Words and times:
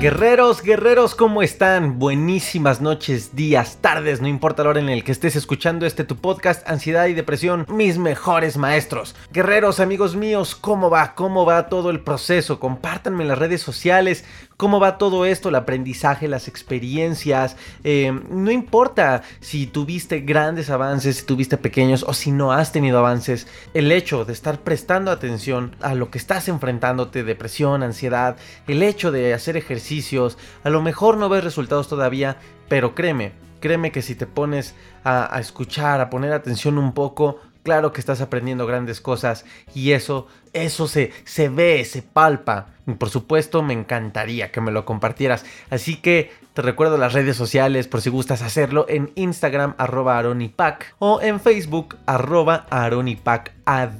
Guerreros, 0.00 0.62
guerreros, 0.62 1.14
¿cómo 1.14 1.42
están? 1.42 1.98
Buenísimas 1.98 2.80
noches, 2.80 3.36
días, 3.36 3.76
tardes, 3.82 4.22
no 4.22 4.28
importa 4.28 4.64
la 4.64 4.70
hora 4.70 4.80
en 4.80 4.88
el 4.88 5.04
que 5.04 5.12
estés 5.12 5.36
escuchando 5.36 5.84
este 5.84 6.04
tu 6.04 6.16
podcast, 6.16 6.66
Ansiedad 6.66 7.04
y 7.08 7.12
Depresión, 7.12 7.66
mis 7.68 7.98
mejores 7.98 8.56
maestros. 8.56 9.14
Guerreros, 9.30 9.78
amigos 9.78 10.16
míos, 10.16 10.54
¿cómo 10.54 10.88
va? 10.88 11.14
¿Cómo 11.14 11.44
va 11.44 11.68
todo 11.68 11.90
el 11.90 12.00
proceso? 12.00 12.58
Compártanme 12.58 13.24
en 13.24 13.28
las 13.28 13.38
redes 13.38 13.60
sociales, 13.60 14.24
cómo 14.60 14.78
va 14.78 14.98
todo 14.98 15.24
esto, 15.24 15.48
el 15.48 15.54
aprendizaje, 15.54 16.28
las 16.28 16.46
experiencias. 16.46 17.56
Eh, 17.82 18.12
no 18.28 18.50
importa 18.50 19.22
si 19.40 19.66
tuviste 19.66 20.20
grandes 20.20 20.68
avances, 20.68 21.16
si 21.16 21.24
tuviste 21.24 21.56
pequeños 21.56 22.04
o 22.06 22.12
si 22.12 22.30
no 22.30 22.52
has 22.52 22.70
tenido 22.70 22.98
avances, 22.98 23.48
el 23.72 23.90
hecho 23.90 24.26
de 24.26 24.34
estar 24.34 24.60
prestando 24.60 25.12
atención 25.12 25.74
a 25.80 25.94
lo 25.94 26.10
que 26.10 26.18
estás 26.18 26.46
enfrentándote, 26.48 27.24
depresión, 27.24 27.82
ansiedad, 27.82 28.36
el 28.68 28.82
hecho 28.82 29.10
de 29.10 29.32
hacer 29.32 29.56
ejercicios, 29.56 30.36
a 30.62 30.68
lo 30.68 30.82
mejor 30.82 31.16
no 31.16 31.30
ves 31.30 31.42
resultados 31.42 31.88
todavía, 31.88 32.36
pero 32.68 32.94
créeme, 32.94 33.32
créeme 33.60 33.92
que 33.92 34.02
si 34.02 34.14
te 34.14 34.26
pones 34.26 34.74
a, 35.04 35.34
a 35.34 35.40
escuchar, 35.40 36.02
a 36.02 36.10
poner 36.10 36.34
atención 36.34 36.76
un 36.76 36.92
poco, 36.92 37.40
Claro 37.62 37.92
que 37.92 38.00
estás 38.00 38.22
aprendiendo 38.22 38.66
grandes 38.66 39.02
cosas 39.02 39.44
y 39.74 39.92
eso, 39.92 40.26
eso 40.54 40.88
se, 40.88 41.12
se 41.24 41.50
ve, 41.50 41.84
se 41.84 42.00
palpa. 42.00 42.68
Por 42.96 43.10
supuesto, 43.10 43.62
me 43.62 43.72
encantaría 43.72 44.50
que 44.50 44.60
me 44.60 44.70
lo 44.70 44.84
compartieras. 44.84 45.44
Así 45.70 45.96
que 45.96 46.32
te 46.54 46.62
recuerdo 46.62 46.98
las 46.98 47.12
redes 47.12 47.36
sociales 47.36 47.88
por 47.88 48.00
si 48.00 48.10
gustas 48.10 48.42
hacerlo 48.42 48.86
en 48.88 49.10
Instagram 49.14 49.74
arroba 49.78 50.18
aronipac 50.18 50.94
o 50.98 51.20
en 51.22 51.40
Facebook 51.40 51.96
arroba 52.06 52.66
aronipacad. 52.70 53.90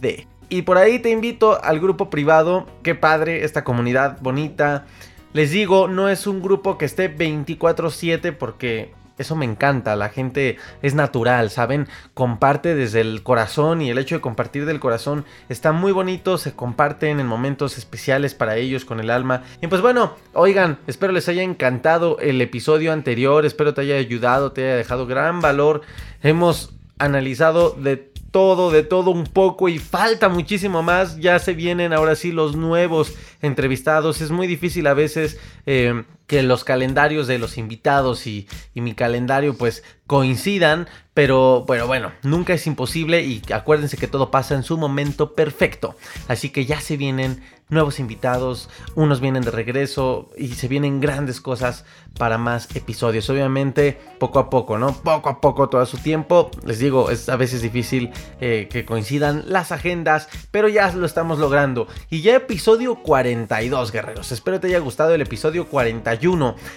Y 0.48 0.62
por 0.62 0.78
ahí 0.78 0.98
te 0.98 1.10
invito 1.10 1.62
al 1.62 1.78
grupo 1.78 2.10
privado. 2.10 2.66
Qué 2.82 2.94
padre, 2.94 3.44
esta 3.44 3.64
comunidad 3.64 4.18
bonita. 4.20 4.86
Les 5.32 5.52
digo, 5.52 5.86
no 5.86 6.08
es 6.08 6.26
un 6.26 6.42
grupo 6.42 6.76
que 6.76 6.86
esté 6.86 7.08
24/7 7.08 8.32
porque 8.32 8.92
eso 9.20 9.36
me 9.36 9.44
encanta, 9.44 9.96
la 9.96 10.08
gente 10.08 10.56
es 10.82 10.94
natural, 10.94 11.50
¿saben? 11.50 11.88
Comparte 12.14 12.74
desde 12.74 13.00
el 13.00 13.22
corazón 13.22 13.82
y 13.82 13.90
el 13.90 13.98
hecho 13.98 14.14
de 14.14 14.20
compartir 14.20 14.66
del 14.66 14.80
corazón 14.80 15.24
está 15.48 15.72
muy 15.72 15.92
bonito, 15.92 16.38
se 16.38 16.52
comparten 16.52 17.20
en 17.20 17.26
momentos 17.26 17.78
especiales 17.78 18.34
para 18.34 18.56
ellos 18.56 18.84
con 18.84 18.98
el 18.98 19.10
alma. 19.10 19.42
Y 19.60 19.66
pues 19.66 19.82
bueno, 19.82 20.16
oigan, 20.32 20.78
espero 20.86 21.12
les 21.12 21.28
haya 21.28 21.42
encantado 21.42 22.18
el 22.18 22.40
episodio 22.40 22.92
anterior, 22.92 23.44
espero 23.44 23.74
te 23.74 23.82
haya 23.82 23.96
ayudado, 23.96 24.52
te 24.52 24.64
haya 24.64 24.76
dejado 24.76 25.06
gran 25.06 25.40
valor. 25.40 25.82
Hemos 26.22 26.72
analizado 26.98 27.70
de 27.70 28.10
todo, 28.30 28.70
de 28.70 28.82
todo 28.82 29.10
un 29.10 29.24
poco 29.24 29.68
y 29.68 29.78
falta 29.78 30.28
muchísimo 30.28 30.82
más. 30.82 31.18
Ya 31.18 31.38
se 31.38 31.54
vienen 31.54 31.92
ahora 31.92 32.14
sí 32.14 32.32
los 32.32 32.56
nuevos 32.56 33.14
entrevistados. 33.42 34.20
Es 34.20 34.30
muy 34.30 34.46
difícil 34.46 34.86
a 34.86 34.94
veces 34.94 35.38
eh, 35.66 36.04
que 36.30 36.44
los 36.44 36.62
calendarios 36.62 37.26
de 37.26 37.40
los 37.40 37.58
invitados 37.58 38.28
y, 38.28 38.46
mi 38.74 38.94
calendario 38.94 39.58
pues 39.58 39.82
coincidan. 40.06 40.86
Pero 41.12 41.64
bueno, 41.66 41.88
bueno, 41.88 42.12
nunca 42.22 42.54
es 42.54 42.68
imposible 42.68 43.22
y 43.22 43.42
acuérdense 43.52 43.96
que 43.96 44.06
todo 44.06 44.30
pasa 44.30 44.54
en 44.54 44.62
su 44.62 44.78
momento 44.78 45.34
perfecto. 45.34 45.96
Así 46.28 46.50
que 46.50 46.66
ya 46.66 46.80
se 46.80 46.96
vienen 46.96 47.42
nuevos 47.70 48.00
invitados, 48.00 48.68
unos 48.94 49.20
vienen 49.20 49.42
de 49.42 49.50
regreso 49.50 50.30
y 50.36 50.48
se 50.48 50.68
vienen 50.68 51.00
grandes 51.00 51.40
cosas 51.40 51.84
para 52.18 52.36
más 52.36 52.74
episodios. 52.76 53.30
Obviamente, 53.30 53.98
poco 54.18 54.38
a 54.38 54.50
poco, 54.50 54.76
¿no? 54.76 54.92
Poco 54.92 55.28
a 55.28 55.40
poco, 55.40 55.68
todo 55.68 55.86
su 55.86 55.98
tiempo. 55.98 56.50
Les 56.64 56.78
digo, 56.78 57.10
es 57.10 57.28
a 57.28 57.36
veces 57.36 57.62
difícil 57.62 58.10
eh, 58.40 58.68
que 58.70 58.84
coincidan 58.84 59.44
las 59.46 59.72
agendas, 59.72 60.28
pero 60.50 60.68
ya 60.68 60.92
lo 60.92 61.06
estamos 61.06 61.38
logrando. 61.38 61.86
Y 62.10 62.22
ya 62.22 62.36
episodio 62.36 62.96
42, 62.96 63.92
guerreros. 63.92 64.32
Espero 64.32 64.60
te 64.60 64.66
haya 64.66 64.80
gustado 64.80 65.14
el 65.14 65.22
episodio 65.22 65.66
41, 65.68 66.19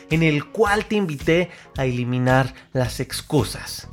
en 0.09 0.23
el 0.23 0.45
cual 0.45 0.85
te 0.85 0.95
invité 0.95 1.49
a 1.77 1.85
eliminar 1.85 2.53
las 2.73 2.99
excusas 2.99 3.87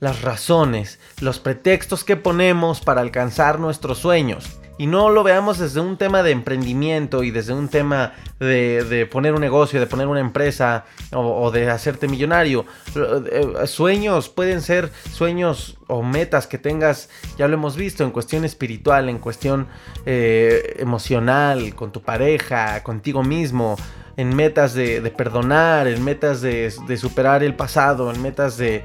las 0.00 0.20
razones, 0.20 0.98
los 1.20 1.38
pretextos 1.38 2.04
que 2.04 2.16
ponemos 2.16 2.82
para 2.82 3.00
alcanzar 3.00 3.58
nuestros 3.58 3.98
sueños 3.98 4.58
y 4.76 4.86
no 4.86 5.10
lo 5.10 5.22
veamos 5.22 5.58
desde 5.58 5.80
un 5.80 5.96
tema 5.96 6.22
de 6.22 6.32
emprendimiento 6.32 7.22
y 7.22 7.30
desde 7.30 7.52
un 7.52 7.68
tema 7.68 8.12
de, 8.40 9.08
poner 9.10 9.32
un 9.34 9.40
negocio, 9.40 9.78
de 9.78 9.86
poner 9.86 10.06
una 10.06 10.20
empresa 10.20 10.84
o, 11.12 11.50
de 11.50 11.70
hacerte 11.70 12.08
millonario. 12.08 12.66
Eh, 12.96 13.66
sueños 13.66 14.28
pueden 14.28 14.60
ser 14.60 14.90
sueños 15.12 15.78
o 15.86 16.02
metas 16.02 16.46
que 16.46 16.58
tengas, 16.58 17.08
ya 17.38 17.46
lo 17.46 17.54
hemos 17.54 17.76
visto, 17.76 18.04
en 18.04 18.10
cuestión 18.10 18.44
espiritual, 18.44 19.08
en 19.08 19.18
cuestión 19.18 19.68
eh, 20.06 20.76
emocional, 20.78 21.74
con 21.74 21.92
tu 21.92 22.02
pareja, 22.02 22.82
contigo 22.82 23.22
mismo 23.22 23.76
en 24.16 24.34
metas 24.34 24.74
de, 24.74 25.00
perdonar, 25.16 25.88
en 25.88 26.04
metas 26.04 26.40
de, 26.40 26.72
de, 26.86 26.96
superar 26.96 27.42
el 27.42 27.56
pasado, 27.56 28.12
en 28.12 28.22
metas 28.22 28.56
de, 28.56 28.84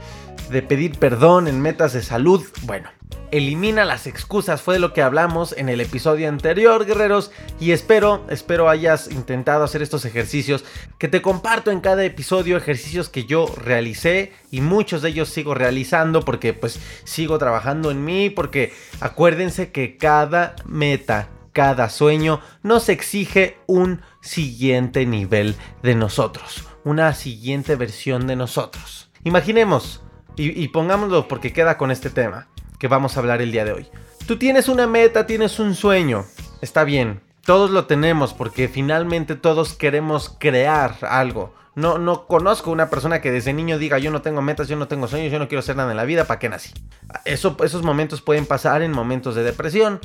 de 0.50 0.62
pedir 0.64 0.98
perdón, 0.98 1.48
en 1.48 1.62
metas 1.62 1.94
de 1.94 2.02
salud. 2.02 2.44
Bueno, 2.64 2.90
elimina 3.32 3.86
las 3.86 4.08
excusas, 4.08 4.62
fue 4.62 4.76
de 4.76 4.80
lo 4.80 4.94
que 4.94 5.02
hablamos 5.02 5.54
en 5.58 5.70
el 5.70 5.82
episodio 5.82 6.28
anterior, 6.30 6.86
guerreros, 6.86 7.32
y 7.60 7.72
espero, 7.72 8.26
espero 8.30 8.70
hayas 8.70 9.12
intentado 9.12 9.64
hacer 9.64 9.82
estos 9.82 10.06
ejercicios 10.06 10.66
que 10.98 11.08
te 11.08 11.22
comparto 11.22 11.72
en 11.72 11.82
cada 11.82 12.04
episodio, 12.04 12.58
ejercicios 12.58 13.10
que 13.10 13.26
yo 13.26 13.48
realicé 13.56 14.34
y 14.52 14.62
muchos 14.62 15.02
de 15.02 15.10
ellos 15.10 15.30
sigo 15.30 15.54
realizando 15.54 16.22
porque 16.22 16.54
pues 16.54 16.80
sigo 17.04 17.38
trabajando 17.38 17.92
en 17.92 18.04
mí, 18.04 18.30
porque 18.30 18.74
acuérdense 19.00 19.72
que 19.72 19.98
cada 19.98 20.56
meta, 20.66 21.30
cada 21.54 21.90
sueño 21.90 22.42
nos 22.64 22.90
exige 22.90 23.58
un 23.68 24.02
siguiente 24.22 25.06
nivel 25.06 25.56
de 25.84 25.96
nosotros, 25.96 26.68
una 26.84 27.14
siguiente 27.14 27.76
versión 27.76 28.28
de 28.28 28.36
nosotros. 28.36 29.12
Imaginemos, 29.24 30.04
y, 30.36 30.62
y 30.62 30.70
pongámoslo 30.70 31.28
porque 31.28 31.52
queda 31.52 31.78
con 31.78 31.92
este 31.92 32.10
tema 32.10 32.49
que 32.80 32.88
vamos 32.88 33.16
a 33.16 33.20
hablar 33.20 33.42
el 33.42 33.52
día 33.52 33.66
de 33.66 33.74
hoy. 33.74 33.88
Tú 34.26 34.38
tienes 34.38 34.68
una 34.68 34.88
meta, 34.88 35.28
tienes 35.28 35.60
un 35.60 35.76
sueño, 35.76 36.26
está 36.62 36.84
bien, 36.84 37.22
todos 37.46 37.70
lo 37.72 37.86
tenemos 37.86 38.34
porque 38.34 38.68
finalmente 38.68 39.36
todos 39.36 39.74
queremos 39.74 40.36
crear 40.40 40.98
algo. 41.02 41.54
No, 41.76 41.98
no 41.98 42.28
conozco 42.28 42.72
una 42.72 42.90
persona 42.90 43.22
que 43.22 43.32
desde 43.32 43.54
niño 43.54 43.78
diga 43.78 44.00
yo 44.00 44.12
no 44.12 44.22
tengo 44.22 44.42
metas, 44.42 44.68
yo 44.68 44.76
no 44.76 44.88
tengo 44.88 45.08
sueños, 45.08 45.32
yo 45.32 45.40
no 45.40 45.48
quiero 45.48 45.60
hacer 45.60 45.76
nada 45.76 45.92
en 45.92 45.98
la 45.98 46.06
vida, 46.06 46.26
¿para 46.26 46.40
qué 46.40 46.50
nací? 46.50 46.72
Eso, 47.26 47.56
esos 47.64 47.84
momentos 47.84 48.22
pueden 48.22 48.46
pasar 48.46 48.82
en 48.82 48.92
momentos 48.92 49.36
de 49.36 49.44
depresión, 49.44 50.00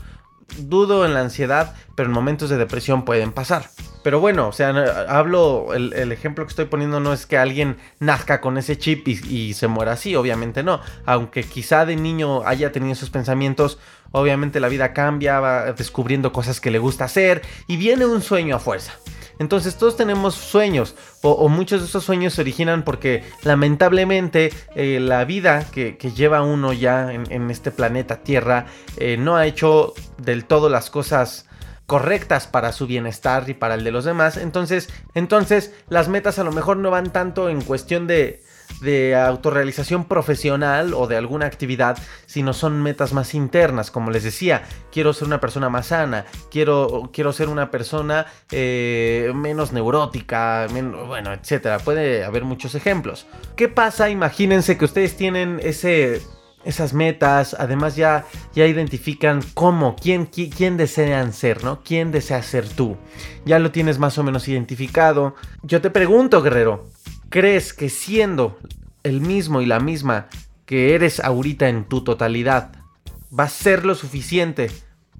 dudo 0.59 1.05
en 1.05 1.15
la 1.15 1.21
ansiedad, 1.21 1.75
pero 1.95 2.09
en 2.09 2.15
momentos 2.15 2.51
de 2.51 2.57
depresión 2.57 3.05
pueden 3.05 3.33
pasar. 3.33 3.71
Pero 4.03 4.21
bueno, 4.21 4.49
o 4.49 4.53
sea, 4.53 4.69
hablo, 5.09 5.73
el, 5.73 6.13
ejemplo 6.13 6.45
que 6.45 6.51
estoy 6.51 6.67
poniendo 6.67 7.01
no 7.01 7.15
es 7.15 7.25
que 7.25 7.39
alguien 7.39 7.79
nazca 8.01 8.43
con 8.43 8.59
ese 8.59 8.77
chip 8.77 9.09
y, 9.09 9.55
se 9.55 9.67
muera 9.67 9.93
así, 9.93 10.15
obviamente 10.15 10.63
no. 10.63 10.81
Aunque 11.07 11.43
quizá 11.43 11.87
de 11.87 11.97
niño 11.97 12.47
haya 12.47 12.71
tenido 12.71 12.93
esos 12.93 13.09
pensamientos, 13.09 13.79
obviamente 14.13 14.61
la 14.61 14.69
vida 14.69 14.93
cambia, 14.93 15.41
va 15.41 15.73
descubriendo 15.73 16.33
cosas 16.33 16.61
que 16.61 16.71
le 16.71 16.79
gusta 16.79 17.07
hacer 17.07 17.41
y 17.67 17.79
viene 17.79 18.05
un 18.05 18.21
sueño 18.21 18.57
a 18.57 18.59
fuerza. 18.59 18.93
Entonces 19.39 19.77
todos 19.77 19.97
tenemos 19.97 20.35
sueños 20.35 20.95
o, 21.23 21.49
muchos 21.49 21.81
de 21.81 21.87
esos 21.87 22.05
sueños 22.05 22.35
se 22.35 22.43
originan 22.43 22.85
porque 22.85 23.25
lamentablemente 23.43 24.53
eh, 24.75 25.01
la 25.01 25.25
vida 25.25 25.67
que, 25.71 25.97
lleva 26.15 26.43
uno 26.43 26.73
ya 26.73 27.13
en, 27.13 27.51
este 27.51 27.71
planeta 27.71 28.23
Tierra 28.23 28.67
eh, 28.97 29.17
no 29.17 29.37
ha 29.37 29.47
hecho 29.47 29.95
del 30.19 30.45
todo 30.45 30.69
las 30.69 30.91
cosas 30.91 31.49
correctas 31.87 32.47
para 32.47 32.73
su 32.73 32.87
bienestar 32.87 33.49
y 33.49 33.55
para 33.55 33.75
el 33.75 33.85
de 33.85 33.91
los 33.91 34.05
demás. 34.05 34.37
Entonces, 34.37 34.89
entonces 35.15 35.75
las 35.89 36.09
metas 36.09 36.39
a 36.39 36.45
lo 36.45 36.53
mejor 36.53 36.77
no 36.77 36.91
van 36.91 37.13
tanto 37.13 37.49
en 37.49 37.61
cuestión 37.63 38.07
de 38.07 38.44
de 38.81 39.17
autorrealización 39.17 40.05
profesional 40.05 40.95
o 40.95 41.07
de 41.07 41.17
alguna 41.17 41.47
actividad, 41.47 41.99
sino 42.27 42.53
son 42.53 42.83
metas 42.83 43.13
más 43.13 43.35
internas. 43.35 43.91
Como 43.91 44.11
les 44.11 44.25
decía, 44.25 44.63
quiero 44.93 45.13
ser 45.13 45.27
una 45.27 45.41
persona 45.41 45.69
más 45.69 45.87
sana, 45.87 46.27
quiero, 46.51 47.11
quiero 47.13 47.33
ser 47.33 47.49
una 47.49 47.71
persona 47.71 48.27
eh, 48.51 49.33
menos 49.35 49.73
neurótica, 49.73 50.67
bueno, 51.07 51.33
etcétera. 51.33 51.79
Puede 51.79 52.25
haber 52.25 52.45
muchos 52.45 52.75
ejemplos. 52.75 53.27
¿Qué 53.57 53.69
pasa? 53.69 54.11
Imagínense 54.11 54.77
que 54.79 54.85
ustedes 54.85 55.17
tienen 55.17 55.61
ese 55.63 56.23
esas 56.65 56.95
metas, 56.95 57.55
además 57.59 57.97
ya, 57.97 58.25
ya 58.55 58.67
identifican 58.67 59.43
cómo, 59.55 59.97
quién, 59.97 60.27
quién, 60.27 60.77
desean 60.77 61.33
ser, 61.33 61.63
¿no? 61.63 61.83
¿Quién 61.83 62.11
desea 62.11 62.43
ser 62.43 62.69
tú? 62.69 62.97
Ya 63.45 63.59
lo 63.59 63.71
tienes 63.71 63.99
más 63.99 64.19
o 64.19 64.23
menos 64.23 64.49
identificado. 64.49 65.35
Yo 65.63 65.81
te 65.81 65.91
pregunto, 65.91 66.43
guerrero, 66.43 66.87
¿crees 67.31 67.73
que 67.73 67.89
siendo 67.89 68.59
el 69.03 69.21
mismo 69.21 69.61
y 69.61 69.67
la 69.67 69.81
misma 69.81 70.29
que 70.67 70.95
eres 70.95 71.21
ahorita 71.21 71.69
en 71.69 71.85
tu 71.85 72.05
totalidad, 72.05 72.73
va 73.39 73.45
a 73.45 73.49
ser 73.49 73.85
lo 73.85 73.95
suficiente 73.95 74.71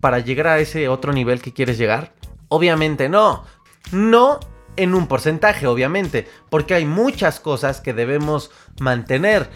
para 0.01 0.19
llegar 0.19 0.47
a 0.47 0.59
ese 0.59 0.89
otro 0.89 1.13
nivel 1.13 1.41
que 1.41 1.53
quieres 1.53 1.79
llegar? 1.79 2.15
Obviamente 2.49 3.09
no. 3.09 3.45
No 3.93 4.41
en 4.77 4.95
un 4.95 5.07
porcentaje, 5.07 5.67
obviamente, 5.67 6.29
porque 6.51 6.75
hay 6.75 6.85
muchas 6.85 7.41
cosas 7.41 7.81
que 7.81 7.93
debemos 7.93 8.51
mantener. 8.81 9.49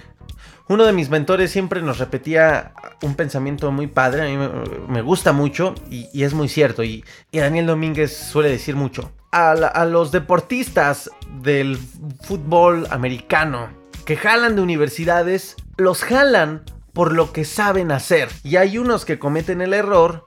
Uno 0.68 0.84
de 0.84 0.92
mis 0.92 1.08
mentores 1.08 1.50
siempre 1.50 1.80
nos 1.80 1.98
repetía 1.98 2.72
un 3.02 3.14
pensamiento 3.14 3.72
muy 3.72 3.86
padre, 3.86 4.22
a 4.22 4.24
mí 4.26 4.48
me, 4.88 5.00
gusta 5.00 5.32
mucho 5.32 5.74
y, 5.90 6.22
es 6.22 6.34
muy 6.34 6.48
cierto, 6.48 6.84
y, 6.84 7.04
Daniel 7.32 7.66
Domínguez 7.66 8.14
suele 8.14 8.50
decir 8.50 8.76
mucho. 8.76 9.10
a 9.30 9.84
los 9.84 10.12
deportistas 10.12 11.10
del 11.42 11.78
fútbol 12.22 12.86
americano 12.90 13.68
que 14.04 14.16
jalan 14.16 14.56
de 14.56 14.62
universidades, 14.62 15.54
los 15.76 16.02
jalan 16.02 16.62
por 16.94 17.12
lo 17.12 17.32
que 17.32 17.44
saben 17.44 17.92
hacer. 17.92 18.28
Y 18.42 18.56
hay 18.56 18.78
unos 18.78 19.04
que 19.04 19.18
cometen 19.18 19.60
el 19.60 19.74
error 19.74 20.26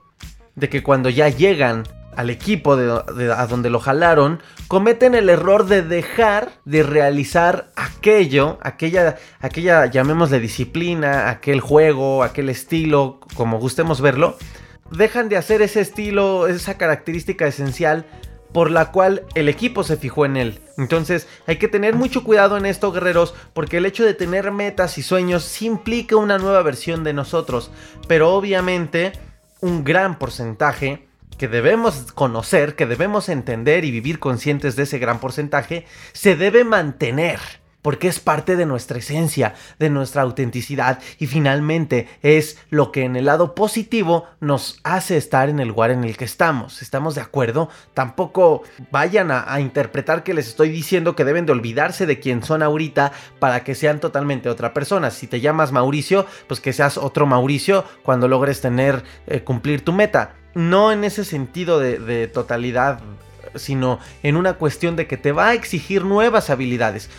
de 0.54 0.68
que 0.68 0.82
cuando 0.82 1.08
ya 1.10 1.28
llegan 1.28 1.82
al 2.16 2.30
equipo 2.30 2.76
de, 2.76 3.32
a 3.32 3.46
donde 3.46 3.70
lo 3.70 3.80
jalaron, 3.80 4.40
cometen 4.68 5.14
el 5.14 5.28
error 5.28 5.66
de 5.66 5.82
dejar 5.82 6.52
de 6.64 6.82
realizar 6.82 7.70
aquello, 7.76 8.58
aquella, 8.62 9.16
aquella, 9.40 9.86
llamémosle 9.86 10.40
disciplina, 10.40 11.30
aquel 11.30 11.60
juego, 11.60 12.22
aquel 12.22 12.48
estilo, 12.48 13.20
como 13.34 13.58
gustemos 13.58 14.00
verlo, 14.00 14.36
dejan 14.90 15.28
de 15.28 15.36
hacer 15.36 15.62
ese 15.62 15.80
estilo, 15.80 16.46
esa 16.46 16.76
característica 16.76 17.46
esencial 17.46 18.04
por 18.52 18.70
la 18.70 18.90
cual 18.92 19.22
el 19.34 19.48
equipo 19.48 19.82
se 19.82 19.96
fijó 19.96 20.26
en 20.26 20.36
él. 20.36 20.60
Entonces 20.76 21.26
hay 21.46 21.56
que 21.56 21.68
tener 21.68 21.94
mucho 21.94 22.22
cuidado 22.22 22.56
en 22.56 22.66
esto, 22.66 22.92
guerreros, 22.92 23.34
porque 23.54 23.78
el 23.78 23.86
hecho 23.86 24.04
de 24.04 24.14
tener 24.14 24.50
metas 24.52 24.98
y 24.98 25.02
sueños 25.02 25.42
sí 25.42 25.66
implica 25.66 26.16
una 26.16 26.38
nueva 26.38 26.62
versión 26.62 27.04
de 27.04 27.14
nosotros, 27.14 27.70
pero 28.08 28.34
obviamente 28.34 29.12
un 29.60 29.84
gran 29.84 30.18
porcentaje 30.18 31.08
que 31.42 31.48
debemos 31.48 32.12
conocer, 32.12 32.76
que 32.76 32.86
debemos 32.86 33.28
entender 33.28 33.84
y 33.84 33.90
vivir 33.90 34.20
conscientes 34.20 34.76
de 34.76 34.84
ese 34.84 35.00
gran 35.00 35.18
porcentaje, 35.18 35.86
se 36.12 36.36
debe 36.36 36.62
mantener 36.62 37.40
porque 37.82 38.06
es 38.06 38.20
parte 38.20 38.54
de 38.54 38.64
nuestra 38.64 38.98
esencia, 38.98 39.54
de 39.80 39.90
nuestra 39.90 40.22
autenticidad 40.22 41.00
y 41.18 41.26
finalmente 41.26 42.06
es 42.22 42.58
lo 42.70 42.92
que 42.92 43.02
en 43.02 43.16
el 43.16 43.24
lado 43.24 43.56
positivo 43.56 44.26
nos 44.38 44.78
hace 44.84 45.16
estar 45.16 45.48
en 45.48 45.58
el 45.58 45.66
lugar 45.66 45.90
en 45.90 46.04
el 46.04 46.16
que 46.16 46.24
estamos. 46.24 46.80
¿Estamos 46.80 47.16
de 47.16 47.22
acuerdo? 47.22 47.70
Tampoco 47.92 48.62
vayan 48.92 49.32
a, 49.32 49.58
interpretar 49.58 50.22
que 50.22 50.34
les 50.34 50.46
estoy 50.46 50.68
diciendo 50.68 51.16
que 51.16 51.24
deben 51.24 51.44
de 51.44 51.50
olvidarse 51.50 52.06
de 52.06 52.20
quién 52.20 52.44
son 52.44 52.62
ahorita 52.62 53.10
para 53.40 53.64
que 53.64 53.74
sean 53.74 53.98
totalmente 53.98 54.48
otra 54.48 54.72
persona. 54.72 55.10
Si 55.10 55.26
te 55.26 55.40
llamas 55.40 55.72
Mauricio, 55.72 56.24
pues 56.46 56.60
que 56.60 56.72
seas 56.72 56.98
otro 56.98 57.26
Mauricio 57.26 57.84
cuando 58.04 58.28
logres 58.28 58.60
tener, 58.60 59.02
eh, 59.26 59.40
cumplir 59.40 59.84
tu 59.84 59.92
meta. 59.92 60.36
No 60.54 60.92
en 60.92 61.04
ese 61.04 61.24
sentido 61.24 61.78
de 61.80 62.28
totalidad 62.28 63.00
sino 63.54 63.98
en 64.22 64.36
una 64.36 64.54
cuestión 64.54 64.96
de 64.96 65.06
que 65.06 65.18
te 65.18 65.30
va 65.30 65.48
a 65.48 65.54
exigir 65.54 66.06
nuevas 66.06 66.48
habilidades 66.48 67.10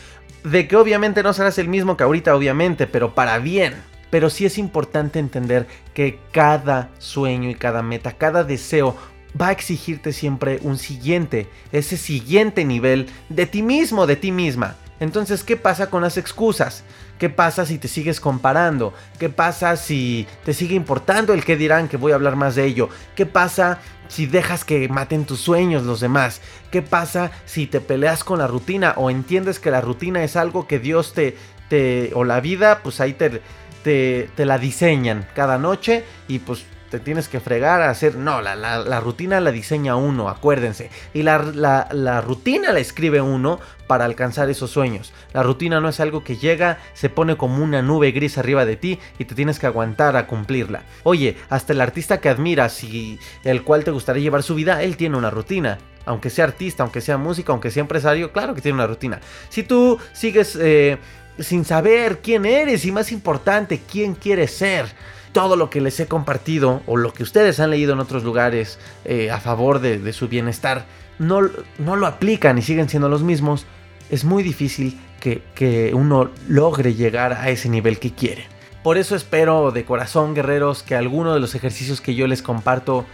de 0.43 0.67
que 0.67 0.75
obviamente 0.75 1.23
no 1.23 1.33
serás 1.33 1.57
el 1.57 1.69
mismo 1.69 1.97
que 1.97 2.03
ahorita, 2.03 2.35
obviamente, 2.35 2.87
pero 2.87 3.15
para 3.15 3.39
bien. 3.39 3.75
Pero 4.09 4.29
sí 4.29 4.45
es 4.45 4.57
importante 4.57 5.19
entender 5.19 5.67
que 5.93 6.19
cada 6.31 6.89
sueño 6.99 7.49
y 7.49 7.55
cada 7.55 7.81
meta, 7.81 8.11
cada 8.13 8.43
deseo 8.43 8.95
va 9.39 9.47
a 9.47 9.51
exigirte 9.51 10.13
siempre 10.13 10.59
un 10.61 10.77
siguiente, 10.77 11.47
ese 11.71 11.97
siguiente 11.97 12.63
nivel 12.65 13.07
de 13.29 13.47
ti 13.47 13.63
mismo, 13.63 14.05
de 14.05 14.15
ti 14.15 14.31
misma. 14.31 14.75
Entonces, 14.99 15.43
¿qué 15.43 15.57
pasa 15.57 15.89
con 15.89 16.03
las 16.03 16.17
excusas? 16.17 16.83
¿Qué 17.23 17.29
pasa 17.29 17.65
si 17.65 17.77
te 17.77 17.87
sigues 17.87 18.19
comparando? 18.19 18.93
¿Qué 19.17 19.29
pasa 19.29 19.77
si 19.77 20.27
te 20.43 20.53
sigue 20.53 20.75
importando 20.75 21.33
el 21.33 21.45
que 21.45 21.55
dirán? 21.55 21.87
Que 21.87 21.95
voy 21.95 22.11
a 22.11 22.15
hablar 22.15 22.35
más 22.35 22.55
de 22.55 22.65
ello. 22.65 22.89
¿Qué 23.15 23.25
pasa 23.25 23.79
si 24.09 24.25
dejas 24.25 24.65
que 24.65 24.89
maten 24.89 25.23
tus 25.23 25.39
sueños 25.39 25.83
los 25.83 26.01
demás? 26.01 26.41
¿Qué 26.69 26.81
pasa 26.81 27.31
si 27.45 27.65
te 27.65 27.79
peleas 27.79 28.25
con 28.25 28.39
la 28.39 28.47
rutina 28.47 28.95
o 28.97 29.09
entiendes 29.09 29.59
que 29.59 29.71
la 29.71 29.79
rutina 29.79 30.21
es 30.25 30.35
algo 30.35 30.67
que 30.67 30.79
Dios 30.79 31.13
te, 31.13 31.37
te 31.69 32.11
o 32.13 32.25
la 32.25 32.41
vida, 32.41 32.81
pues 32.83 32.99
ahí 32.99 33.13
te, 33.13 33.41
te, 33.85 34.29
te 34.35 34.45
la 34.45 34.57
diseñan 34.57 35.25
cada 35.33 35.57
noche 35.57 36.03
y 36.27 36.39
pues 36.39 36.65
te 36.93 36.99
tienes 36.99 37.27
que 37.27 37.39
fregar 37.39 37.81
a 37.81 37.89
hacer. 37.89 38.17
No, 38.17 38.39
la, 38.39 38.99
rutina 38.99 39.39
la 39.39 39.51
diseña 39.51 39.95
uno, 39.95 40.29
acuérdense. 40.29 40.91
Y 41.11 41.23
la, 41.23 41.39
la, 41.91 42.21
rutina 42.21 42.71
la 42.71 42.81
escribe 42.81 43.19
uno 43.19 43.59
para 43.87 44.05
alcanzar 44.05 44.47
esos 44.51 44.69
sueños. 44.69 45.11
La 45.33 45.41
rutina 45.41 45.79
no 45.79 45.89
es 45.89 45.99
algo 45.99 46.23
que 46.23 46.37
llega, 46.37 46.77
se 46.93 47.09
pone 47.09 47.35
como 47.35 47.63
una 47.63 47.81
nube 47.81 48.11
gris 48.11 48.37
arriba 48.37 48.63
de 48.63 48.75
ti 48.75 48.99
y 49.17 49.25
te 49.25 49.33
tienes 49.33 49.57
que 49.57 49.65
aguantar 49.65 50.15
a 50.15 50.27
cumplirla. 50.27 50.83
Oye, 51.01 51.35
hasta 51.49 51.73
el 51.73 51.81
artista 51.81 52.21
que 52.21 52.29
admiras 52.29 52.83
y 52.83 53.17
el 53.43 53.63
cual 53.63 53.83
te 53.83 53.89
gustaría 53.89 54.21
llevar 54.21 54.43
su 54.43 54.53
vida, 54.53 54.83
él 54.83 54.95
tiene 54.95 55.17
una 55.17 55.31
rutina 55.31 55.79
aunque 56.05 56.29
sea 56.29 56.43
artista, 56.43 56.83
aunque 56.83 56.99
sea 56.99 57.17
músico, 57.17 57.53
aunque 57.53 57.71
sea 57.71 57.79
empresario, 57.79 58.33
claro 58.33 58.53
que 58.53 58.61
tiene 58.61 58.75
una 58.75 58.87
rutina. 58.87 59.21
Si 59.47 59.63
tú 59.63 59.97
sigues 60.11 60.57
eh, 60.61 60.97
sin 61.39 61.63
saber 61.63 62.19
quién 62.19 62.45
eres 62.45 62.85
y 62.85 62.91
más 62.91 63.13
importante, 63.13 63.81
quién 63.89 64.13
quieres 64.13 64.51
ser, 64.51 64.93
todo 65.33 65.55
lo 65.57 65.69
que 65.69 65.81
les 65.81 65.99
he 65.99 66.07
compartido 66.07 66.81
o 66.85 66.95
lo 66.95 67.13
que 67.13 67.23
ustedes 67.23 67.59
han 67.59 67.71
leído 67.71 67.93
en 67.93 67.99
otros 67.99 68.23
lugares 68.23 68.79
eh, 69.03 69.31
a 69.31 69.39
favor 69.39 69.79
de, 69.79 70.13
su 70.13 70.29
bienestar 70.29 70.85
no, 71.19 71.41
no, 71.79 71.95
lo 71.95 72.07
aplican 72.07 72.57
y 72.57 72.61
siguen 72.61 72.87
siendo 72.87 73.09
los 73.09 73.23
mismos, 73.23 73.65
es 74.09 74.23
muy 74.23 74.43
difícil 74.43 74.99
que, 75.19 75.43
que 75.55 75.93
uno 75.93 76.29
logre 76.47 76.93
llegar 76.93 77.33
a 77.33 77.49
ese 77.49 77.69
nivel 77.69 77.99
que 77.99 78.13
quiere. 78.13 78.47
Por 78.83 78.97
eso 78.97 79.15
espero 79.15 79.71
de 79.71 79.85
corazón, 79.85 80.33
guerreros, 80.33 80.83
que 80.83 80.95
alguno 80.95 81.33
de 81.33 81.39
los 81.39 81.55
ejercicios 81.55 82.01
que 82.01 82.15
yo 82.15 82.27
les 82.27 82.41
comparto 82.41 83.05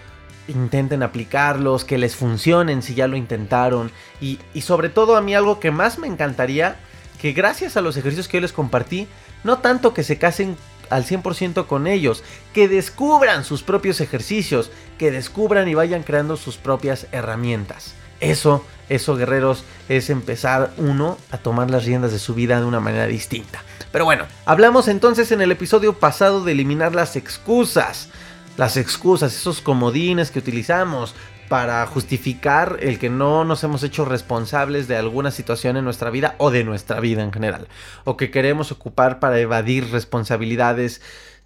intenten 0.48 1.04
aplicarlos, 1.04 1.86
que 1.86 1.98
les 1.98 2.16
funcionen 2.16 2.82
si 2.82 2.96
ya 2.96 3.08
lo 3.08 3.16
intentaron. 3.16 3.92
Y, 4.20 4.40
y, 4.54 4.62
sobre 4.62 4.90
todo 4.90 5.16
a 5.16 5.22
mí 5.22 5.36
algo 5.36 5.60
que 5.60 5.72
más 5.72 6.00
me 6.00 6.08
encantaría, 6.08 6.78
que 7.22 7.34
gracias 7.34 7.78
a 7.78 7.82
los 7.82 7.98
ejercicios 7.98 8.28
que 8.28 8.38
yo 8.38 8.42
les 8.42 8.54
compartí, 8.54 9.08
no 9.44 9.60
tanto 9.60 9.94
que 9.94 10.04
se 10.04 10.18
casen 10.18 10.58
al 10.90 11.06
100% 11.06 11.68
con 11.68 11.88
ellos, 11.88 12.24
que 12.54 12.68
descubran 12.68 13.44
sus 13.44 13.64
propios 13.64 14.02
ejercicios, 14.02 14.72
que 14.98 15.12
descubran 15.12 15.68
y 15.68 15.74
vayan 15.74 16.04
creando 16.04 16.38
sus 16.38 16.58
propias 16.58 17.08
herramientas. 17.12 17.94
Eso, 18.20 18.66
eso 18.90 19.16
guerreros, 19.16 19.64
es 19.88 20.10
empezar 20.10 20.74
uno 20.78 21.18
a 21.32 21.38
tomar 21.38 21.70
las 21.70 21.86
riendas 21.86 22.12
de 22.12 22.20
su 22.20 22.34
vida 22.34 22.60
de 22.60 22.66
una 22.66 22.80
manera 22.80 23.08
distinta. 23.08 23.64
Pero 23.92 24.06
bueno, 24.06 24.26
hablamos 24.46 24.88
entonces 24.88 25.32
en 25.32 25.42
el 25.42 25.52
episodio 25.52 25.94
pasado 25.94 26.44
de 26.44 26.52
eliminar 26.52 26.94
las 26.94 27.16
excusas. 27.16 28.10
Las 28.58 28.76
excusas, 28.76 29.34
esos 29.34 29.62
comodines 29.62 30.32
que 30.32 30.40
utilizamos 30.40 31.16
para 31.50 31.86
justificar 31.88 32.78
el 32.80 33.00
que 33.00 33.10
no 33.10 33.44
nos 33.44 33.64
hemos 33.64 33.82
hecho 33.84 34.06
responsables 34.06 34.88
de 34.88 34.96
alguna 34.96 35.32
situación 35.32 35.76
en 35.76 35.84
nuestra 35.84 36.12
vida 36.12 36.36
o 36.38 36.52
de 36.52 36.64
nuestra 36.64 37.00
vida 37.00 37.24
en 37.24 37.34
general, 37.34 37.68
o 38.06 38.16
que 38.16 38.30
queremos 38.30 38.72
ocupar 38.72 39.20
para 39.20 39.40
evadir 39.40 39.92
responsabilidades. 39.92 41.02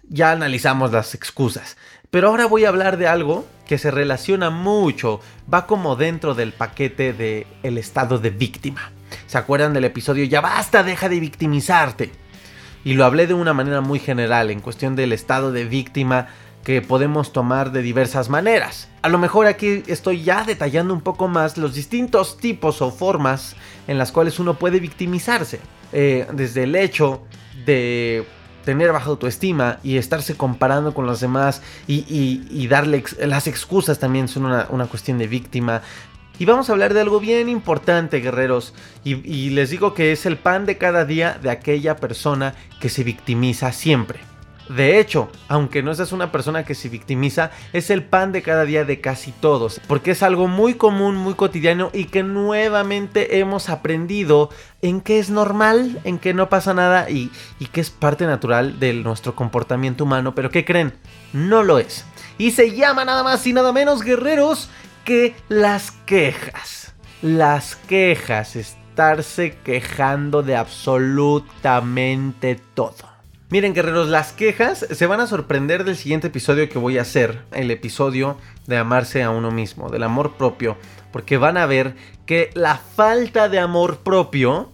Ya 0.06 0.30
analizamos 0.30 0.92
las 0.92 1.14
excusas, 1.14 1.78
pero 2.10 2.28
ahora 2.28 2.44
voy 2.44 2.66
a 2.66 2.68
hablar 2.68 2.98
de 2.98 3.08
algo 3.08 3.46
que 3.66 3.78
se 3.78 3.90
relaciona 3.90 4.50
mucho, 4.50 5.20
va 5.52 5.66
como 5.66 5.96
dentro 5.96 6.34
del 6.34 6.52
paquete 6.52 7.14
de 7.14 7.46
el 7.62 7.78
estado 7.78 8.18
de 8.18 8.28
víctima. 8.28 8.92
¿Se 9.26 9.38
acuerdan 9.38 9.72
del 9.72 9.84
episodio 9.84 10.24
Ya 10.24 10.42
basta, 10.42 10.82
deja 10.82 11.08
de 11.08 11.20
victimizarte? 11.20 12.12
Y 12.84 12.92
lo 12.92 13.06
hablé 13.06 13.26
de 13.26 13.32
una 13.32 13.54
manera 13.54 13.80
muy 13.80 13.98
general 13.98 14.50
en 14.50 14.60
cuestión 14.60 14.94
del 14.94 15.14
estado 15.14 15.50
de 15.50 15.64
víctima 15.64 16.28
que 16.64 16.82
podemos 16.82 17.32
tomar 17.32 17.72
de 17.72 17.82
diversas 17.82 18.28
maneras. 18.30 18.88
A 19.02 19.08
lo 19.08 19.18
mejor 19.18 19.46
aquí 19.46 19.82
estoy 19.86 20.22
ya 20.22 20.44
detallando 20.44 20.94
un 20.94 21.02
poco 21.02 21.28
más 21.28 21.58
los 21.58 21.74
distintos 21.74 22.38
tipos 22.38 22.80
o 22.82 22.90
formas 22.90 23.54
en 23.86 23.98
las 23.98 24.12
cuales 24.12 24.38
uno 24.38 24.54
puede 24.54 24.80
victimizarse. 24.80 25.60
Eh, 25.92 26.26
desde 26.32 26.64
el 26.64 26.74
hecho 26.74 27.22
de 27.66 28.26
tener 28.64 28.92
baja 28.92 29.10
autoestima 29.10 29.78
y 29.84 29.98
estarse 29.98 30.36
comparando 30.36 30.94
con 30.94 31.06
los 31.06 31.20
demás 31.20 31.62
y, 31.86 32.66
darle 32.66 33.04
las 33.20 33.46
excusas 33.46 33.98
también 33.98 34.26
son 34.26 34.46
una, 34.46 34.66
una 34.70 34.86
cuestión 34.86 35.18
de 35.18 35.28
víctima. 35.28 35.82
Y 36.38 36.46
vamos 36.46 36.68
a 36.68 36.72
hablar 36.72 36.94
de 36.94 37.00
algo 37.00 37.20
bien 37.20 37.48
importante, 37.48 38.20
guerreros. 38.20 38.74
Y, 39.04 39.50
les 39.50 39.70
digo 39.70 39.94
que 39.94 40.10
es 40.10 40.26
el 40.26 40.36
pan 40.36 40.66
de 40.66 40.78
cada 40.78 41.04
día 41.04 41.38
de 41.40 41.50
aquella 41.50 41.96
persona 41.96 42.54
que 42.80 42.88
se 42.88 43.04
victimiza 43.04 43.70
siempre. 43.70 44.18
De 44.68 44.98
hecho, 44.98 45.30
aunque 45.48 45.82
no 45.82 45.94
seas 45.94 46.12
una 46.12 46.32
persona 46.32 46.64
que 46.64 46.74
se 46.74 46.88
victimiza, 46.88 47.50
es 47.72 47.90
el 47.90 48.02
pan 48.02 48.32
de 48.32 48.42
cada 48.42 48.64
día 48.64 48.84
de 48.84 49.00
casi 49.00 49.32
todos, 49.32 49.80
porque 49.86 50.12
es 50.12 50.22
algo 50.22 50.48
muy 50.48 50.74
común, 50.74 51.16
muy 51.16 51.34
cotidiano 51.34 51.90
y 51.92 52.06
que 52.06 52.22
nuevamente 52.22 53.38
hemos 53.38 53.68
aprendido 53.68 54.48
en 54.80 55.02
que 55.02 55.18
es 55.18 55.28
normal, 55.28 56.00
en 56.04 56.18
que 56.18 56.32
no 56.32 56.48
pasa 56.48 56.72
nada 56.72 57.10
y, 57.10 57.30
que 57.72 57.80
es 57.80 57.90
parte 57.90 58.26
natural 58.26 58.80
de 58.80 58.94
nuestro 58.94 59.34
comportamiento 59.34 60.04
humano, 60.04 60.34
pero 60.34 60.50
¿qué 60.50 60.64
creen? 60.64 60.94
No 61.32 61.62
lo 61.62 61.78
es. 61.78 62.06
Y 62.38 62.52
se 62.52 62.74
llama 62.74 63.04
nada 63.04 63.22
más 63.22 63.46
y 63.46 63.52
nada 63.52 63.72
menos, 63.72 64.02
guerreros, 64.02 64.70
que 65.04 65.36
las 65.48 65.90
quejas. 66.06 66.94
Las 67.20 67.76
quejas, 67.76 68.56
estarse 68.56 69.58
quejando 69.64 70.42
de 70.42 70.56
absolutamente 70.56 72.60
todo. 72.74 73.13
Miren 73.54 73.72
guerreros, 73.72 74.08
las 74.08 74.32
quejas 74.32 74.84
se 74.90 75.06
van 75.06 75.20
a 75.20 75.28
sorprender 75.28 75.84
del 75.84 75.94
siguiente 75.94 76.26
episodio 76.26 76.68
que 76.68 76.76
voy 76.76 76.98
a 76.98 77.02
hacer, 77.02 77.42
el 77.52 77.70
episodio 77.70 78.36
de 78.66 78.78
amarse 78.78 79.22
a 79.22 79.30
uno 79.30 79.52
mismo, 79.52 79.90
del 79.90 80.02
amor 80.02 80.32
propio, 80.32 80.76
porque 81.12 81.36
van 81.36 81.56
a 81.56 81.64
ver 81.64 81.94
que 82.26 82.50
la 82.54 82.78
falta 82.78 83.48
de 83.48 83.60
amor 83.60 83.98
propio 83.98 84.72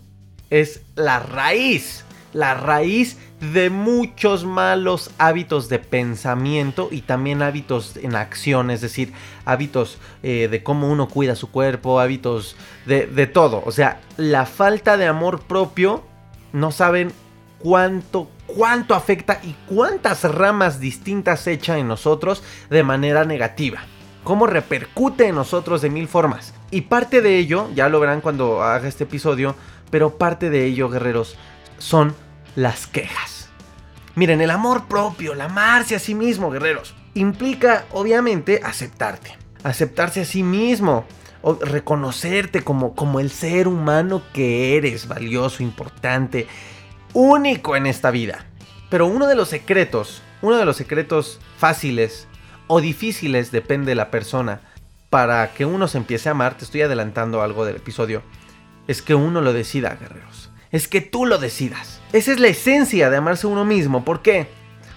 es 0.49 0.81
la 0.95 1.19
raíz, 1.19 2.07
la 2.33 2.55
raíz 2.55 3.19
de 3.53 3.69
muchos 3.69 4.47
malos 4.47 5.11
hábitos 5.19 5.69
de 5.69 5.79
pensamiento 5.79 6.89
y 6.91 7.03
también 7.03 7.43
hábitos 7.43 7.99
en 7.99 8.17
acción, 8.17 8.71
es 8.71 8.81
decir, 8.81 9.13
hábitos 9.45 9.99
eh, 10.23 10.49
de 10.51 10.63
cómo 10.63 10.89
uno 10.89 11.07
cuida 11.07 11.37
su 11.37 11.51
cuerpo, 11.51 12.01
hábitos 12.01 12.57
de, 12.87 13.07
de 13.07 13.27
todo. 13.27 13.63
O 13.67 13.73
sea, 13.73 14.01
la 14.17 14.47
falta 14.47 14.97
de 14.97 15.07
amor 15.07 15.43
propio, 15.43 16.03
no 16.55 16.73
saben 16.73 17.13
cuánto, 17.59 18.31
cuánto 18.55 18.95
afecta 18.95 19.41
y 19.43 19.55
cuántas 19.67 20.25
ramas 20.25 20.81
distintas 20.81 21.47
echa 21.47 21.79
en 21.79 21.89
nosotros 21.89 22.43
de 22.69 22.83
manera 22.83 23.25
negativa. 23.25 23.81
Cómo 24.25 24.47
repercute 24.47 25.29
en 25.29 25.35
nosotros 25.35 25.83
de 25.83 25.91
mil 25.91 26.09
formas. 26.09 26.55
Y 26.71 26.83
parte 26.83 27.23
de 27.23 27.39
ello, 27.39 27.69
ya 27.75 27.89
lo 27.89 28.01
verán 28.01 28.21
cuando 28.21 28.63
haga 28.63 28.89
este 28.89 29.05
episodio, 29.05 29.57
pero 29.91 30.19
parte 30.19 30.51
de 30.51 30.67
ello, 30.67 30.89
guerreros, 30.89 31.37
son 31.79 32.15
las 32.55 32.87
quejas. 32.87 33.49
Miren, 34.15 34.41
el 34.41 34.51
amor 34.51 34.87
propio, 34.87 35.33
el 35.33 35.41
amarse 35.41 35.97
a 35.97 35.99
sí 35.99 36.15
mismo, 36.15 36.51
guerreros, 36.51 36.95
implica 37.15 37.87
obviamente 37.93 38.61
aceptarte. 38.63 39.37
Aceptarse 39.63 40.21
a 40.21 40.25
sí 40.25 40.43
mismo, 40.43 41.07
o 41.43 41.55
reconocerte 41.55 42.63
como, 42.63 42.95
como 42.95 43.21
el 43.21 43.31
ser 43.31 43.69
humano 43.69 44.23
que 44.33 44.77
eres, 44.77 45.09
valioso, 45.09 45.63
importante, 45.63 46.47
único 47.13 47.77
en 47.77 47.87
esta 47.87 48.11
vida. 48.11 48.47
Pero 48.89 49.07
uno 49.07 49.27
de 49.27 49.35
los 49.35 49.49
secretos, 49.49 50.23
uno 50.43 50.57
de 50.57 50.65
los 50.65 50.77
secretos 50.77 51.41
fáciles 51.57 52.27
o 52.67 52.81
difíciles, 52.81 53.53
depende 53.53 53.91
de 53.91 53.95
la 53.95 54.11
persona, 54.11 54.61
para 55.11 55.53
que 55.53 55.67
uno 55.67 55.89
se 55.89 55.99
empiece 55.99 56.29
a 56.29 56.33
amar, 56.33 56.57
te 56.57 56.65
estoy 56.65 56.83
adelantando 56.83 57.43
algo 57.43 57.65
del 57.65 57.77
episodio, 57.77 58.23
es 58.87 59.03
que 59.03 59.15
uno 59.15 59.41
lo 59.41 59.53
decida, 59.53 59.97
guerreros. 60.01 60.51
Es 60.71 60.87
que 60.87 61.01
tú 61.01 61.27
lo 61.27 61.39
decidas. 61.39 62.01
Esa 62.13 62.33
es 62.33 62.41
la 62.41 62.49
esencia 62.49 63.11
de 63.11 63.17
amarse 63.17 63.47
uno 63.47 63.65
mismo. 63.65 64.05
¿Por 64.05 64.23
qué? 64.23 64.47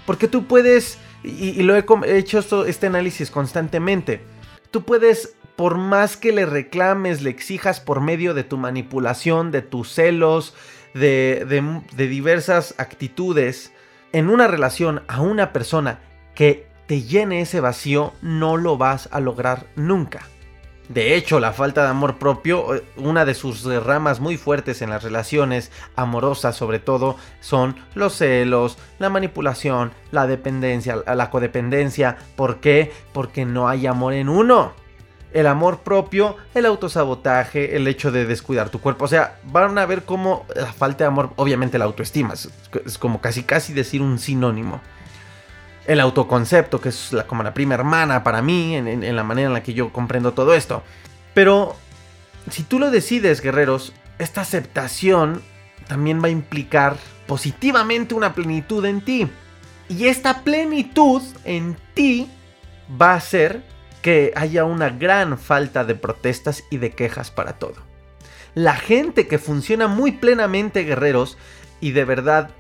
Porque 0.05 0.27
tú 0.27 0.45
puedes, 0.45 0.99
y, 1.23 1.63
lo 1.63 1.75
he, 1.75 1.83
hecho 2.17 2.65
este 2.65 2.87
análisis 2.87 3.31
constantemente, 3.31 4.21
tú 4.69 4.83
puedes, 4.83 5.35
por 5.55 5.77
más 5.77 6.15
que 6.15 6.31
le 6.31 6.45
reclames, 6.45 7.21
le 7.21 7.31
exijas 7.31 7.79
por 7.79 8.01
medio 8.01 8.33
de 8.33 8.43
tu 8.43 8.57
manipulación, 8.57 9.51
de 9.51 9.63
tus 9.63 9.93
celos, 9.93 10.53
de, 10.93 11.81
diversas 11.95 12.75
actitudes, 12.77 13.71
en 14.11 14.29
una 14.29 14.47
relación 14.47 15.03
a 15.07 15.21
una 15.21 15.53
persona 15.53 15.99
que 16.35 16.67
te 16.87 17.01
llene 17.01 17.41
ese 17.41 17.59
vacío, 17.59 18.13
no 18.21 18.57
lo 18.57 18.77
vas 18.77 19.09
a 19.11 19.19
lograr 19.19 19.67
nunca. 19.75 20.27
De 20.89 21.15
hecho, 21.15 21.39
la 21.39 21.53
falta 21.53 21.83
de 21.83 21.89
amor 21.89 22.19
propio, 22.19 22.75
eh, 22.75 22.83
una 22.97 23.23
de 23.23 23.33
sus 23.33 23.63
ramas 23.63 24.19
muy 24.19 24.35
fuertes 24.35 24.81
en 24.81 24.89
las 24.89 25.01
relaciones 25.01 25.71
amorosas 25.95 26.57
sobre 26.57 26.79
todo, 26.79 27.15
son 27.39 27.77
los 27.95 28.17
celos, 28.17 28.77
la 28.99 29.09
manipulación, 29.09 29.93
la 30.11 30.27
dependencia, 30.27 31.01
la 31.07 31.29
codependencia. 31.29 32.17
¿Por 32.35 32.59
qué? 32.59 32.91
Porque 33.13 33.45
no 33.45 33.69
hay 33.69 33.87
amor 33.87 34.13
en 34.13 34.27
uno. 34.27 34.82
El 35.33 35.47
amor 35.47 35.79
propio, 35.79 36.37
el 36.53 36.65
autosabotaje, 36.65 37.75
el 37.75 37.87
hecho 37.87 38.11
de 38.11 38.25
descuidar 38.25 38.69
tu 38.69 38.79
cuerpo. 38.79 39.05
O 39.05 39.07
sea, 39.07 39.39
van 39.43 39.77
a 39.77 39.85
ver 39.85 40.03
cómo 40.03 40.45
la 40.55 40.71
falta 40.71 41.03
de 41.03 41.07
amor, 41.07 41.31
obviamente 41.35 41.77
la 41.79 41.85
autoestima, 41.85 42.33
es 42.33 42.97
como 42.99 43.19
casi 43.19 43.43
casi 43.43 43.73
decir 43.73 44.01
un 44.01 44.19
sinónimo 44.19 44.79
el 45.85 45.99
autoconcepto, 45.99 46.79
que 46.79 46.89
es 46.89 47.11
la, 47.11 47.27
como 47.27 47.43
la 47.43 47.53
prima 47.53 47.75
hermana 47.75 48.23
para 48.23 48.41
mí, 48.41 48.75
en, 48.75 49.15
la 49.15 49.23
manera 49.23 49.47
en 49.47 49.53
la 49.53 49.63
que 49.63 49.73
yo 49.73 49.91
comprendo 49.91 50.33
todo 50.33 50.53
esto. 50.53 50.83
Pero 51.33 51.75
si 52.49 52.63
tú 52.63 52.79
lo 52.79 52.91
decides, 52.91 53.41
guerreros, 53.41 53.93
esta 54.19 54.41
aceptación 54.41 55.41
también 55.87 56.21
va 56.21 56.27
a 56.27 56.31
implicar 56.31 56.97
positivamente 57.27 58.13
una 58.13 58.33
plenitud 58.33 58.85
en 58.85 59.01
ti. 59.01 59.27
Y 59.89 60.07
esta 60.07 60.43
plenitud 60.43 61.21
en 61.43 61.77
ti 61.93 62.29
va 63.01 63.11
a 63.11 63.15
hacer 63.15 63.61
que 64.03 64.33
haya 64.35 64.65
una 64.65 64.89
gran 64.89 65.39
falta 65.39 65.85
de 65.85 65.95
protestas 65.95 66.65
y 66.69 66.77
de 66.77 66.91
quejas 66.91 67.31
para 67.31 67.53
todo. 67.53 67.77
La 68.53 68.75
gente 68.75 69.27
que 69.27 69.39
funciona 69.39 69.87
muy 69.87 70.11
plenamente, 70.11 70.83
guerreros, 70.83 71.37
y 71.79 71.91
de 71.91 72.05
verdad 72.05 72.51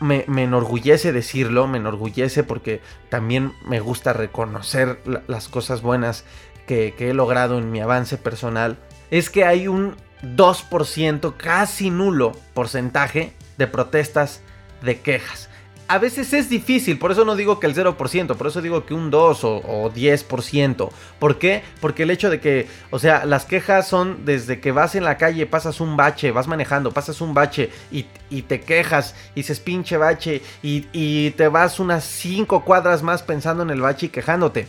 me, 0.00 0.24
enorgullece 0.26 1.12
decirlo, 1.12 1.66
me 1.66 1.78
enorgullece 1.78 2.44
porque 2.44 2.80
también 3.10 3.52
me 3.66 3.80
gusta 3.80 4.12
reconocer 4.12 5.00
las 5.26 5.48
cosas 5.48 5.82
buenas 5.82 6.24
que, 6.66 6.94
que 6.96 7.10
he 7.10 7.14
logrado 7.14 7.58
en 7.58 7.72
mi 7.72 7.80
avance 7.80 8.16
personal, 8.16 8.78
es 9.10 9.28
que 9.28 9.44
hay 9.44 9.66
un 9.66 9.96
2%, 10.22 11.36
casi 11.36 11.90
nulo 11.90 12.32
porcentaje 12.54 13.32
de 13.58 13.66
protestas, 13.66 14.40
de 14.82 15.00
quejas 15.00 15.50
a 15.88 15.98
veces 15.98 16.32
es 16.32 16.48
difícil, 16.48 16.98
por 16.98 17.12
eso 17.12 17.24
no 17.24 17.36
digo 17.36 17.60
que 17.60 17.66
el 17.66 17.74
0%, 17.74 18.36
por 18.36 18.46
eso 18.46 18.62
digo 18.62 18.86
que 18.86 18.94
un 18.94 19.10
2 19.10 19.44
o, 19.44 19.90
10%. 19.92 20.90
¿Por 21.18 21.38
qué? 21.38 21.62
Porque 21.80 22.04
el 22.04 22.10
hecho 22.10 22.30
de 22.30 22.40
que, 22.40 22.66
o 22.90 22.98
sea, 22.98 23.26
las 23.26 23.44
quejas 23.44 23.88
son 23.88 24.24
desde 24.24 24.60
que 24.60 24.72
vas 24.72 24.94
en 24.94 25.04
la 25.04 25.18
calle, 25.18 25.46
pasas 25.46 25.80
un 25.80 25.96
bache, 25.96 26.30
vas 26.30 26.48
manejando, 26.48 26.92
pasas 26.92 27.20
un 27.20 27.34
bache 27.34 27.70
y, 27.90 28.06
te 28.42 28.60
quejas 28.60 29.14
y 29.34 29.40
dices 29.40 29.60
pinche 29.60 29.96
bache 29.96 30.42
y, 30.62 31.30
te 31.32 31.48
vas 31.48 31.78
unas 31.78 32.04
5 32.04 32.64
cuadras 32.64 33.02
más 33.02 33.22
pensando 33.22 33.62
en 33.62 33.70
el 33.70 33.80
bache 33.80 34.06
y 34.06 34.08
quejándote. 34.08 34.66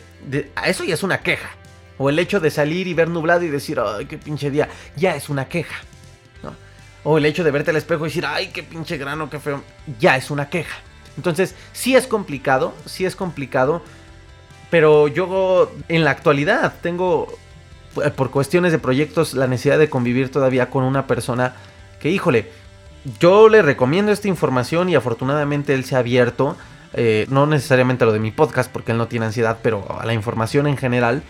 eso 0.65 0.83
ya 0.83 0.93
es 0.93 1.03
una 1.03 1.19
queja. 1.19 1.49
O 1.97 2.09
el 2.09 2.19
hecho 2.19 2.39
de 2.39 2.49
salir 2.49 2.87
y 2.87 2.93
ver 2.93 3.07
nublado 3.07 3.43
y 3.43 3.49
decir, 3.49 3.79
ay, 3.79 4.05
qué 4.07 4.17
pinche 4.17 4.49
día, 4.49 4.67
ya 4.95 5.15
es 5.15 5.29
una 5.29 5.47
queja. 5.47 5.75
O 7.05 7.17
el 7.17 7.25
hecho 7.25 7.43
de 7.43 7.51
verte 7.51 7.71
al 7.71 7.75
espejo 7.75 8.05
y 8.05 8.09
decir, 8.09 8.25
ay, 8.25 8.47
qué 8.47 8.63
pinche 8.63 8.97
grano, 8.97 9.29
qué 9.29 9.39
feo, 9.39 9.61
ya 9.99 10.15
es 10.15 10.31
una 10.31 10.49
queja. 10.49 10.77
Entonces, 11.17 11.55
sí 11.73 11.95
es 11.95 12.07
complicado, 12.07 12.73
sí 12.85 13.05
es 13.05 13.15
complicado, 13.15 13.81
pero 14.69 15.07
yo 15.07 15.71
en 15.87 16.03
la 16.03 16.11
actualidad 16.11 16.73
tengo, 16.81 17.27
eh, 18.03 18.09
por 18.09 18.31
cuestiones 18.31 18.71
de 18.71 18.79
proyectos, 18.79 19.33
la 19.33 19.47
necesidad 19.47 19.77
de 19.77 19.89
convivir 19.89 20.31
todavía 20.31 20.69
con 20.69 20.83
una 20.83 21.05
persona 21.05 21.53
que, 21.99 22.09
híjole, 22.09 22.49
yo 23.19 23.49
le 23.49 23.61
recomiendo 23.61 24.11
esta 24.11 24.27
información 24.27 24.89
y 24.89 24.95
afortunadamente 24.95 25.73
él 25.73 25.85
se 25.85 25.95
ha 25.95 25.99
abierto, 25.99 26.57
eh, 26.93 27.27
no 27.29 27.45
necesariamente 27.45 28.03
a 28.03 28.07
lo 28.07 28.13
de 28.13 28.19
mi 28.19 28.31
podcast 28.31 28.71
porque 28.71 28.93
él 28.93 28.97
no 28.97 29.07
tiene 29.07 29.27
ansiedad, 29.27 29.59
pero 29.61 29.85
a 29.99 30.05
la 30.05 30.13
información 30.13 30.67
en 30.67 30.77
general. 30.77 31.21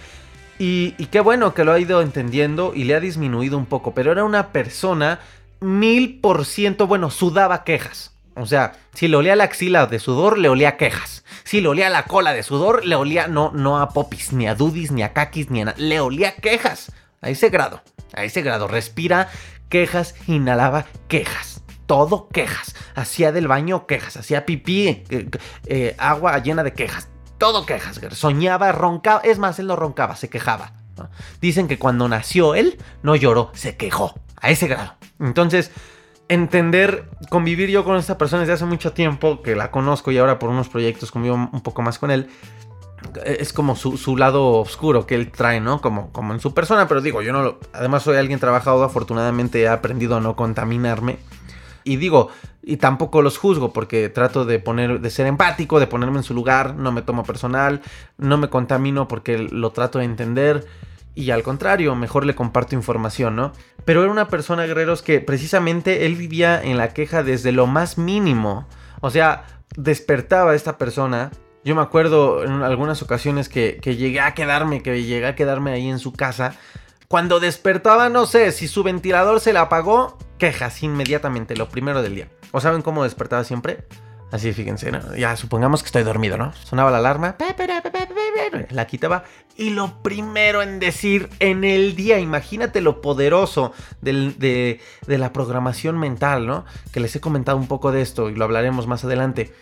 Y, 0.59 0.93
y 0.97 1.07
qué 1.07 1.19
bueno 1.19 1.53
que 1.53 1.65
lo 1.65 1.73
ha 1.73 1.79
ido 1.79 2.01
entendiendo 2.01 2.71
y 2.75 2.85
le 2.85 2.95
ha 2.95 2.99
disminuido 2.99 3.57
un 3.57 3.65
poco, 3.65 3.93
pero 3.93 4.11
era 4.11 4.23
una 4.23 4.49
persona 4.53 5.19
mil 5.59 6.19
por 6.21 6.45
ciento, 6.45 6.87
bueno, 6.87 7.09
sudaba 7.09 7.63
quejas. 7.63 8.12
O 8.35 8.45
sea, 8.45 8.73
si 8.93 9.07
le 9.07 9.17
olía 9.17 9.35
la 9.35 9.45
axila 9.45 9.85
de 9.85 9.99
sudor, 9.99 10.37
le 10.37 10.49
olía 10.49 10.77
quejas. 10.77 11.23
Si 11.43 11.61
le 11.61 11.67
olía 11.67 11.89
la 11.89 12.05
cola 12.05 12.33
de 12.33 12.43
sudor, 12.43 12.85
le 12.85 12.95
olía 12.95 13.27
no, 13.27 13.51
no 13.53 13.79
a 13.79 13.89
popis, 13.89 14.33
ni 14.33 14.47
a 14.47 14.55
dudis, 14.55 14.91
ni 14.91 15.03
a 15.03 15.13
kakis, 15.13 15.49
ni 15.49 15.61
a 15.61 15.65
nada. 15.65 15.77
Le 15.77 15.99
olía 15.99 16.35
quejas. 16.35 16.91
A 17.21 17.29
ese 17.29 17.49
grado. 17.49 17.81
A 18.13 18.23
ese 18.23 18.41
grado. 18.41 18.67
Respira 18.67 19.29
quejas, 19.69 20.15
inhalaba 20.27 20.85
quejas. 21.07 21.63
Todo 21.85 22.27
quejas. 22.29 22.75
Hacía 22.95 23.31
del 23.31 23.47
baño 23.47 23.85
quejas. 23.85 24.17
Hacía 24.17 24.45
pipí, 24.45 24.87
eh, 24.87 25.29
eh, 25.67 25.95
agua 25.97 26.37
llena 26.39 26.63
de 26.63 26.73
quejas. 26.73 27.09
Todo 27.37 27.65
quejas. 27.65 27.99
Soñaba, 28.11 28.71
roncaba. 28.71 29.21
Es 29.23 29.37
más, 29.37 29.59
él 29.59 29.67
no 29.67 29.75
roncaba, 29.75 30.15
se 30.15 30.29
quejaba. 30.29 30.73
Dicen 31.41 31.67
que 31.67 31.79
cuando 31.79 32.07
nació 32.07 32.55
él, 32.55 32.77
no 33.01 33.15
lloró, 33.15 33.51
se 33.53 33.77
quejó. 33.77 34.15
A 34.39 34.49
ese 34.49 34.67
grado. 34.67 34.95
Entonces, 35.19 35.71
entender, 36.27 37.09
convivir 37.29 37.69
yo 37.69 37.83
con 37.83 37.97
esta 37.97 38.17
persona 38.17 38.41
desde 38.41 38.53
hace 38.53 38.65
mucho 38.65 38.93
tiempo, 38.93 39.41
que 39.41 39.55
la 39.55 39.71
conozco 39.71 40.11
y 40.11 40.17
ahora 40.17 40.39
por 40.39 40.49
unos 40.49 40.69
proyectos 40.69 41.11
convivo 41.11 41.35
un 41.35 41.61
poco 41.61 41.81
más 41.81 41.99
con 41.99 42.11
él, 42.11 42.29
es 43.25 43.53
como 43.53 43.75
su, 43.75 44.17
lado 44.17 44.59
oscuro 44.59 45.05
que 45.05 45.15
él 45.15 45.31
trae, 45.31 45.59
¿no? 45.59 45.81
Como, 45.81 46.11
como 46.11 46.33
en 46.33 46.39
su 46.39 46.53
persona, 46.53 46.87
pero 46.87 47.01
digo, 47.01 47.21
yo 47.21 47.33
no 47.33 47.43
lo... 47.43 47.59
Además 47.73 48.03
soy 48.03 48.17
alguien 48.17 48.39
trabajado, 48.39 48.83
afortunadamente 48.83 49.61
he 49.61 49.67
aprendido 49.67 50.15
a 50.15 50.21
no 50.21 50.35
contaminarme. 50.35 51.19
Y 51.83 51.97
digo, 51.97 52.29
y 52.61 52.77
tampoco 52.77 53.21
los 53.21 53.37
juzgo 53.37 53.73
porque 53.73 54.07
trato 54.09 54.45
de 54.45 54.59
poner, 54.59 55.01
de 55.01 55.09
ser 55.09 55.27
empático, 55.27 55.79
de 55.79 55.87
ponerme 55.87 56.19
en 56.19 56.23
su 56.23 56.33
lugar, 56.33 56.75
no 56.75 56.91
me 56.91 57.01
tomo 57.01 57.23
personal, 57.23 57.81
no 58.17 58.37
me 58.37 58.49
contamino 58.49 59.07
porque 59.07 59.37
lo 59.37 59.71
trato 59.71 59.99
de 59.99 60.05
entender. 60.05 60.65
Y 61.15 61.31
al 61.31 61.43
contrario, 61.43 61.95
mejor 61.95 62.25
le 62.25 62.35
comparto 62.35 62.75
información, 62.75 63.35
¿no? 63.35 63.53
Pero 63.85 64.01
era 64.01 64.11
una 64.11 64.27
persona, 64.27 64.65
guerreros, 64.65 65.01
que 65.01 65.19
precisamente 65.19 66.05
él 66.05 66.15
vivía 66.15 66.61
en 66.61 66.77
la 66.77 66.89
queja 66.93 67.23
desde 67.23 67.51
lo 67.51 67.67
más 67.67 67.97
mínimo. 67.97 68.67
O 69.01 69.09
sea, 69.09 69.45
despertaba 69.75 70.55
esta 70.55 70.77
persona 70.77 71.31
yo 71.65 71.75
me 71.75 71.81
acuerdo 71.81 72.43
en 72.43 72.61
algunas 72.61 73.01
ocasiones 73.01 73.47
que, 73.47 73.79
llegué 73.81 74.19
a 74.19 74.33
quedarme, 74.33 74.83
que 74.83 75.01
llegué 75.03 75.25
a 75.25 75.35
quedarme 75.35 75.71
ahí 75.71 75.87
en 75.87 75.99
su 75.99 76.11
casa. 76.11 76.55
Cuando 77.07 77.39
despertaba, 77.39 78.09
no 78.09 78.25
sé, 78.25 78.51
si 78.51 78.67
su 78.67 78.83
ventilador 78.83 79.39
se 79.39 79.53
le 79.53 79.59
apagó, 79.59 80.17
quejas 80.37 80.83
inmediatamente, 80.83 81.55
lo 81.55 81.69
primero 81.69 82.01
del 82.01 82.15
día. 82.15 82.27
¿O 82.51 82.59
saben 82.59 82.81
cómo 82.81 83.03
despertaba 83.03 83.45
siempre? 83.45 83.85
Así, 84.33 84.51
fíjense, 84.51 84.91
ya 85.15 85.35
supongamos 85.35 85.83
que 85.83 85.85
estoy 85.85 86.01
dormido, 86.01 86.39
¿no? 86.39 86.53
Sonaba 86.53 86.89
la 86.89 86.97
alarma, 86.97 87.35
la 88.71 88.87
quitaba 88.87 89.25
y 89.55 89.69
lo 89.69 90.01
primero 90.01 90.63
en 90.63 90.79
decir 90.79 91.29
en 91.37 91.63
el 91.63 91.95
día, 91.95 92.17
imagínate 92.17 92.81
lo 92.81 92.99
poderoso 92.99 93.73
de, 94.01 94.79
de 95.05 95.17
la 95.19 95.31
programación 95.33 95.99
mental, 95.99 96.47
¿no? 96.47 96.65
Que 96.91 96.99
les 96.99 97.15
he 97.15 97.19
comentado 97.19 97.59
un 97.59 97.67
poco 97.67 97.91
de 97.91 98.01
esto 98.01 98.31
y 98.31 98.35
lo 98.35 98.45
hablaremos 98.45 98.87
más 98.87 99.03
adelante 99.03 99.53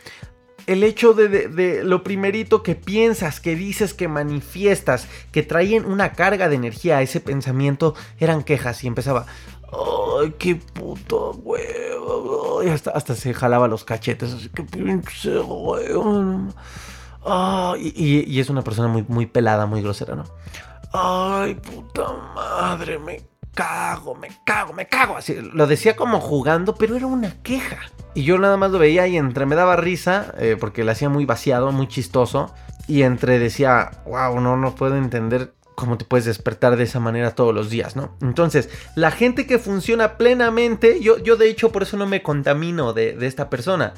el 0.67 0.83
hecho 0.83 1.13
de, 1.13 1.81
lo 1.83 2.03
primerito 2.03 2.63
que 2.63 2.75
piensas, 2.75 3.39
que 3.39 3.55
dices, 3.55 3.93
que 3.93 4.07
manifiestas, 4.07 5.07
que 5.31 5.43
traían 5.43 5.85
una 5.85 6.13
carga 6.13 6.49
de 6.49 6.55
energía 6.55 6.97
a 6.97 7.01
ese 7.01 7.19
pensamiento, 7.19 7.95
eran 8.19 8.43
quejas 8.43 8.83
y 8.83 8.87
empezaba, 8.87 9.25
ay, 9.71 10.35
qué 10.37 10.55
puto 10.55 11.31
huevo, 11.43 12.63
y 12.63 12.69
hasta, 12.69 12.91
hasta 12.91 13.15
se 13.15 13.33
jalaba 13.33 13.67
los 13.67 13.83
cachetes, 13.83 14.33
así 14.33 14.49
que 14.49 14.63
pinche 14.63 15.39
huevo. 15.39 16.49
y, 17.77 18.23
y, 18.27 18.39
es 18.39 18.49
una 18.49 18.63
persona 18.63 18.87
muy, 18.87 19.05
muy 19.07 19.25
pelada, 19.25 19.65
muy 19.65 19.81
grosera, 19.81 20.15
¿no? 20.15 20.25
Ay, 20.93 21.55
puta 21.55 22.11
madre, 22.35 22.99
me 22.99 23.21
cago, 23.53 24.15
me 24.15 24.29
cago, 24.43 24.73
me 24.73 24.87
cago. 24.87 25.17
Así, 25.17 25.35
lo 25.35 25.67
decía 25.67 25.95
como 25.95 26.19
jugando, 26.19 26.75
pero 26.75 26.95
era 26.95 27.07
una 27.07 27.41
queja. 27.41 27.77
Y 28.13 28.23
yo 28.23 28.37
nada 28.37 28.57
más 28.57 28.71
lo 28.71 28.79
veía 28.79 29.07
y 29.07 29.17
entre 29.17 29.45
me 29.45 29.55
daba 29.55 29.77
risa, 29.77 30.33
eh, 30.37 30.57
porque 30.59 30.83
lo 30.83 30.91
hacía 30.91 31.09
muy 31.09 31.25
vaciado, 31.25 31.71
muy 31.71 31.87
chistoso. 31.87 32.53
Y 32.87 33.03
entre 33.03 33.39
decía, 33.39 33.91
wow, 34.05 34.39
no, 34.41 34.57
no 34.57 34.75
puedo 34.75 34.97
entender 34.97 35.53
cómo 35.75 35.97
te 35.97 36.05
puedes 36.05 36.25
despertar 36.25 36.75
de 36.75 36.83
esa 36.83 36.99
manera 36.99 37.35
todos 37.35 37.53
los 37.53 37.69
días, 37.69 37.95
¿no? 37.95 38.15
Entonces, 38.21 38.69
la 38.95 39.11
gente 39.11 39.47
que 39.47 39.59
funciona 39.59 40.17
plenamente, 40.17 40.99
yo, 41.01 41.17
yo 41.17 41.37
de 41.37 41.49
hecho 41.49 41.71
por 41.71 41.83
eso 41.83 41.97
no 41.97 42.05
me 42.05 42.21
contamino 42.21 42.93
de, 42.93 43.13
de 43.13 43.27
esta 43.27 43.49
persona. 43.49 43.93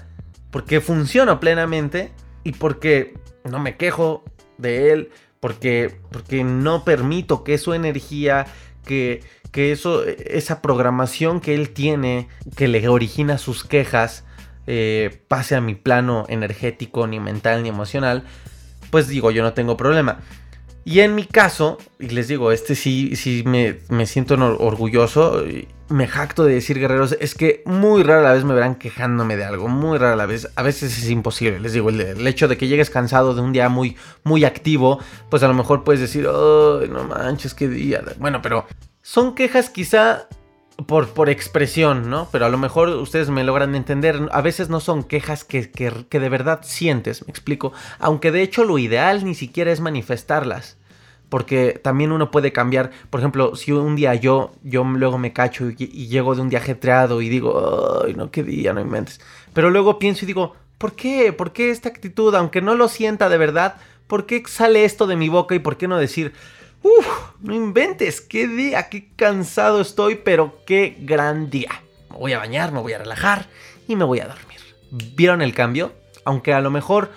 Porque 0.51 0.81
funciona 0.81 1.39
plenamente 1.39 2.11
y 2.43 2.51
porque 2.51 3.17
no 3.43 3.59
me 3.59 3.75
quejo 3.75 4.23
de 4.57 4.91
él, 4.91 5.09
porque, 5.39 5.99
porque 6.11 6.43
no 6.43 6.85
permito 6.85 7.43
que 7.43 7.57
su 7.57 7.73
energía, 7.73 8.45
que, 8.85 9.23
que 9.51 9.71
eso, 9.71 10.05
esa 10.05 10.61
programación 10.61 11.41
que 11.41 11.53
él 11.53 11.71
tiene, 11.71 12.29
que 12.55 12.67
le 12.67 12.87
origina 12.87 13.37
sus 13.37 13.63
quejas, 13.63 14.23
eh, 14.67 15.21
pase 15.27 15.55
a 15.55 15.61
mi 15.61 15.75
plano 15.75 16.25
energético, 16.29 17.07
ni 17.07 17.19
mental, 17.19 17.63
ni 17.63 17.69
emocional, 17.69 18.23
pues 18.89 19.07
digo, 19.07 19.31
yo 19.31 19.43
no 19.43 19.53
tengo 19.53 19.75
problema. 19.75 20.19
Y 20.85 20.99
en 20.99 21.15
mi 21.15 21.25
caso, 21.25 21.77
y 21.99 22.09
les 22.09 22.27
digo, 22.27 22.51
este 22.51 22.75
sí, 22.75 23.15
sí 23.15 23.43
me, 23.45 24.05
siento 24.05 24.35
orgulloso, 24.35 25.43
me 25.87 26.07
jacto 26.07 26.43
de 26.43 26.55
decir 26.55 26.77
guerreros, 26.77 27.15
es 27.21 27.35
que 27.35 27.63
muy 27.65 28.03
rara 28.03 28.21
la 28.21 28.33
vez 28.33 28.43
me 28.43 28.53
verán 28.53 28.75
quejándome 28.75 29.37
de 29.37 29.45
algo, 29.45 29.69
muy 29.69 29.97
rara 29.97 30.25
vez, 30.25 30.49
a 30.55 30.61
veces 30.61 30.97
es 30.97 31.09
imposible, 31.09 31.61
les 31.61 31.71
digo, 31.71 31.89
el, 31.89 32.27
hecho 32.27 32.49
de 32.49 32.57
que 32.57 32.67
llegues 32.67 32.89
cansado 32.89 33.33
de 33.33 33.41
un 33.41 33.53
día 33.53 33.69
muy, 33.69 33.95
muy 34.23 34.43
activo, 34.43 34.99
pues 35.29 35.41
a 35.43 35.47
lo 35.47 35.53
mejor 35.53 35.85
puedes 35.85 36.01
decir, 36.01 36.27
ay, 36.27 36.89
no 36.89 37.05
manches, 37.05 37.53
qué 37.53 37.69
día, 37.69 38.03
bueno, 38.19 38.41
pero 38.41 38.65
son 39.01 39.35
quejas 39.35 39.69
quizá 39.69 40.27
por, 40.87 41.29
expresión, 41.29 42.09
¿no? 42.09 42.27
Pero 42.31 42.45
a 42.45 42.49
lo 42.49 42.57
mejor 42.57 42.89
ustedes 42.89 43.29
me 43.29 43.43
logran 43.43 43.75
entender. 43.75 44.29
A 44.31 44.41
veces 44.41 44.69
no 44.69 44.79
son 44.79 45.03
quejas 45.03 45.43
que, 45.43 45.69
de 46.09 46.29
verdad 46.29 46.61
sientes, 46.63 47.25
me 47.25 47.31
explico. 47.31 47.73
Aunque 47.99 48.31
de 48.31 48.41
hecho 48.41 48.63
lo 48.63 48.77
ideal 48.77 49.23
ni 49.23 49.35
siquiera 49.35 49.71
es 49.71 49.79
manifestarlas. 49.79 50.77
Porque 51.29 51.79
también 51.83 52.11
uno 52.11 52.29
puede 52.29 52.51
cambiar. 52.51 52.91
Por 53.09 53.19
ejemplo, 53.19 53.55
si 53.55 53.71
un 53.71 53.95
día 53.95 54.13
yo, 54.13 54.53
yo 54.63 54.83
luego 54.83 55.17
me 55.17 55.33
cacho 55.33 55.69
y, 55.69 55.75
y 55.79 56.07
llego 56.07 56.35
de 56.35 56.41
un 56.41 56.49
día 56.49 56.59
ajetreado 56.59 57.21
y 57.21 57.29
digo, 57.29 58.03
ay, 58.05 58.13
no, 58.13 58.29
qué 58.29 58.43
día, 58.43 58.73
no 58.73 58.81
inventes. 58.81 59.19
Pero 59.53 59.71
luego 59.71 59.97
pienso 59.97 60.25
y 60.25 60.27
digo, 60.27 60.53
¿por 60.77 60.93
qué? 60.93 61.33
¿Por 61.33 61.53
qué 61.53 61.71
esta 61.71 61.89
actitud? 61.89 62.35
Aunque 62.35 62.61
no 62.61 62.75
lo 62.75 62.87
sienta 62.87 63.29
de 63.29 63.37
verdad, 63.37 63.77
¿por 64.05 64.25
qué 64.25 64.43
sale 64.45 64.85
esto 64.85 65.07
de 65.07 65.15
mi 65.15 65.29
boca 65.29 65.55
y 65.55 65.59
por 65.59 65.77
qué 65.77 65.87
no 65.87 65.97
decir, 65.97 66.33
Uf, 66.83 67.07
no 67.39 67.55
inventes, 67.55 68.19
qué 68.19 68.45
día, 68.45 68.89
qué 68.89 69.07
cansado 69.15 69.79
estoy, 69.79 70.15
pero 70.15 70.59
qué 70.65 70.97
gran 70.99 71.49
día. 71.49 71.71
Me 72.11 72.17
voy 72.17 72.33
a 72.33 72.39
bañar, 72.39 72.73
me 72.73 72.81
voy 72.81 72.91
a 72.91 72.97
relajar 72.97 73.47
y 73.87 73.95
me 73.95 74.03
voy 74.03 74.19
a 74.19 74.27
dormir. 74.27 74.59
¿Vieron 74.91 75.41
el 75.41 75.53
cambio? 75.53 75.93
Aunque 76.25 76.53
a 76.53 76.59
lo 76.59 76.71
mejor, 76.71 77.09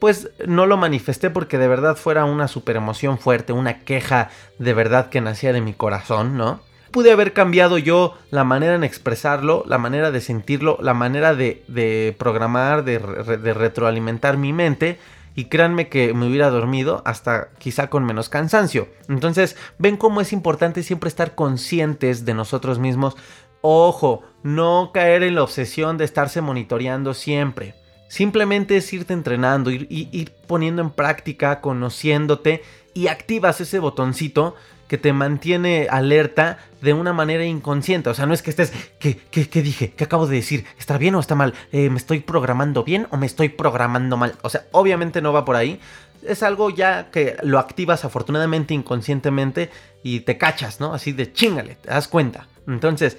pues 0.00 0.30
no 0.44 0.66
lo 0.66 0.76
manifesté 0.76 1.30
porque 1.30 1.56
de 1.56 1.68
verdad 1.68 1.96
fuera 1.96 2.24
una 2.24 2.48
super 2.48 2.74
emoción 2.74 3.16
fuerte, 3.16 3.52
una 3.52 3.84
queja 3.84 4.30
de 4.58 4.74
verdad 4.74 5.08
que 5.08 5.20
nacía 5.20 5.52
de 5.52 5.60
mi 5.60 5.72
corazón, 5.72 6.36
¿no? 6.36 6.60
Pude 6.90 7.12
haber 7.12 7.32
cambiado 7.32 7.78
yo 7.78 8.18
la 8.30 8.42
manera 8.42 8.74
en 8.74 8.82
expresarlo, 8.82 9.62
la 9.68 9.78
manera 9.78 10.10
de 10.10 10.20
sentirlo, 10.20 10.78
la 10.82 10.94
manera 10.94 11.34
de, 11.34 12.14
programar, 12.18 12.84
de, 12.84 12.98
de 12.98 13.54
retroalimentar 13.54 14.36
mi 14.36 14.52
mente 14.52 14.98
y 15.34 15.46
créanme 15.46 15.88
que 15.88 16.14
me 16.14 16.26
hubiera 16.26 16.50
dormido 16.50 17.02
hasta 17.04 17.50
quizá 17.58 17.88
con 17.88 18.04
menos 18.04 18.28
cansancio. 18.28 18.88
Entonces, 19.08 19.56
ven 19.78 19.96
cómo 19.96 20.20
es 20.20 20.32
importante 20.32 20.82
siempre 20.82 21.08
estar 21.08 21.34
conscientes 21.34 22.24
de 22.24 22.34
nosotros 22.34 22.78
mismos. 22.78 23.16
Ojo, 23.60 24.22
no 24.42 24.90
caer 24.92 25.22
en 25.22 25.36
la 25.36 25.42
obsesión 25.42 25.96
de 25.96 26.04
estarse 26.04 26.40
monitoreando 26.40 27.14
siempre. 27.14 27.74
Simplemente 28.08 28.76
es 28.76 28.92
irte 28.92 29.14
entrenando, 29.14 29.70
ir, 29.70 29.86
ir 29.88 30.32
poniendo 30.46 30.82
en 30.82 30.90
práctica, 30.90 31.60
conociéndote 31.60 32.62
y 32.92 33.06
activas 33.06 33.60
ese 33.60 33.78
botoncito 33.78 34.54
que 34.92 34.98
te 34.98 35.14
mantiene 35.14 35.86
alerta 35.88 36.58
de 36.82 36.92
una 36.92 37.14
manera 37.14 37.46
inconsciente. 37.46 38.10
O 38.10 38.14
sea, 38.14 38.26
no 38.26 38.34
es 38.34 38.42
que 38.42 38.50
estés, 38.50 38.74
¿qué, 38.98 39.16
qué, 39.16 39.62
dije? 39.62 39.94
¿Qué 39.96 40.04
acabo 40.04 40.26
de 40.26 40.36
decir? 40.36 40.66
¿Está 40.78 40.98
bien 40.98 41.14
o 41.14 41.20
está 41.20 41.34
mal? 41.34 41.54
Eh, 41.72 41.88
¿Me 41.88 41.96
estoy 41.96 42.20
programando 42.20 42.84
bien 42.84 43.06
o 43.10 43.16
me 43.16 43.24
estoy 43.24 43.48
programando 43.48 44.18
mal? 44.18 44.34
O 44.42 44.50
sea, 44.50 44.66
obviamente 44.70 45.22
no 45.22 45.32
va 45.32 45.46
por 45.46 45.56
ahí. 45.56 45.80
Es 46.22 46.42
algo 46.42 46.68
ya 46.68 47.10
que 47.10 47.38
lo 47.42 47.58
activas 47.58 48.04
afortunadamente 48.04 48.74
inconscientemente 48.74 49.70
y 50.02 50.20
te 50.20 50.36
cachas, 50.36 50.78
¿no? 50.78 50.92
Así 50.92 51.12
de 51.12 51.32
chingale, 51.32 51.76
te 51.76 51.88
das 51.88 52.06
cuenta. 52.06 52.48
Entonces, 52.66 53.16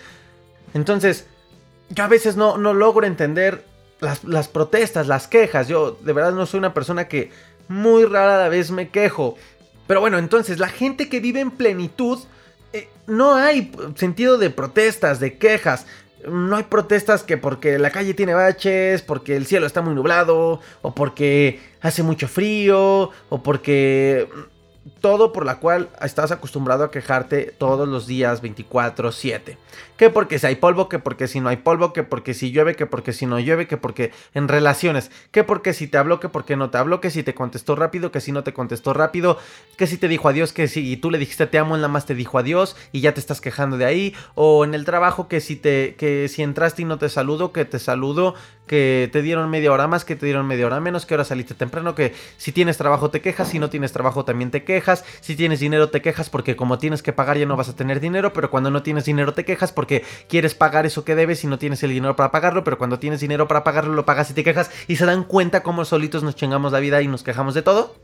entonces, 0.75 1.25
yo 1.89 2.03
a 2.03 2.07
veces 2.07 2.37
no, 2.37 2.59
no 2.59 2.75
logro 2.75 3.07
entender 3.07 3.65
las, 3.99 4.23
las 4.25 4.47
protestas, 4.47 5.07
las 5.07 5.27
quejas. 5.27 5.67
Yo 5.67 5.97
de 6.01 6.13
verdad 6.13 6.33
no 6.33 6.45
soy 6.45 6.59
una 6.59 6.75
persona 6.75 7.07
que 7.07 7.31
muy 7.67 8.05
rara 8.05 8.47
vez 8.49 8.71
me 8.71 8.89
quejo. 8.89 9.37
Pero 9.87 9.99
bueno, 9.99 10.17
entonces 10.17 10.59
la 10.59 10.69
gente 10.69 11.09
que 11.09 11.19
vive 11.19 11.39
en 11.39 11.51
plenitud, 11.51 12.19
eh, 12.71 12.89
no 13.07 13.35
hay 13.35 13.71
sentido 13.95 14.37
de 14.37 14.49
protestas, 14.49 15.19
de 15.19 15.37
quejas. 15.37 15.85
No 16.27 16.55
hay 16.55 16.63
protestas 16.63 17.23
que 17.23 17.37
porque 17.37 17.77
la 17.77 17.91
calle 17.91 18.13
tiene 18.13 18.33
baches, 18.33 19.01
porque 19.01 19.35
el 19.35 19.45
cielo 19.45 19.67
está 19.67 19.81
muy 19.81 19.93
nublado, 19.93 20.61
o 20.81 20.95
porque 20.95 21.59
hace 21.81 22.01
mucho 22.01 22.29
frío, 22.29 23.11
o 23.29 23.43
porque 23.43 24.29
todo 24.99 25.31
por 25.31 25.45
la 25.45 25.59
cual 25.59 25.89
estás 26.01 26.31
acostumbrado 26.31 26.83
a 26.83 26.91
quejarte 26.91 27.53
todos 27.57 27.87
los 27.87 28.05
días 28.05 28.41
24/7. 28.41 29.57
Que 29.97 30.09
porque 30.09 30.39
si 30.39 30.47
hay 30.47 30.55
polvo, 30.55 30.89
que 30.89 30.99
porque 30.99 31.27
si 31.27 31.39
no 31.39 31.49
hay 31.49 31.57
polvo, 31.57 31.93
que 31.93 32.03
porque 32.03 32.33
si 32.33 32.51
llueve, 32.51 32.75
que 32.75 32.85
porque 32.85 33.13
si 33.13 33.25
no 33.25 33.39
llueve, 33.39 33.67
que 33.67 33.77
porque 33.77 34.11
en 34.33 34.47
relaciones, 34.47 35.09
que 35.31 35.43
porque 35.43 35.73
si 35.73 35.87
te 35.87 35.97
habló, 35.97 36.19
que 36.19 36.29
porque 36.29 36.57
no 36.57 36.69
te 36.69 36.77
habló, 36.77 36.99
que 36.99 37.11
si 37.11 37.23
te 37.23 37.33
contestó 37.33 37.75
rápido, 37.75 38.11
que 38.11 38.19
si 38.19 38.31
no 38.31 38.43
te 38.43 38.53
contestó 38.53 38.93
rápido, 38.93 39.37
que 39.77 39.87
si 39.87 39.97
te 39.97 40.07
dijo 40.07 40.27
adiós, 40.27 40.51
que 40.51 40.67
si 40.67 40.97
tú 40.97 41.11
le 41.11 41.17
dijiste 41.17 41.47
te 41.47 41.57
amo, 41.59 41.75
en 41.75 41.81
la 41.81 41.87
más 41.87 42.05
te 42.05 42.15
dijo 42.15 42.37
adiós 42.37 42.75
y 42.91 43.01
ya 43.01 43.13
te 43.13 43.19
estás 43.19 43.39
quejando 43.39 43.77
de 43.77 43.85
ahí, 43.85 44.13
o 44.35 44.65
en 44.65 44.73
el 44.73 44.83
trabajo 44.83 45.27
que 45.27 45.39
si 45.39 45.55
te 45.55 45.95
que 45.95 46.27
si 46.27 46.43
entraste 46.43 46.81
y 46.81 46.85
no 46.85 46.97
te 46.97 47.07
saludo, 47.07 47.53
que 47.53 47.65
te 47.65 47.79
saludo, 47.79 48.35
que 48.67 49.09
te 49.11 49.21
dieron 49.21 49.49
media 49.49 49.71
hora 49.71 49.87
más, 49.87 50.05
que 50.05 50.15
te 50.15 50.25
dieron 50.25 50.47
media 50.47 50.65
hora 50.65 50.79
menos, 50.79 51.05
que 51.05 51.13
ahora 51.13 51.25
saliste 51.25 51.53
temprano, 51.53 51.95
que 51.95 52.13
si 52.37 52.51
tienes 52.51 52.77
trabajo 52.77 53.09
te 53.09 53.21
quejas, 53.21 53.49
si 53.49 53.59
no 53.59 53.69
tienes 53.69 53.91
trabajo 53.91 54.25
también 54.25 54.51
te 54.51 54.63
quejas, 54.63 54.72
si 55.21 55.35
tienes 55.35 55.59
dinero 55.59 55.89
te 55.89 56.01
quejas 56.01 56.29
porque 56.29 56.55
como 56.55 56.77
tienes 56.77 57.03
que 57.03 57.13
pagar 57.13 57.37
ya 57.37 57.45
no 57.45 57.55
vas 57.55 57.69
a 57.69 57.75
tener 57.75 57.99
dinero, 57.99 58.33
pero 58.33 58.49
cuando 58.49 58.71
no 58.71 58.83
tienes 58.83 59.05
dinero 59.05 59.33
te 59.33 59.45
quejas 59.45 59.71
porque 59.71 60.03
quieres 60.27 60.55
pagar 60.55 60.85
eso 60.85 61.03
que 61.03 61.15
debes 61.15 61.43
y 61.43 61.47
no 61.47 61.59
tienes 61.59 61.83
el 61.83 61.91
dinero 61.91 62.15
para 62.15 62.31
pagarlo, 62.31 62.63
pero 62.63 62.77
cuando 62.77 62.99
tienes 62.99 63.19
dinero 63.19 63.47
para 63.47 63.63
pagarlo 63.63 63.93
lo 63.93 64.05
pagas 64.05 64.31
y 64.31 64.33
te 64.33 64.43
quejas 64.43 64.71
y 64.87 64.95
se 64.95 65.05
dan 65.05 65.23
cuenta 65.23 65.63
cómo 65.63 65.85
solitos 65.85 66.23
nos 66.23 66.35
chingamos 66.35 66.71
la 66.71 66.79
vida 66.79 67.01
y 67.01 67.07
nos 67.07 67.23
quejamos 67.23 67.53
de 67.53 67.61
todo. 67.61 67.95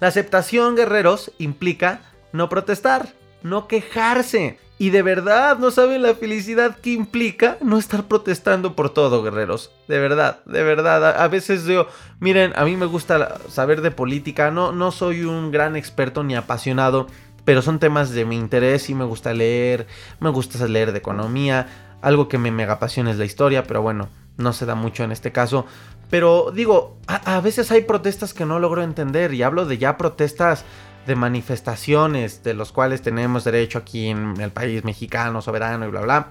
La 0.00 0.08
aceptación, 0.08 0.74
guerreros, 0.76 1.32
implica 1.38 2.00
no 2.32 2.48
protestar, 2.48 3.08
no 3.44 3.68
quejarse. 3.68 4.58
Y 4.76 4.90
de 4.90 5.02
verdad 5.02 5.58
no 5.58 5.70
saben 5.70 6.02
la 6.02 6.16
felicidad 6.16 6.76
que 6.78 6.90
implica 6.90 7.58
no 7.60 7.78
estar 7.78 8.08
protestando 8.08 8.74
por 8.74 8.90
todo, 8.90 9.22
guerreros. 9.22 9.70
De 9.86 10.00
verdad, 10.00 10.40
de 10.46 10.64
verdad. 10.64 11.22
A, 11.22 11.28
veces 11.28 11.64
yo, 11.64 11.86
miren, 12.18 12.52
a 12.56 12.64
mí 12.64 12.76
me 12.76 12.86
gusta 12.86 13.38
saber 13.48 13.82
de 13.82 13.92
política. 13.92 14.50
No, 14.50 14.72
no 14.72 14.90
soy 14.90 15.22
un 15.22 15.52
gran 15.52 15.76
experto 15.76 16.24
ni 16.24 16.34
apasionado, 16.34 17.06
pero 17.44 17.62
son 17.62 17.78
temas 17.78 18.10
de 18.10 18.24
mi 18.24 18.34
interés 18.36 18.90
y 18.90 18.96
me 18.96 19.04
gusta 19.04 19.32
leer. 19.32 19.86
Me 20.18 20.30
gusta 20.30 20.66
leer 20.66 20.90
de 20.90 20.98
economía. 20.98 21.68
Algo 22.02 22.28
que 22.28 22.38
me 22.38 22.50
mega 22.50 22.74
apasiona 22.74 23.12
es 23.12 23.18
la 23.18 23.24
historia, 23.24 23.62
pero 23.62 23.80
bueno, 23.80 24.08
no 24.38 24.52
se 24.52 24.66
da 24.66 24.74
mucho 24.74 25.04
en 25.04 25.12
este 25.12 25.30
caso. 25.30 25.66
Pero 26.10 26.50
digo, 26.52 26.98
a, 27.06 27.36
a 27.36 27.40
veces 27.40 27.70
hay 27.70 27.82
protestas 27.82 28.34
que 28.34 28.44
no 28.44 28.58
logro 28.58 28.82
entender 28.82 29.34
y 29.34 29.44
hablo 29.44 29.66
de 29.66 29.78
ya 29.78 29.96
protestas 29.96 30.64
de 31.06 31.16
manifestaciones 31.16 32.42
de 32.42 32.54
los 32.54 32.72
cuales 32.72 33.02
tenemos 33.02 33.44
derecho 33.44 33.78
aquí 33.78 34.08
en 34.08 34.40
el 34.40 34.50
país 34.50 34.84
mexicano, 34.84 35.42
soberano 35.42 35.86
y 35.86 35.90
bla, 35.90 36.00
bla. 36.00 36.28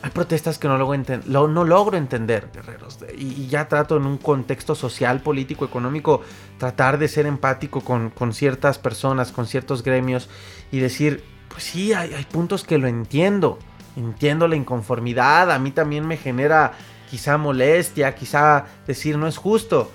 Hay 0.00 0.10
protestas 0.10 0.58
que 0.58 0.68
no 0.68 0.78
logro, 0.78 1.48
no 1.48 1.64
logro 1.64 1.96
entender, 1.96 2.50
guerreros. 2.54 2.98
Y, 3.16 3.48
ya 3.48 3.66
trato 3.66 3.96
en 3.96 4.06
un 4.06 4.16
contexto 4.16 4.76
social, 4.76 5.20
político, 5.22 5.64
económico, 5.64 6.22
tratar 6.58 6.98
de 6.98 7.08
ser 7.08 7.26
empático 7.26 7.80
con, 7.80 8.10
con 8.10 8.32
ciertas 8.32 8.78
personas, 8.78 9.32
con 9.32 9.46
ciertos 9.46 9.82
gremios 9.82 10.28
y 10.70 10.78
decir, 10.78 11.24
pues 11.48 11.64
sí, 11.64 11.92
hay, 11.92 12.14
hay 12.14 12.24
puntos 12.24 12.62
que 12.62 12.78
lo 12.78 12.86
entiendo. 12.86 13.58
Entiendo 13.96 14.46
la 14.46 14.54
inconformidad, 14.54 15.50
a 15.50 15.58
mí 15.58 15.72
también 15.72 16.06
me 16.06 16.16
genera 16.16 16.74
quizá 17.10 17.36
molestia, 17.36 18.14
quizá 18.14 18.66
decir 18.86 19.18
no 19.18 19.26
es 19.26 19.36
justo, 19.36 19.90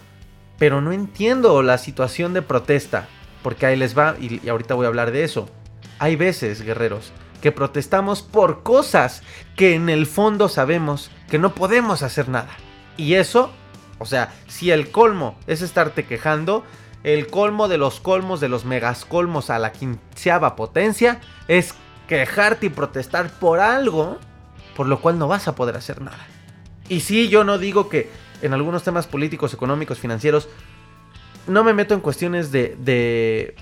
pero 0.58 0.82
no 0.82 0.92
entiendo 0.92 1.62
la 1.62 1.78
situación 1.78 2.34
de 2.34 2.42
protesta. 2.42 3.08
Porque 3.43 3.65
ahí 3.65 3.75
les 3.75 3.97
va, 3.97 4.15
y, 4.19 4.47
ahorita 4.47 4.73
voy 4.73 4.86
a 4.86 4.88
hablar 4.88 5.12
de 5.12 5.23
eso. 5.23 5.49
Hay 5.99 6.15
veces, 6.15 6.62
guerreros, 6.62 7.12
que 7.41 7.51
protestamos 7.51 8.21
por 8.21 8.63
cosas 8.63 9.21
que 9.56 9.75
en 9.75 9.89
el 9.89 10.06
fondo 10.08 10.49
sabemos 10.49 11.12
que 11.29 11.38
no 11.38 11.53
podemos 11.53 12.01
hacer 12.01 12.29
nada. 12.29 12.56
Y 12.97 13.15
eso, 13.15 13.51
o 13.99 14.06
sea, 14.06 14.34
si 14.47 14.71
el 14.71 14.89
colmo 14.89 15.38
es 15.45 15.62
estarte 15.62 16.06
quejando, 16.06 16.63
el 17.03 17.27
colmo 17.27 17.67
de 17.67 17.77
los 17.77 17.99
colmos 17.99 18.39
de 18.39 18.47
los 18.49 18.65
megascolmos 18.65 19.49
a 19.49 19.60
la 19.60 19.73
quinceava 19.73 20.56
potencia 20.56 21.19
es 21.47 21.75
quejarte 22.08 22.67
y 22.67 22.69
protestar 22.69 23.29
por 23.39 23.60
algo 23.60 24.19
por 24.75 24.88
lo 24.88 24.99
cual 24.99 25.19
no 25.19 25.27
vas 25.27 25.47
a 25.47 25.56
poder 25.56 25.75
hacer 25.75 26.01
nada. 26.01 26.25
Y 26.89 27.01
sí, 27.01 27.29
yo 27.29 27.43
no 27.43 27.58
digo 27.58 27.89
que 27.89 28.10
en 28.41 28.53
algunos 28.53 28.84
temas 28.84 29.08
políticos, 29.08 29.53
económicos, 29.53 29.99
financieros, 29.99 30.49
no 31.47 31.63
me 31.63 31.73
meto 31.73 31.93
en 31.93 31.99
cuestiones 31.99 32.51
de, 32.51 32.75
de, 32.79 33.56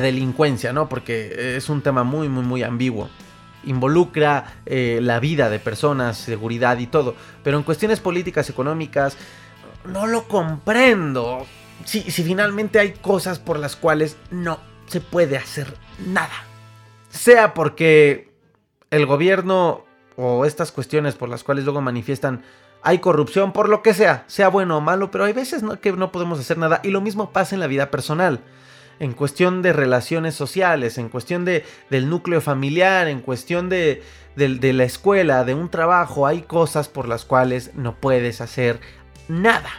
delincuencia, 0.00 0.72
¿no? 0.72 0.88
Porque 0.88 1.56
es 1.56 1.68
un 1.68 1.82
tema 1.82 2.04
muy, 2.04 2.28
muy, 2.28 2.44
muy 2.44 2.62
ambiguo. 2.62 3.08
Involucra 3.64 4.60
eh, 4.66 5.00
la 5.02 5.20
vida 5.20 5.50
de 5.50 5.58
personas, 5.58 6.16
seguridad 6.16 6.78
y 6.78 6.86
todo. 6.86 7.14
Pero 7.42 7.58
en 7.58 7.64
cuestiones 7.64 8.00
políticas, 8.00 8.48
económicas, 8.50 9.16
no 9.84 10.06
lo 10.06 10.28
comprendo. 10.28 11.46
Si, 11.84 12.02
si 12.10 12.22
finalmente 12.22 12.78
hay 12.78 12.92
cosas 12.92 13.38
por 13.38 13.58
las 13.58 13.76
cuales 13.76 14.16
no 14.30 14.58
se 14.86 15.00
puede 15.00 15.36
hacer 15.36 15.74
nada. 16.06 16.44
Sea 17.10 17.54
porque 17.54 18.32
el 18.90 19.06
gobierno 19.06 19.84
o 20.16 20.44
estas 20.44 20.72
cuestiones 20.72 21.14
por 21.14 21.28
las 21.28 21.44
cuales 21.44 21.64
luego 21.64 21.80
manifiestan 21.80 22.42
hay 22.82 22.98
corrupción 22.98 23.52
por 23.52 23.68
lo 23.68 23.82
que 23.82 23.94
sea, 23.94 24.24
sea 24.26 24.48
bueno 24.48 24.78
o 24.78 24.80
malo, 24.80 25.10
pero 25.10 25.24
hay 25.24 25.32
veces 25.32 25.62
que 25.80 25.92
no 25.92 26.12
podemos 26.12 26.38
hacer 26.38 26.58
nada 26.58 26.80
y 26.82 26.90
lo 26.90 27.00
mismo 27.00 27.32
pasa 27.32 27.54
en 27.54 27.60
la 27.60 27.66
vida 27.66 27.90
personal. 27.90 28.40
En 29.00 29.12
cuestión 29.12 29.62
de 29.62 29.72
relaciones 29.72 30.34
sociales, 30.34 30.98
en 30.98 31.08
cuestión 31.08 31.44
de, 31.44 31.64
del 31.88 32.10
núcleo 32.10 32.40
familiar, 32.40 33.06
en 33.06 33.20
cuestión 33.20 33.68
de, 33.68 34.02
de 34.34 34.72
la 34.72 34.84
escuela, 34.84 35.44
de 35.44 35.54
un 35.54 35.68
trabajo, 35.68 36.26
hay 36.26 36.42
cosas 36.42 36.88
por 36.88 37.06
las 37.06 37.24
cuales 37.24 37.70
no 37.74 37.94
puedes 37.94 38.40
hacer 38.40 38.80
nada. 39.28 39.70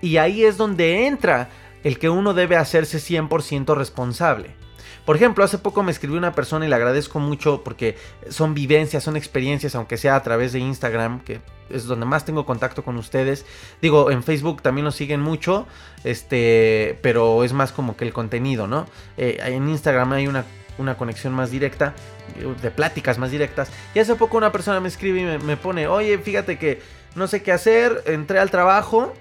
Y 0.00 0.16
ahí 0.16 0.44
es 0.44 0.56
donde 0.56 1.06
entra 1.06 1.48
el 1.84 2.00
que 2.00 2.10
uno 2.10 2.34
debe 2.34 2.56
hacerse 2.56 2.98
100% 2.98 3.76
responsable. 3.76 4.56
Por 5.04 5.14
ejemplo, 5.14 5.44
hace 5.44 5.58
poco 5.58 5.84
me 5.84 5.92
escribió 5.92 6.18
una 6.18 6.32
persona 6.32 6.66
y 6.66 6.68
le 6.68 6.74
agradezco 6.74 7.20
mucho 7.20 7.62
porque 7.62 7.96
son 8.28 8.54
vivencias, 8.54 9.04
son 9.04 9.16
experiencias, 9.16 9.76
aunque 9.76 9.96
sea 9.96 10.16
a 10.16 10.22
través 10.24 10.52
de 10.52 10.58
Instagram, 10.58 11.20
que 11.20 11.40
es 11.70 11.86
donde 11.86 12.06
más 12.06 12.24
tengo 12.24 12.46
contacto 12.46 12.84
con 12.84 12.96
ustedes. 12.96 13.46
Digo, 13.82 14.10
en 14.10 14.22
Facebook 14.22 14.62
también 14.62 14.84
nos 14.84 14.96
siguen 14.96 15.20
mucho, 15.20 15.66
este, 16.04 16.98
pero 17.02 17.44
es 17.44 17.52
más 17.52 17.72
como 17.72 17.96
que 17.96 18.04
el 18.04 18.12
contenido, 18.12 18.66
¿no? 18.66 18.86
Eh, 19.16 19.38
en 19.40 19.68
Instagram 19.68 20.12
hay 20.12 20.26
una, 20.26 20.44
una 20.78 20.96
conexión 20.96 21.32
más 21.32 21.50
directa, 21.50 21.94
de 22.62 22.70
pláticas 22.70 23.18
más 23.18 23.30
directas. 23.30 23.70
Y 23.94 23.98
hace 23.98 24.14
poco 24.14 24.36
una 24.36 24.52
persona 24.52 24.80
me 24.80 24.88
escribe 24.88 25.20
y 25.20 25.44
me 25.44 25.56
pone, 25.56 25.86
oye, 25.88 26.18
fíjate 26.18 26.58
que 26.58 26.80
no 27.14 27.26
sé 27.26 27.42
qué 27.42 27.52
hacer, 27.52 28.02
entré 28.06 28.38
al 28.38 28.50
trabajo 28.50 29.12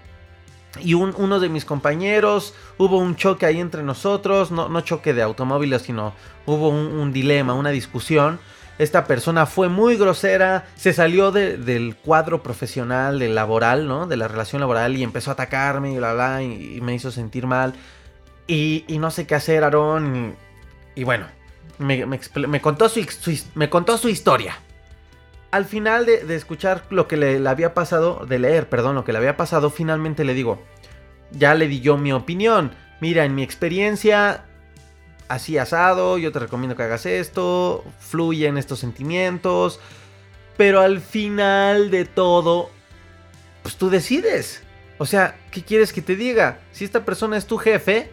y 0.82 0.94
uno 0.94 1.40
de 1.40 1.50
mis 1.50 1.66
compañeros, 1.66 2.54
hubo 2.78 2.98
un 2.98 3.16
choque 3.16 3.46
ahí 3.46 3.60
entre 3.60 3.84
nosotros, 3.84 4.52
no, 4.52 4.68
no 4.70 4.82
choque 4.82 5.14
de 5.14 5.22
automóviles, 5.22 5.84
sino 5.84 6.14
hubo 6.46 6.70
un, 6.70 7.14
dilema, 7.14 7.54
una 7.54 7.70
discusión. 7.70 8.40
Esta 8.78 9.06
persona 9.06 9.46
fue 9.46 9.70
muy 9.70 9.96
grosera, 9.96 10.66
se 10.76 10.92
salió 10.92 11.32
del 11.32 11.96
cuadro 11.96 12.44
profesional, 12.44 13.20
del 13.20 13.34
laboral, 13.34 13.88
¿no? 13.88 14.06
De 14.06 14.18
la 14.18 14.28
relación 14.28 14.60
laboral 14.60 14.98
y 14.98 15.04
empezó 15.04 15.32
a 15.32 15.34
atacarme 15.34 15.94
y 15.94 15.98
bla, 15.98 16.14
bla, 16.14 16.44
y, 16.44 16.82
me 16.82 16.94
hizo 16.94 17.10
sentir 17.10 17.48
mal. 17.48 17.74
Y, 18.48 18.86
no 19.00 19.12
sé 19.12 19.26
qué 19.26 19.36
hacer, 19.36 19.64
Aarón. 19.64 20.36
Y, 20.94 21.06
bueno, 21.06 21.26
me, 21.78 22.02
contó 22.62 22.90
su, 22.90 24.10
historia 24.10 24.58
al 25.52 25.64
final 25.64 26.06
de, 26.06 26.36
escuchar 26.36 26.84
lo 26.90 27.08
que 27.08 27.16
le, 27.16 27.48
había 27.48 27.74
pasado, 27.74 28.26
de 28.28 28.40
leer, 28.40 28.68
perdón, 28.68 28.96
lo 28.96 29.06
que 29.06 29.14
le 29.14 29.20
había 29.20 29.38
pasado, 29.38 29.70
finalmente 29.70 30.26
le 30.26 30.34
digo, 30.34 30.62
ya 31.32 31.56
le 31.56 31.70
di 31.70 31.80
yo 31.80 31.98
mi 31.98 32.12
opinión. 32.12 32.72
Mira, 33.00 33.24
en 33.24 33.36
mi 33.36 33.44
experiencia, 33.44 34.44
así 35.28 35.58
asado, 35.58 36.18
yo 36.18 36.32
te 36.32 36.40
recomiendo 36.40 36.76
que 36.76 36.84
hagas 36.84 37.06
esto, 37.06 37.84
fluye 38.00 38.48
en 38.48 38.58
estos 38.58 38.80
sentimientos, 38.80 39.80
pero 40.58 40.82
al 40.82 41.02
final 41.02 41.92
de 41.92 42.06
todo, 42.06 42.70
pues 43.64 43.76
tú 43.76 43.90
decides. 43.90 44.64
O 44.98 45.06
sea, 45.06 45.38
¿qué 45.52 45.64
quieres 45.64 45.92
que 45.92 46.02
te 46.02 46.16
diga? 46.16 46.60
Si 46.72 46.86
esta 46.86 47.04
persona 47.04 47.38
es 47.38 47.46
tu 47.46 47.58
jefe, 47.58 48.12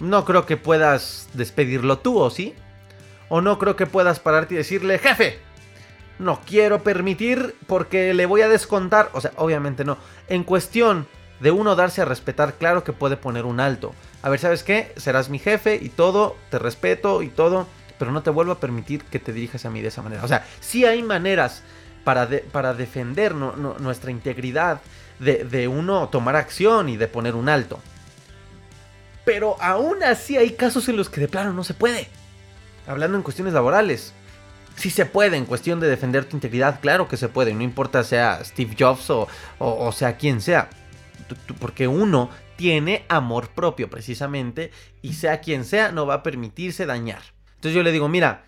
no 0.00 0.24
creo 0.24 0.44
que 0.44 0.56
puedas 0.56 1.28
despedirlo 1.32 1.98
tú, 1.98 2.18
¿o 2.18 2.30
sí? 2.30 2.54
O 3.28 3.40
no 3.40 3.58
creo 3.58 3.76
que 3.76 3.86
puedas 3.86 4.20
pararte 4.20 4.54
y 4.54 4.58
decirle, 4.58 4.98
jefe, 4.98 5.38
no 6.18 6.40
quiero 6.46 6.82
permitir 6.82 7.54
porque 7.66 8.14
le 8.14 8.26
voy 8.26 8.42
a 8.42 8.48
descontar. 8.48 9.10
O 9.12 9.20
sea, 9.20 9.32
obviamente 9.36 9.84
no. 9.84 9.96
En 10.28 10.44
cuestión 10.44 11.06
de 11.40 11.50
uno 11.50 11.74
darse 11.74 12.02
a 12.02 12.04
respetar, 12.04 12.54
claro 12.54 12.84
que 12.84 12.92
puede 12.92 13.16
poner 13.16 13.44
un 13.44 13.60
alto. 13.60 13.94
A 14.24 14.30
ver, 14.30 14.40
¿sabes 14.40 14.62
qué? 14.62 14.90
Serás 14.96 15.28
mi 15.28 15.38
jefe 15.38 15.78
y 15.82 15.90
todo, 15.90 16.34
te 16.50 16.58
respeto 16.58 17.20
y 17.20 17.28
todo, 17.28 17.66
pero 17.98 18.10
no 18.10 18.22
te 18.22 18.30
vuelvo 18.30 18.52
a 18.52 18.58
permitir 18.58 19.04
que 19.04 19.18
te 19.18 19.34
dirijas 19.34 19.66
a 19.66 19.70
mí 19.70 19.82
de 19.82 19.88
esa 19.88 20.00
manera. 20.00 20.24
O 20.24 20.28
sea, 20.28 20.46
sí 20.60 20.86
hay 20.86 21.02
maneras 21.02 21.62
para, 22.04 22.26
para 22.50 22.72
defender 22.72 23.34
nuestra 23.34 24.10
integridad, 24.10 24.80
de, 25.18 25.68
uno 25.68 26.08
tomar 26.08 26.36
acción 26.36 26.88
y 26.88 26.96
de 26.96 27.06
poner 27.06 27.34
un 27.34 27.50
alto. 27.50 27.80
Pero 29.26 29.60
aún 29.60 30.02
así 30.02 30.38
hay 30.38 30.52
casos 30.52 30.88
en 30.88 30.96
los 30.96 31.10
que 31.10 31.20
de 31.20 31.28
plano 31.28 31.52
no 31.52 31.62
se 31.62 31.74
puede. 31.74 32.08
Hablando 32.86 33.18
en 33.18 33.24
cuestiones 33.24 33.52
laborales. 33.52 34.14
Si 34.76 34.88
se 34.88 35.04
puede 35.04 35.36
en 35.36 35.44
cuestión 35.44 35.80
de 35.80 35.88
defender 35.88 36.24
tu 36.24 36.34
integridad, 36.34 36.80
claro 36.80 37.08
que 37.08 37.18
se 37.18 37.28
puede, 37.28 37.52
no 37.52 37.62
importa 37.62 38.02
sea 38.04 38.42
Steve 38.42 38.74
Jobs 38.78 39.10
o, 39.10 39.92
sea 39.92 40.16
quien 40.16 40.40
sea, 40.40 40.70
porque 41.60 41.86
uno 41.86 42.30
tiene 42.56 43.04
amor 43.08 43.48
propio 43.48 43.90
precisamente 43.90 44.70
y 45.02 45.14
sea 45.14 45.40
quien 45.40 45.64
sea 45.64 45.92
no 45.92 46.06
va 46.06 46.14
a 46.14 46.22
permitirse 46.22 46.86
dañar. 46.86 47.22
Entonces 47.56 47.74
yo 47.74 47.82
le 47.82 47.92
digo, 47.92 48.08
mira, 48.08 48.44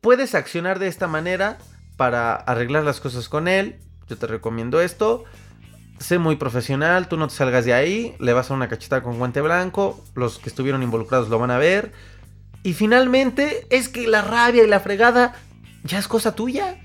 puedes 0.00 0.34
accionar 0.34 0.78
de 0.78 0.88
esta 0.88 1.06
manera 1.06 1.58
para 1.96 2.34
arreglar 2.34 2.84
las 2.84 3.00
cosas 3.00 3.28
con 3.28 3.46
él, 3.48 3.76
yo 4.08 4.16
te 4.16 4.26
recomiendo 4.26 4.80
esto, 4.80 5.24
sé 5.98 6.18
muy 6.18 6.36
profesional, 6.36 7.08
tú 7.08 7.16
no 7.16 7.28
te 7.28 7.34
salgas 7.34 7.64
de 7.64 7.74
ahí, 7.74 8.16
le 8.18 8.32
vas 8.32 8.50
a 8.50 8.54
una 8.54 8.68
cachetada 8.68 9.02
con 9.02 9.18
guante 9.18 9.40
blanco, 9.40 10.02
los 10.14 10.38
que 10.38 10.48
estuvieron 10.48 10.82
involucrados 10.82 11.28
lo 11.28 11.38
van 11.38 11.50
a 11.50 11.58
ver. 11.58 11.92
Y 12.62 12.72
finalmente 12.72 13.66
es 13.70 13.88
que 13.88 14.06
la 14.06 14.22
rabia 14.22 14.64
y 14.64 14.66
la 14.66 14.80
fregada 14.80 15.34
ya 15.84 15.98
es 15.98 16.08
cosa 16.08 16.34
tuya. 16.34 16.78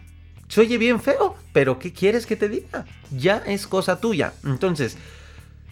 Se 0.48 0.62
oye 0.62 0.78
bien 0.78 1.02
feo, 1.02 1.36
pero 1.54 1.80
¿qué 1.80 1.92
quieres 1.92 2.26
que 2.26 2.36
te 2.36 2.50
diga? 2.50 2.86
Ya 3.10 3.38
es 3.46 3.68
cosa 3.68 4.00
tuya. 4.00 4.34
Entonces, 4.44 4.98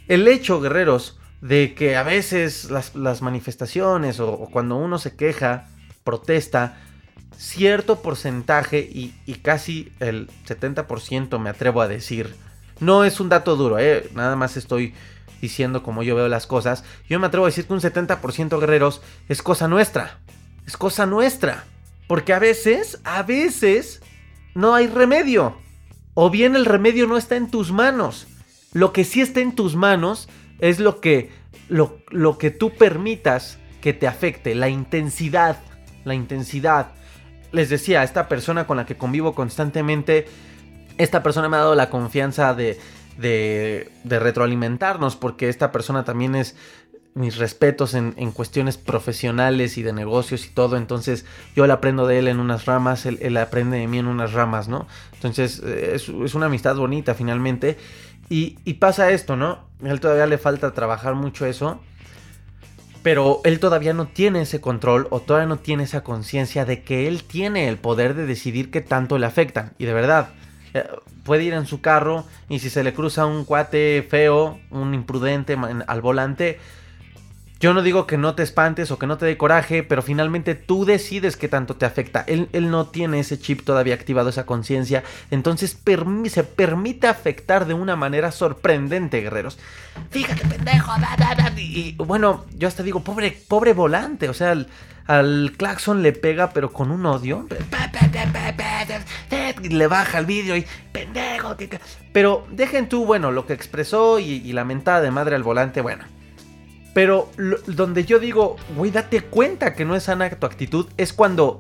el 0.08 0.28
hecho, 0.28 0.60
guerreros, 0.62 1.20
de 1.42 1.74
que 1.74 1.96
a 1.96 2.04
veces 2.04 2.72
las, 2.72 3.22
manifestaciones 3.22 4.20
o, 4.20 4.50
cuando 4.52 4.78
uno 4.78 4.98
se 4.98 5.16
queja, 5.16 5.68
protesta, 6.04 6.78
cierto 7.38 8.02
porcentaje 8.02 8.80
y, 8.80 9.14
casi 9.42 9.92
el 10.00 10.30
70% 10.48 11.40
me 11.40 11.50
atrevo 11.50 11.82
a 11.82 11.88
decir, 11.88 12.36
no 12.80 13.04
es 13.04 13.20
un 13.20 13.30
dato 13.30 13.56
duro, 13.56 13.78
¿eh? 13.80 14.10
nada 14.14 14.36
más 14.36 14.56
estoy 14.56 14.94
diciendo 15.42 15.84
como 15.84 16.04
yo 16.04 16.16
veo 16.16 16.30
las 16.30 16.48
cosas, 16.48 16.86
yo 17.10 17.20
me 17.20 17.28
atrevo 17.28 17.46
a 17.46 17.50
decir 17.50 17.66
que 17.66 17.74
un 17.74 17.82
70% 17.82 18.60
guerreros 18.60 19.02
es 19.28 19.42
cosa 19.42 19.68
nuestra. 19.68 20.20
Es 20.66 20.78
cosa 20.78 21.06
nuestra. 21.06 21.66
Porque 22.08 22.34
a 22.34 22.40
veces, 22.40 23.02
a 23.04 23.24
veces, 23.24 24.02
no 24.56 24.74
hay 24.74 24.88
remedio. 24.88 25.58
O 26.14 26.30
bien 26.30 26.56
el 26.56 26.64
remedio 26.64 27.08
no 27.08 27.18
está 27.18 27.36
en 27.36 27.52
tus 27.52 27.74
manos. 27.74 28.28
Lo 28.74 28.92
que 28.92 29.04
sí 29.04 29.22
está 29.22 29.40
en 29.40 29.56
tus 29.56 29.76
manos 29.76 30.30
es 30.60 30.80
lo 30.80 31.00
que, 31.00 31.32
lo, 31.70 32.00
lo 32.10 32.38
que 32.38 32.52
tú 32.52 32.72
permitas 32.72 33.60
que 33.82 33.94
te 33.94 34.08
afecte, 34.08 34.56
la 34.56 34.70
intensidad, 34.70 35.60
la 36.04 36.16
intensidad. 36.16 36.92
Les 37.52 37.70
decía, 37.70 38.04
esta 38.04 38.28
persona 38.28 38.66
con 38.66 38.78
la 38.78 38.86
que 38.86 38.98
convivo 38.98 39.36
constantemente, 39.36 40.26
esta 40.98 41.22
persona 41.22 41.50
me 41.50 41.58
ha 41.58 41.62
dado 41.62 41.76
la 41.76 41.90
confianza 41.90 42.54
de, 42.54 42.80
de, 43.18 43.92
de 44.04 44.20
retroalimentarnos, 44.20 45.16
porque 45.16 45.50
esta 45.50 45.72
persona 45.72 46.04
también 46.04 46.36
es 46.36 46.56
mis 47.16 47.38
respetos 47.38 47.94
en, 47.94 48.14
cuestiones 48.32 48.78
profesionales 48.78 49.78
y 49.78 49.84
de 49.84 49.94
negocios 49.94 50.46
y 50.46 50.50
todo. 50.50 50.78
Entonces 50.78 51.26
yo 51.56 51.68
le 51.68 51.74
aprendo 51.74 52.08
de 52.08 52.20
él 52.20 52.28
en 52.28 52.40
unas 52.40 52.66
ramas, 52.66 53.06
él, 53.06 53.38
aprende 53.38 53.78
de 53.78 53.88
mí 53.88 54.00
en 54.00 54.08
unas 54.08 54.34
ramas, 54.34 54.68
¿no? 54.68 54.88
Entonces 55.14 55.62
eh, 55.64 55.92
es, 55.96 56.10
una 56.10 56.48
amistad 56.48 56.76
bonita 56.76 57.14
finalmente. 57.14 57.78
Y, 58.30 58.74
pasa 58.76 59.12
esto, 59.12 59.36
¿no? 59.36 59.60
A 59.84 59.90
él 59.90 60.00
todavía 60.00 60.26
le 60.26 60.38
falta 60.38 60.74
trabajar 60.74 61.16
mucho 61.16 61.46
eso. 61.46 61.80
Pero 63.04 63.42
él 63.44 63.60
todavía 63.60 63.94
no 63.94 64.08
tiene 64.08 64.42
ese 64.42 64.62
control 64.62 65.08
o 65.10 65.20
todavía 65.20 65.48
no 65.48 65.60
tiene 65.60 65.84
esa 65.84 66.04
conciencia 66.04 66.64
de 66.64 66.84
que 66.84 67.08
él 67.10 67.24
tiene 67.24 67.68
el 67.68 67.78
poder 67.78 68.14
de 68.14 68.26
decidir 68.26 68.72
qué 68.72 68.80
tanto 68.80 69.18
le 69.18 69.26
afectan. 69.26 69.74
Y 69.78 69.86
de 69.86 69.94
verdad, 69.94 70.30
eh, 70.74 70.88
puede 71.24 71.44
ir 71.44 71.54
en 71.54 71.66
su 71.66 71.82
carro 71.82 72.26
y 72.48 72.60
si 72.60 72.70
se 72.70 72.84
le 72.84 72.94
cruza 72.94 73.26
un 73.26 73.44
cuate 73.44 74.08
feo, 74.10 74.58
un 74.72 74.94
imprudente 74.94 75.58
al 75.86 76.02
volante, 76.02 76.60
yo 77.64 77.74
no 77.74 77.82
digo 77.82 78.06
que 78.06 78.18
no 78.18 78.36
te 78.36 78.44
espantes 78.44 78.92
o 78.92 79.00
que 79.00 79.08
no 79.08 79.18
te 79.18 79.26
dé 79.26 79.38
coraje, 79.38 79.84
pero 79.84 80.02
finalmente 80.02 80.54
tú 80.54 80.84
decides 80.84 81.38
qué 81.38 81.48
tanto 81.48 81.78
te 81.78 81.86
afecta. 81.86 82.26
Él, 82.28 82.50
no 82.52 82.88
tiene 82.88 83.22
ese 83.22 83.40
chip 83.40 83.64
todavía 83.64 83.94
activado, 83.94 84.28
esa 84.28 84.46
conciencia. 84.46 85.06
Entonces 85.32 85.78
se 86.28 86.44
permite 86.44 87.08
afectar 87.08 87.66
de 87.66 87.74
una 87.74 87.96
manera 87.96 88.34
sorprendente, 88.34 89.22
guerreros. 89.22 89.60
Fíjate, 90.10 90.46
pendejo. 90.46 90.92
Y, 91.56 91.96
bueno, 91.96 92.44
yo 92.58 92.68
hasta 92.68 92.84
digo, 92.84 93.02
pobre, 93.02 93.32
pobre 93.48 93.72
volante. 93.72 94.28
O 94.28 94.34
sea, 94.34 94.52
al, 94.52 94.68
al 95.08 95.54
claxon 95.56 96.04
le 96.04 96.12
pega, 96.12 96.50
pero 96.50 96.74
con 96.74 96.92
un 96.92 97.06
odio. 97.06 97.48
Le 99.70 99.88
baja 99.88 100.20
el 100.20 100.26
vídeo 100.26 100.58
y 100.58 100.66
pendejo. 100.92 101.56
Pero 102.12 102.46
dejen 102.52 102.90
tú, 102.90 103.06
bueno, 103.06 103.32
lo 103.32 103.46
que 103.46 103.54
expresó 103.54 104.20
y, 104.20 104.26
y 104.26 104.52
la 104.52 104.66
mentada 104.66 105.00
de 105.00 105.12
madre 105.12 105.38
al 105.38 105.44
volante, 105.44 105.80
bueno. 105.80 106.04
Pero 106.94 107.30
donde 107.68 108.06
yo 108.06 108.20
digo, 108.20 108.56
güey, 108.76 108.92
date 108.92 109.22
cuenta 109.22 109.74
que 109.74 109.86
no 109.86 109.96
es 109.96 110.04
sana 110.04 110.30
tu 110.30 110.46
actitud, 110.46 110.88
es 110.98 111.12
cuando, 111.12 111.60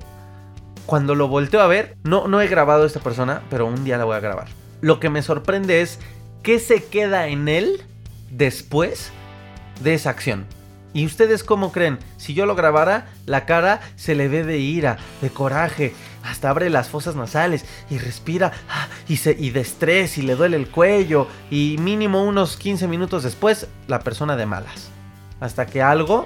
cuando 0.85 1.15
lo 1.15 1.27
volteo 1.27 1.61
a 1.61 1.67
ver. 1.67 1.97
No, 2.03 2.27
no 2.27 2.41
he 2.41 2.47
grabado 2.47 2.83
a 2.83 2.87
esta 2.87 2.99
persona, 2.99 3.41
pero 3.49 3.65
un 3.65 3.83
día 3.83 3.97
la 3.97 4.05
voy 4.05 4.15
a 4.15 4.21
grabar. 4.21 4.47
Lo 4.81 4.99
que 4.99 5.09
me 5.09 5.23
sorprende 5.23 5.81
es 5.81 5.99
qué 6.43 6.59
se 6.59 6.83
queda 6.83 7.27
en 7.27 7.47
él 7.47 7.81
después 8.29 9.11
de 9.81 9.95
esa 9.95 10.11
acción. 10.11 10.45
¿Y 10.95 11.07
ustedes 11.07 11.43
cómo 11.43 11.71
creen? 11.71 11.97
Si 12.17 12.35
yo 12.35 12.45
lo 12.45 12.53
grabara, 12.53 13.07
la 13.25 13.47
cara 13.47 13.81
se 13.95 14.13
le 14.13 14.27
ve 14.27 14.43
de 14.43 14.59
ira, 14.59 14.97
de 15.21 15.31
coraje, 15.31 15.95
hasta 16.23 16.51
abre 16.51 16.69
las 16.69 16.87
fosas 16.89 17.15
nasales 17.15 17.65
y 17.89 17.97
respira 17.97 18.51
ah, 18.69 18.87
y, 19.07 19.17
se, 19.17 19.35
y 19.37 19.49
de 19.49 19.61
estrés 19.61 20.19
y 20.19 20.21
le 20.21 20.35
duele 20.35 20.55
el 20.55 20.69
cuello 20.69 21.27
y 21.49 21.77
mínimo 21.79 22.23
unos 22.23 22.57
15 22.57 22.87
minutos 22.87 23.23
después 23.23 23.67
la 23.87 24.01
persona 24.01 24.35
de 24.35 24.45
malas 24.45 24.92
hasta 25.43 25.65
que 25.65 25.81
algo, 25.81 26.23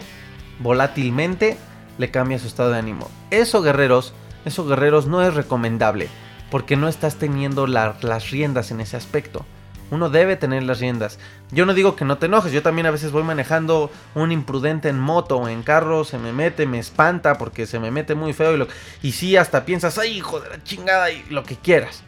volátilmente, 0.60 1.58
le 1.98 2.12
cambia 2.12 2.38
su 2.38 2.46
estado 2.46 2.70
de 2.70 2.78
ánimo. 2.78 3.10
Eso, 3.32 3.64
guerreros, 3.64 4.14
eso, 4.46 4.68
guerreros, 4.68 5.08
no 5.08 5.24
es 5.24 5.34
recomendable, 5.34 6.08
porque 6.52 6.76
no 6.76 6.88
estás 6.88 7.16
teniendo 7.16 7.66
las 7.66 8.30
riendas 8.30 8.70
en 8.70 8.80
ese 8.80 8.96
aspecto. 8.96 9.44
Uno 9.90 10.12
debe 10.12 10.36
tener 10.36 10.62
las 10.64 10.80
riendas. 10.80 11.18
Yo 11.52 11.66
no 11.66 11.74
digo 11.74 11.96
que 11.96 12.06
no 12.06 12.20
te 12.20 12.28
enojes, 12.28 12.52
yo 12.52 12.62
también 12.62 12.86
a 12.86 12.92
veces 12.92 13.12
voy 13.12 13.24
manejando 13.24 13.90
un 14.14 14.32
imprudente 14.32 14.90
en 14.90 15.00
moto 15.00 15.38
o 15.38 15.48
en 15.48 15.64
carro, 15.64 16.04
se 16.04 16.20
me 16.20 16.32
mete, 16.32 16.68
me 16.68 16.78
espanta 16.78 17.40
porque 17.40 17.66
se 17.66 17.80
me 17.80 17.90
mete 17.90 18.14
muy 18.14 18.34
feo 18.34 18.54
y, 18.54 18.58
lo, 18.58 18.68
y 19.02 19.14
sí, 19.14 19.36
hasta 19.36 19.66
piensas, 19.66 19.98
ay, 19.98 20.16
hijo 20.16 20.40
de 20.42 20.50
la 20.50 20.64
chingada 20.64 21.10
y 21.10 21.26
lo 21.32 21.44
que 21.44 21.56
quieras. 21.56 22.04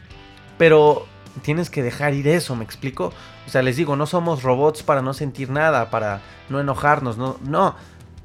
Pero 0.59 1.07
tienes 1.41 1.69
que 1.69 1.83
dejar 1.83 2.13
ir 2.13 2.27
eso, 2.27 2.55
¿me 2.55 2.63
explico? 2.63 3.13
O 3.47 3.49
sea, 3.49 3.61
les 3.61 3.77
digo, 3.77 3.95
no 3.95 4.05
somos 4.05 4.43
robots 4.43 4.83
para 4.83 5.01
no 5.01 5.13
sentir 5.13 5.49
nada, 5.49 5.89
para 5.89 6.21
no 6.49 6.59
enojarnos, 6.59 7.17
no, 7.17 7.37
no. 7.41 7.75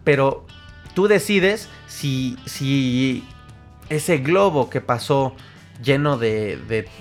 Pero 0.05 0.47
tú 0.95 1.09
decides 1.09 1.69
si, 1.87 2.37
si 2.47 3.27
ese 3.89 4.19
globo 4.19 4.71
que 4.71 4.81
pasó 4.81 5.35
lleno 5.83 6.17
de, 6.17 6.57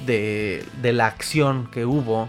de, 0.05 0.65
de, 0.81 0.93
la 0.93 1.07
acción 1.07 1.69
que 1.71 1.85
hubo 1.85 2.27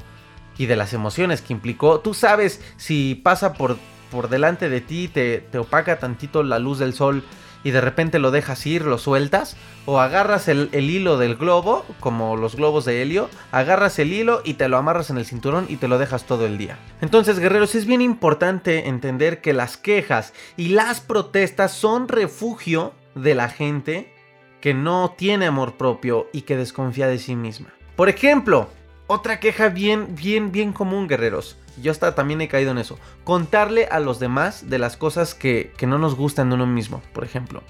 y 0.58 0.66
de 0.66 0.76
las 0.76 0.92
emociones 0.92 1.40
que 1.40 1.52
implicó, 1.52 2.00
tú 2.00 2.14
sabes 2.14 2.60
si 2.76 3.14
pasa 3.14 3.54
por, 3.54 3.78
por 4.10 4.28
delante 4.28 4.68
de 4.68 4.80
ti, 4.80 5.08
te, 5.08 5.38
te 5.38 5.58
opaca 5.58 5.98
tantito 5.98 6.42
la 6.42 6.58
luz 6.58 6.78
del 6.78 6.94
sol 6.94 7.24
y 7.64 7.72
de 7.72 7.80
repente 7.80 8.20
lo 8.20 8.30
dejas 8.30 8.64
ir, 8.66 8.82
lo 8.82 8.98
sueltas, 8.98 9.56
o 9.86 9.98
agarras 9.98 10.48
el, 10.48 10.68
hilo 10.72 11.18
del 11.18 11.34
globo, 11.34 11.84
como 11.98 12.36
los 12.36 12.54
globos 12.54 12.84
de 12.84 13.02
helio, 13.02 13.28
agarras 13.50 13.98
el 13.98 14.12
hilo 14.12 14.42
y 14.44 14.54
te 14.54 14.68
lo 14.68 14.76
amarras 14.76 15.10
en 15.10 15.18
el 15.18 15.24
cinturón 15.24 15.66
y 15.68 15.76
te 15.76 15.88
lo 15.88 15.98
dejas 15.98 16.24
todo 16.24 16.46
el 16.46 16.58
día. 16.58 16.78
Entonces, 17.00 17.38
guerreros, 17.38 17.74
es 17.74 17.86
bien 17.86 18.02
importante 18.02 18.88
entender 18.88 19.40
que 19.40 19.52
las 19.52 19.76
quejas 19.76 20.32
y 20.56 20.68
las 20.68 21.00
protestas 21.00 21.72
son 21.72 22.08
refugio 22.08 22.92
de 23.14 23.34
la 23.34 23.48
gente 23.48 24.12
que 24.60 24.74
no 24.74 25.14
tiene 25.16 25.46
amor 25.46 25.76
propio 25.76 26.28
y 26.32 26.42
que 26.42 26.56
desconfía 26.56 27.06
de 27.06 27.18
sí 27.18 27.34
misma. 27.36 27.74
Por 27.96 28.08
ejemplo, 28.08 28.68
otra 29.06 29.38
queja 29.38 29.68
bien, 29.68 30.14
bien, 30.16 30.52
bien 30.52 30.72
común, 30.72 31.06
guerreros. 31.06 31.58
Yo 31.82 31.94
también 31.94 32.40
he 32.40 32.48
caído 32.48 32.70
en 32.70 32.78
eso. 32.78 32.98
Contarle 33.24 33.86
a 33.86 34.00
los 34.00 34.20
demás 34.20 34.70
de 34.70 34.78
las 34.78 34.96
cosas 34.96 35.34
que, 35.34 35.72
no 35.86 35.98
nos 35.98 36.14
gustan 36.14 36.48
de 36.48 36.54
uno 36.54 36.66
mismo. 36.66 37.02
Por 37.12 37.24
ejemplo, 37.24 37.62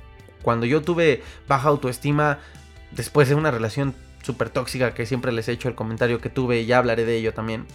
cuando 0.42 0.66
yo 0.66 0.82
tuve 0.82 1.22
baja 1.48 1.68
autoestima 1.68 2.38
después 2.90 3.28
de 3.28 3.34
una 3.34 3.50
relación 3.50 3.94
súper 4.22 4.50
tóxica 4.50 4.94
que 4.94 5.06
siempre 5.06 5.32
les 5.32 5.48
he 5.48 5.52
hecho 5.52 5.68
el 5.68 5.74
comentario 5.74 6.20
que 6.20 6.30
tuve 6.30 6.60
y 6.60 6.66
ya 6.66 6.78
hablaré 6.78 7.04
de 7.04 7.16
ello 7.16 7.34
también. 7.34 7.66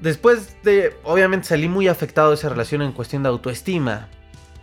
Después 0.00 0.56
de, 0.62 0.96
obviamente 1.04 1.48
salí 1.48 1.68
muy 1.68 1.88
afectado 1.88 2.30
de 2.30 2.36
esa 2.36 2.48
relación 2.48 2.82
en 2.82 2.92
cuestión 2.92 3.22
de 3.22 3.28
autoestima. 3.28 4.08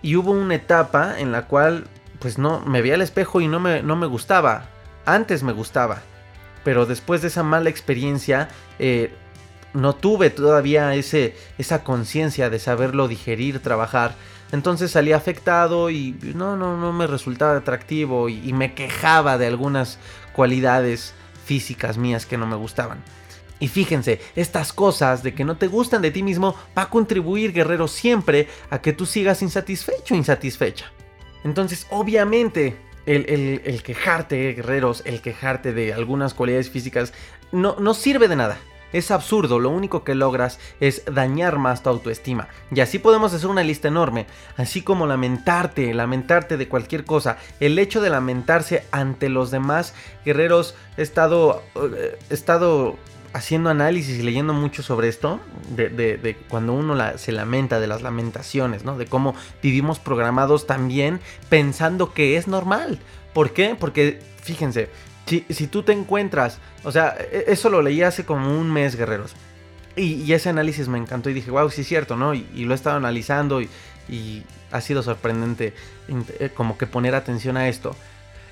Y 0.01 0.15
hubo 0.15 0.31
una 0.31 0.55
etapa 0.55 1.19
en 1.19 1.31
la 1.31 1.47
cual, 1.47 1.85
pues 2.19 2.37
no, 2.37 2.61
me 2.61 2.81
veía 2.81 2.95
al 2.95 3.01
espejo 3.01 3.41
y 3.41 3.47
no 3.47 3.59
me, 3.59 3.81
no 3.81 3.95
me 3.95 4.07
gustaba. 4.07 4.69
Antes 5.05 5.43
me 5.43 5.53
gustaba. 5.53 6.01
Pero 6.63 6.85
después 6.85 7.21
de 7.21 7.29
esa 7.29 7.43
mala 7.43 7.69
experiencia, 7.69 8.49
eh, 8.79 9.13
no 9.77 9.93
tuve 9.95 10.29
todavía 10.29 10.95
ese, 10.95 11.35
esa 11.57 11.83
conciencia 11.83 12.49
de 12.49 12.59
saberlo 12.59 13.07
digerir, 13.07 13.59
trabajar. 13.59 14.15
Entonces 14.51 14.91
salí 14.91 15.11
afectado 15.11 15.89
y 15.89 16.15
no, 16.35 16.57
no, 16.57 16.77
no 16.77 16.93
me 16.93 17.05
resultaba 17.05 17.57
atractivo 17.57 18.27
y, 18.29 18.53
me 18.53 18.73
quejaba 18.73 19.37
de 19.37 19.47
algunas 19.47 19.99
cualidades 20.33 21.13
físicas 21.45 21.97
mías 21.97 22.25
que 22.25 22.37
no 22.37 22.47
me 22.47 22.55
gustaban. 22.55 23.03
Y 23.59 23.67
fíjense, 23.67 24.21
estas 24.35 24.73
cosas 24.73 25.23
de 25.23 25.33
que 25.33 25.43
no 25.43 25.57
te 25.57 25.67
gustan 25.67 26.01
de 26.01 26.11
ti 26.11 26.23
mismo 26.23 26.55
va 26.77 26.83
a 26.83 26.89
contribuir, 26.89 27.53
guerrero, 27.53 27.87
siempre 27.87 28.47
a 28.69 28.81
que 28.81 28.93
tú 28.93 29.05
sigas 29.05 29.41
insatisfecho 29.41 30.15
insatisfecha. 30.15 30.91
Entonces, 31.43 31.87
obviamente, 31.89 32.77
el, 33.05 33.61
el, 33.63 33.83
quejarte, 33.83 34.53
guerreros, 34.53 35.01
el 35.05 35.21
quejarte 35.21 35.73
de 35.73 35.93
algunas 35.93 36.33
cualidades 36.33 36.69
físicas, 36.69 37.13
no, 37.51 37.77
no 37.79 37.93
sirve 37.93 38.27
de 38.27 38.35
nada. 38.35 38.57
Es 38.93 39.11
absurdo, 39.11 39.59
lo 39.59 39.69
único 39.69 40.03
que 40.03 40.15
logras 40.15 40.59
es 40.79 41.03
dañar 41.05 41.57
más 41.57 41.83
tu 41.83 41.89
autoestima. 41.89 42.47
Y 42.71 42.79
así 42.79 42.99
podemos 42.99 43.33
hacer 43.33 43.49
una 43.49 43.63
lista 43.63 43.87
enorme, 43.87 44.27
así 44.55 44.81
como 44.81 45.07
lamentarte, 45.07 45.93
lamentarte 45.93 46.57
de 46.57 46.67
cualquier 46.67 47.05
cosa. 47.05 47.37
El 47.59 47.77
hecho 47.79 48.01
de 48.01 48.09
lamentarse 48.09 48.85
ante 48.91 49.29
los 49.29 49.51
demás 49.51 49.93
guerreros, 50.25 50.75
he 50.97 51.01
estado, 51.01 51.63
eh, 51.75 52.17
he 52.29 52.33
estado 52.33 52.97
haciendo 53.33 53.69
análisis 53.69 54.17
y 54.19 54.23
leyendo 54.23 54.53
mucho 54.53 54.81
sobre 54.81 55.09
esto, 55.09 55.39
de, 55.75 56.37
cuando 56.49 56.73
uno 56.73 56.95
se 57.17 57.31
lamenta, 57.31 57.79
de 57.79 57.87
las 57.87 58.01
lamentaciones, 58.01 58.83
¿no? 58.83 58.97
De 58.97 59.05
cómo 59.05 59.35
vivimos 59.61 59.99
programados 59.99 60.65
también 60.65 61.19
pensando 61.49 62.13
que 62.13 62.37
es 62.37 62.47
normal. 62.47 62.99
¿Por 63.33 63.51
qué? 63.51 63.75
Porque, 63.79 64.19
fíjense, 64.41 64.89
si, 65.27 65.67
tú 65.67 65.83
te 65.83 65.91
encuentras, 65.91 66.59
o 66.83 66.91
sea, 66.91 67.15
e, 67.19 67.45
eso 67.47 67.69
lo 67.69 67.81
leí 67.81 68.01
hace 68.01 68.25
como 68.25 68.57
un 68.57 68.71
mes, 68.71 68.95
guerreros. 68.95 69.35
Y, 69.95 70.31
ese 70.31 70.49
análisis 70.49 70.87
me 70.87 70.99
encantó 70.99 71.29
y 71.29 71.33
dije, 71.33 71.49
wow, 71.49 71.69
sí 71.71 71.81
es 71.81 71.87
cierto, 71.87 72.15
¿no? 72.15 72.33
Y, 72.33 72.45
lo 72.65 72.73
he 72.73 72.75
estado 72.75 72.97
analizando 72.97 73.61
y, 73.61 73.69
ha 74.71 74.81
sido 74.81 75.03
sorprendente 75.03 75.73
eh, 76.39 76.49
como 76.53 76.77
que 76.77 76.87
poner 76.87 77.15
atención 77.15 77.57
a 77.57 77.67
esto. 77.67 77.95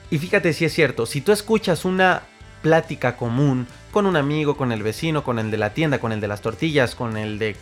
Y 0.10 0.18
fíjate 0.18 0.54
si 0.54 0.66
es 0.66 0.74
cierto, 0.74 1.06
si 1.06 1.22
tú 1.22 1.32
escuchas 1.32 1.86
una 1.86 2.24
plática 2.62 3.16
común 3.16 3.68
con 3.92 4.06
un 4.06 4.16
amigo, 4.18 4.58
con 4.58 4.72
el 4.72 4.84
vecino, 4.84 5.24
con 5.24 5.40
el 5.40 5.52
de 5.52 5.58
la 5.58 5.74
tienda, 5.74 6.00
con 6.00 6.12
el 6.12 6.20
de 6.20 6.28
las 6.28 6.42
tortillas, 6.42 6.96
con 6.96 7.16
el 7.16 7.40
de 7.40 7.54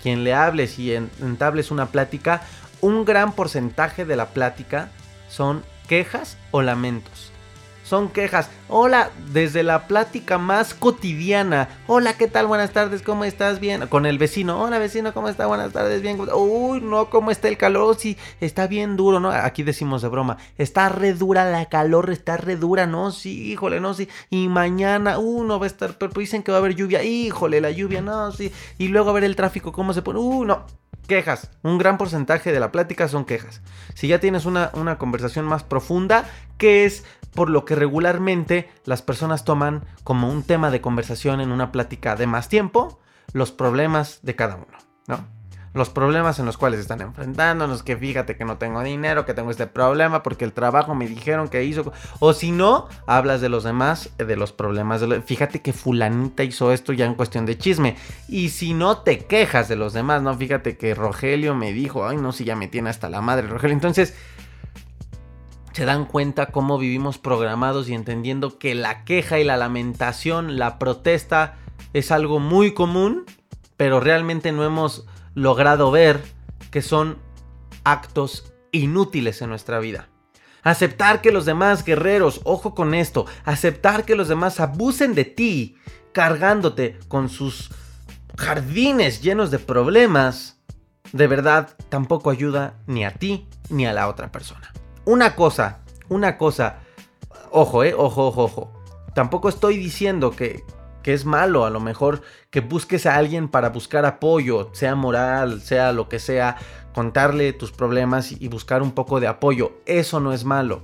quien 0.00 0.24
le 0.24 0.34
hables 0.34 0.78
y 0.78 0.94
entables 0.94 1.70
una 1.70 1.86
plática, 1.86 2.42
un 2.80 3.04
gran 3.04 3.32
porcentaje 3.32 4.04
de 4.04 4.16
la 4.16 4.26
plática 4.26 4.90
son 5.28 5.64
quejas 5.88 6.38
o 6.50 6.62
lamentos 6.62 7.31
son 7.92 8.08
quejas. 8.08 8.48
Hola, 8.70 9.10
desde 9.34 9.62
la 9.62 9.86
plática 9.86 10.38
más 10.38 10.72
cotidiana. 10.72 11.68
Hola, 11.86 12.14
¿qué 12.14 12.26
tal? 12.26 12.46
Buenas 12.46 12.70
tardes, 12.70 13.02
¿cómo 13.02 13.26
estás? 13.26 13.60
Bien. 13.60 13.86
Con 13.86 14.06
el 14.06 14.16
vecino. 14.16 14.62
Hola, 14.62 14.78
vecino, 14.78 15.12
¿cómo 15.12 15.28
está? 15.28 15.46
Buenas 15.46 15.74
tardes, 15.74 16.00
bien. 16.00 16.18
Uy, 16.34 16.80
no, 16.80 17.10
¿cómo 17.10 17.30
está 17.30 17.48
el 17.48 17.58
calor? 17.58 17.94
Sí, 17.98 18.16
está 18.40 18.66
bien 18.66 18.96
duro, 18.96 19.20
¿no? 19.20 19.30
Aquí 19.30 19.62
decimos 19.62 20.00
de 20.00 20.08
broma. 20.08 20.38
Está 20.56 20.88
re 20.88 21.12
dura 21.12 21.44
la 21.50 21.66
calor, 21.66 22.08
está 22.08 22.38
re 22.38 22.56
dura, 22.56 22.86
¿no? 22.86 23.10
Sí, 23.10 23.52
híjole, 23.52 23.78
no, 23.78 23.92
sí. 23.92 24.08
Y 24.30 24.48
mañana, 24.48 25.18
uh, 25.18 25.44
no 25.44 25.58
va 25.58 25.66
a 25.66 25.68
estar, 25.68 25.98
pero 25.98 26.12
dicen 26.16 26.42
que 26.42 26.50
va 26.50 26.56
a 26.56 26.60
haber 26.60 26.74
lluvia. 26.74 27.02
Híjole, 27.02 27.60
la 27.60 27.72
lluvia, 27.72 28.00
no, 28.00 28.32
sí. 28.32 28.50
Y 28.78 28.88
luego 28.88 29.10
a 29.10 29.12
ver 29.12 29.24
el 29.24 29.36
tráfico, 29.36 29.70
¿cómo 29.70 29.92
se 29.92 30.00
pone? 30.00 30.18
Uh, 30.18 30.46
no 30.46 30.64
quejas. 31.06 31.50
Un 31.62 31.78
gran 31.78 31.98
porcentaje 31.98 32.52
de 32.52 32.60
la 32.60 32.72
plática 32.72 33.08
son 33.08 33.24
quejas. 33.24 33.60
Si 33.94 34.08
ya 34.08 34.20
tienes 34.20 34.46
una, 34.46 34.70
una, 34.74 34.98
conversación 34.98 35.44
más 35.44 35.62
profunda, 35.62 36.24
¿qué 36.56 36.84
es 36.84 37.04
por 37.34 37.50
lo 37.50 37.64
que 37.64 37.74
regularmente 37.74 38.70
las 38.84 39.02
personas 39.02 39.44
toman 39.44 39.84
como 40.04 40.30
un 40.30 40.42
tema 40.42 40.70
de 40.70 40.80
conversación 40.80 41.40
en 41.40 41.52
una 41.52 41.72
plática 41.72 42.16
de 42.16 42.26
más 42.26 42.48
tiempo 42.48 43.00
los 43.32 43.52
problemas 43.52 44.20
de 44.22 44.36
cada 44.36 44.56
uno, 44.56 44.78
¿no? 45.06 45.42
Los 45.74 45.88
problemas 45.88 46.38
en 46.38 46.44
los 46.44 46.58
cuales 46.58 46.80
están 46.80 47.00
enfrentándonos, 47.00 47.82
que 47.82 47.96
fíjate 47.96 48.36
que 48.36 48.44
no 48.44 48.58
tengo 48.58 48.82
dinero, 48.82 49.24
que 49.24 49.32
tengo 49.32 49.50
este 49.50 49.66
problema 49.66 50.22
porque 50.22 50.44
el 50.44 50.52
trabajo 50.52 50.94
me 50.94 51.08
dijeron 51.08 51.48
que 51.48 51.64
hizo, 51.64 51.94
o 52.18 52.34
si 52.34 52.52
no, 52.52 52.88
hablas 53.06 53.40
de 53.40 53.48
los 53.48 53.64
demás, 53.64 54.10
de 54.18 54.36
los 54.36 54.52
problemas, 54.52 55.00
de 55.00 55.22
fíjate 55.22 55.62
que 55.62 55.72
fulanita 55.72 56.44
hizo 56.44 56.72
esto 56.72 56.92
ya 56.92 57.06
en 57.06 57.14
cuestión 57.14 57.46
de 57.46 57.56
chisme, 57.56 57.96
y 58.28 58.50
si 58.50 58.74
no 58.74 58.98
te 58.98 59.24
quejas 59.24 59.68
de 59.68 59.76
los 59.76 59.94
demás, 59.94 60.20
no, 60.20 60.36
fíjate 60.36 60.76
que 60.76 60.94
Rogelio 60.94 61.54
me 61.54 61.72
dijo, 61.72 62.06
ay 62.06 62.18
no, 62.18 62.32
si 62.32 62.44
ya 62.44 62.54
me 62.54 62.68
tiene 62.68 62.90
hasta 62.90 63.08
la 63.08 63.22
madre 63.22 63.46
Rogelio, 63.46 63.72
entonces 63.72 64.14
se 65.72 65.84
dan 65.84 66.04
cuenta 66.04 66.46
cómo 66.46 66.78
vivimos 66.78 67.18
programados 67.18 67.88
y 67.88 67.94
entendiendo 67.94 68.58
que 68.58 68.74
la 68.74 69.04
queja 69.04 69.38
y 69.38 69.44
la 69.44 69.56
lamentación, 69.56 70.58
la 70.58 70.78
protesta 70.78 71.56
es 71.92 72.10
algo 72.10 72.40
muy 72.40 72.74
común, 72.74 73.24
pero 73.76 74.00
realmente 74.00 74.52
no 74.52 74.64
hemos 74.64 75.06
logrado 75.34 75.90
ver 75.90 76.22
que 76.70 76.82
son 76.82 77.18
actos 77.84 78.52
inútiles 78.70 79.42
en 79.42 79.50
nuestra 79.50 79.78
vida. 79.78 80.08
Aceptar 80.62 81.20
que 81.20 81.32
los 81.32 81.44
demás 81.44 81.84
guerreros, 81.84 82.40
ojo 82.44 82.74
con 82.74 82.94
esto, 82.94 83.26
aceptar 83.44 84.04
que 84.04 84.14
los 84.14 84.28
demás 84.28 84.60
abusen 84.60 85.14
de 85.14 85.24
ti, 85.24 85.76
cargándote 86.12 86.98
con 87.08 87.28
sus 87.28 87.70
jardines 88.36 89.22
llenos 89.22 89.50
de 89.50 89.58
problemas, 89.58 90.60
de 91.12 91.26
verdad 91.26 91.76
tampoco 91.88 92.30
ayuda 92.30 92.74
ni 92.86 93.04
a 93.04 93.12
ti 93.12 93.48
ni 93.70 93.86
a 93.86 93.92
la 93.92 94.08
otra 94.08 94.30
persona. 94.30 94.72
Una 95.04 95.34
cosa, 95.34 95.80
una 96.08 96.38
cosa. 96.38 96.78
Ojo, 97.50 97.82
eh, 97.84 97.94
ojo, 97.94 98.28
ojo, 98.28 98.44
ojo. 98.44 98.72
Tampoco 99.14 99.48
estoy 99.48 99.76
diciendo 99.76 100.30
que, 100.30 100.62
que 101.02 101.12
es 101.12 101.24
malo, 101.24 101.64
a 101.64 101.70
lo 101.70 101.80
mejor 101.80 102.22
que 102.50 102.60
busques 102.60 103.04
a 103.06 103.16
alguien 103.16 103.48
para 103.48 103.70
buscar 103.70 104.06
apoyo, 104.06 104.70
sea 104.72 104.94
moral, 104.94 105.60
sea 105.60 105.92
lo 105.92 106.08
que 106.08 106.18
sea, 106.18 106.56
contarle 106.94 107.52
tus 107.52 107.72
problemas 107.72 108.32
y 108.32 108.48
buscar 108.48 108.80
un 108.80 108.92
poco 108.92 109.18
de 109.18 109.26
apoyo. 109.26 109.72
Eso 109.86 110.20
no 110.20 110.32
es 110.32 110.44
malo 110.44 110.82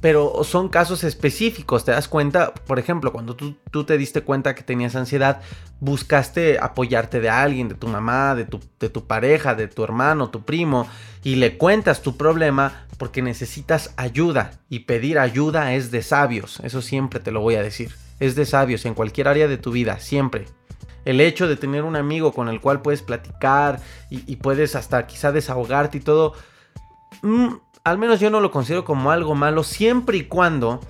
pero 0.00 0.44
son 0.44 0.68
casos 0.68 1.02
específicos, 1.02 1.84
¿te 1.84 1.90
das 1.90 2.08
cuenta? 2.08 2.54
Por 2.54 2.78
ejemplo, 2.78 3.12
cuando 3.12 3.34
tú, 3.34 3.56
te 3.84 3.98
diste 3.98 4.22
cuenta 4.22 4.54
que 4.54 4.62
tenías 4.62 4.94
ansiedad, 4.94 5.40
buscaste 5.80 6.58
apoyarte 6.60 7.20
de 7.20 7.30
alguien, 7.30 7.68
de 7.68 7.74
tu 7.74 7.88
mamá, 7.88 8.34
de 8.34 8.44
tu, 8.44 8.60
de 8.78 8.88
tu 8.88 9.06
pareja, 9.06 9.54
de 9.54 9.66
tu 9.66 9.82
hermano, 9.82 10.30
tu 10.30 10.44
primo, 10.44 10.86
y 11.24 11.36
le 11.36 11.58
cuentas 11.58 12.02
tu 12.02 12.16
problema 12.16 12.86
porque 12.96 13.22
necesitas 13.22 13.92
ayuda, 13.96 14.52
y 14.68 14.80
pedir 14.80 15.18
ayuda 15.18 15.74
es 15.74 15.90
de 15.90 16.02
sabios, 16.02 16.60
eso 16.64 16.82
siempre 16.82 17.20
te 17.20 17.30
lo 17.30 17.40
voy 17.40 17.54
a 17.54 17.62
decir, 17.62 17.94
es 18.20 18.34
de 18.34 18.44
sabios 18.44 18.84
en 18.86 18.94
cualquier 18.94 19.28
área 19.28 19.48
de 19.48 19.56
tu 19.56 19.70
vida, 19.70 19.98
siempre. 20.00 20.46
El 21.04 21.20
hecho 21.20 21.48
de 21.48 21.56
tener 21.56 21.84
un 21.84 21.96
amigo 21.96 22.32
con 22.32 22.48
el 22.48 22.60
cual 22.60 22.82
puedes 22.82 23.02
platicar 23.02 23.80
y, 24.10 24.36
puedes 24.36 24.74
hasta 24.74 25.06
quizá 25.06 25.32
desahogarte 25.32 25.98
y 25.98 26.00
todo... 26.00 26.34
Al 27.88 27.96
menos 27.96 28.20
yo 28.20 28.28
no 28.28 28.40
lo 28.40 28.50
considero 28.50 28.84
como 28.84 29.10
algo 29.10 29.34
malo 29.34 29.64
siempre 29.64 30.18
y 30.18 30.24
cuando 30.24 30.80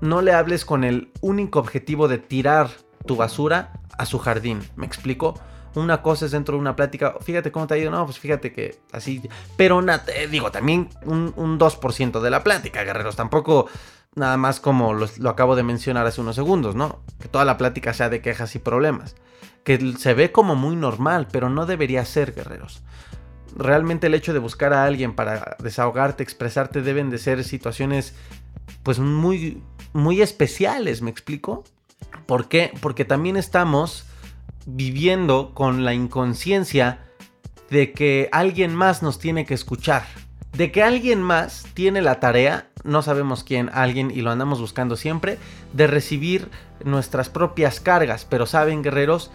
no 0.00 0.22
le 0.22 0.32
hables 0.32 0.64
con 0.64 0.82
el 0.82 1.12
único 1.20 1.58
objetivo 1.58 2.08
de 2.08 2.16
tirar 2.16 2.70
tu 3.06 3.16
basura 3.16 3.80
a 3.98 4.06
su 4.06 4.18
jardín. 4.18 4.62
¿Me 4.74 4.86
explico? 4.86 5.38
Una 5.74 6.00
cosa 6.00 6.24
es 6.24 6.32
dentro 6.32 6.54
de 6.54 6.60
una 6.60 6.74
plática, 6.74 7.16
fíjate 7.20 7.52
cómo 7.52 7.66
te 7.66 7.74
ha 7.74 7.76
ido, 7.76 7.90
no, 7.90 8.04
pues 8.06 8.18
fíjate 8.18 8.52
que 8.52 8.80
así, 8.92 9.22
pero 9.58 9.84
digo, 10.30 10.50
también 10.50 10.88
un, 11.04 11.58
2% 11.58 12.20
de 12.20 12.30
la 12.30 12.42
plática, 12.42 12.82
guerreros, 12.82 13.14
tampoco 13.14 13.68
nada 14.14 14.38
más 14.38 14.58
como 14.58 14.94
lo, 14.94 15.06
acabo 15.28 15.54
de 15.54 15.62
mencionar 15.62 16.06
hace 16.06 16.22
unos 16.22 16.34
segundos, 16.34 16.74
¿no? 16.74 17.02
Que 17.20 17.28
toda 17.28 17.44
la 17.44 17.58
plática 17.58 17.92
sea 17.92 18.08
de 18.08 18.22
quejas 18.22 18.54
y 18.56 18.58
problemas, 18.58 19.14
que 19.62 19.94
se 19.98 20.14
ve 20.14 20.32
como 20.32 20.54
muy 20.54 20.74
normal, 20.74 21.28
pero 21.30 21.50
no 21.50 21.66
debería 21.66 22.04
ser, 22.06 22.32
guerreros 22.34 22.82
realmente 23.58 24.06
el 24.06 24.14
hecho 24.14 24.32
de 24.32 24.38
buscar 24.38 24.72
a 24.72 24.84
alguien 24.84 25.14
para 25.14 25.56
desahogarte, 25.58 26.22
expresarte, 26.22 26.80
deben 26.80 27.10
de 27.10 27.18
ser 27.18 27.42
situaciones 27.44 28.14
pues 28.82 29.00
muy, 29.00 29.62
muy 29.92 30.22
especiales, 30.22 31.02
¿me 31.02 31.10
explico? 31.10 31.64
¿Por 32.26 32.48
qué? 32.48 32.72
Porque 32.80 33.04
también 33.04 33.36
estamos 33.36 34.06
viviendo 34.64 35.52
con 35.54 35.84
la 35.84 35.92
inconsciencia 35.92 37.00
de 37.68 37.92
que 37.92 38.28
alguien 38.32 38.74
más 38.74 39.02
nos 39.02 39.18
tiene 39.18 39.44
que 39.44 39.54
escuchar. 39.54 40.04
De 40.52 40.72
que 40.72 40.82
alguien 40.82 41.20
más 41.20 41.66
tiene 41.74 42.00
la 42.00 42.20
tarea, 42.20 42.68
no 42.84 43.02
sabemos 43.02 43.44
quién, 43.44 43.70
alguien, 43.72 44.10
y 44.10 44.22
lo 44.22 44.30
andamos 44.30 44.60
buscando 44.60 44.96
siempre, 44.96 45.38
de 45.72 45.86
recibir 45.86 46.48
nuestras 46.84 47.28
propias 47.28 47.80
cargas. 47.80 48.24
Pero 48.24 48.46
saben, 48.46 48.82
guerreros, 48.82 49.30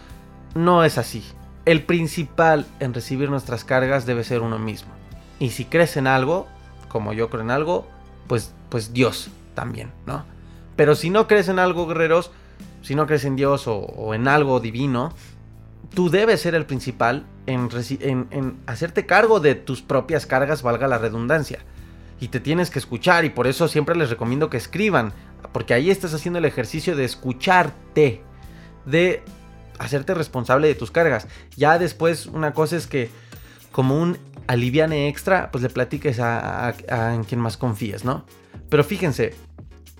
no 0.54 0.82
es 0.82 0.98
así 0.98 1.24
el 1.66 1.82
principal 1.82 2.66
en 2.80 2.94
recibir 2.94 3.30
nuestras 3.30 3.64
cargas 3.64 4.06
debe 4.06 4.24
ser 4.24 4.42
uno 4.42 4.58
mismo. 4.58 4.92
Y 5.38 5.50
si 5.50 5.64
crees 5.64 5.96
en 5.96 6.06
algo, 6.06 6.46
como 6.88 7.12
yo 7.12 7.30
creo 7.30 7.42
en 7.42 7.50
algo, 7.50 7.86
pues, 8.26 8.52
pues 8.68 8.92
Dios 8.92 9.30
también, 9.54 9.90
¿no? 10.06 10.24
Pero 10.76 10.94
si 10.94 11.10
no 11.10 11.26
crees 11.26 11.48
en 11.48 11.58
algo, 11.58 11.86
guerreros, 11.86 12.30
si 12.82 12.94
no 12.94 13.06
crees 13.06 13.24
en 13.24 13.36
Dios 13.36 13.64
o, 13.66 14.14
en 14.14 14.28
algo 14.28 14.60
divino, 14.60 15.12
tú 15.94 16.10
debes 16.10 16.40
ser 16.40 16.54
el 16.54 16.66
principal 16.66 17.24
en, 17.46 17.68
en, 18.00 18.56
hacerte 18.66 19.06
cargo 19.06 19.40
de 19.40 19.54
tus 19.54 19.82
propias 19.82 20.26
cargas, 20.26 20.62
valga 20.62 20.88
la 20.88 20.98
redundancia. 20.98 21.60
Y 22.20 22.28
te 22.28 22.40
tienes 22.40 22.70
que 22.70 22.78
escuchar 22.78 23.24
y 23.24 23.30
por 23.30 23.46
eso 23.46 23.68
siempre 23.68 23.96
les 23.96 24.10
recomiendo 24.10 24.50
que 24.50 24.56
escriban, 24.56 25.12
porque 25.52 25.74
ahí 25.74 25.90
estás 25.90 26.14
haciendo 26.14 26.38
el 26.38 26.44
ejercicio 26.44 26.96
de 26.96 27.04
escucharte, 27.04 28.22
de 28.84 29.22
hacerte 29.78 30.14
responsable 30.14 30.68
de 30.68 30.74
tus 30.74 30.90
cargas. 30.90 31.26
Ya 31.56 31.78
después 31.78 32.26
una 32.26 32.52
cosa 32.52 32.76
es 32.76 32.86
que 32.86 33.10
como 33.72 34.00
un 34.00 34.18
aliviane 34.46 35.08
extra, 35.08 35.50
pues 35.50 35.62
le 35.62 35.70
platiques 35.70 36.20
a, 36.20 36.74
en 36.88 37.24
quien 37.24 37.40
más 37.40 37.56
confíes, 37.56 38.04
¿no? 38.04 38.24
Pero 38.68 38.84
fíjense, 38.84 39.34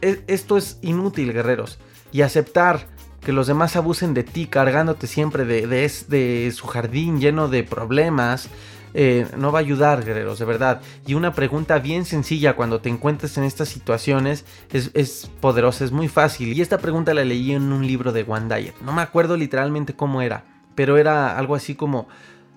e, 0.00 0.22
esto 0.26 0.56
es 0.56 0.78
inútil, 0.82 1.32
guerreros. 1.32 1.78
Y 2.12 2.22
aceptar 2.22 2.86
que 3.20 3.32
los 3.32 3.46
demás 3.46 3.74
abusen 3.74 4.14
de 4.14 4.22
ti 4.22 4.46
cargándote 4.46 5.06
siempre 5.06 5.44
de 5.44 6.52
su 6.54 6.66
jardín 6.66 7.20
lleno 7.20 7.48
de 7.48 7.64
problemas, 7.64 8.48
eh, 8.96 9.26
no 9.36 9.50
va 9.50 9.58
a 9.58 9.62
ayudar, 9.62 10.04
guerreros, 10.04 10.38
de 10.38 10.44
verdad. 10.44 10.80
Y 11.04 11.14
una 11.14 11.34
pregunta 11.34 11.78
bien 11.80 12.04
sencilla 12.04 12.54
cuando 12.54 12.80
te 12.80 12.88
encuentres 12.88 13.36
en 13.36 13.44
estas 13.44 13.68
situaciones 13.68 14.44
es, 14.72 15.30
poderosa, 15.40 15.84
es 15.84 15.90
muy 15.90 16.08
fácil. 16.08 16.52
Y 16.52 16.62
esta 16.62 16.78
pregunta 16.78 17.12
la 17.12 17.24
leí 17.24 17.52
en 17.52 17.72
un 17.72 17.86
libro 17.86 18.12
de 18.12 18.24
One. 18.26 18.72
No 18.84 18.92
me 18.92 19.02
acuerdo 19.02 19.36
literalmente 19.36 19.94
cómo 19.94 20.22
era, 20.22 20.44
pero 20.76 20.96
era 20.96 21.36
algo 21.36 21.56
así 21.56 21.74
como, 21.74 22.08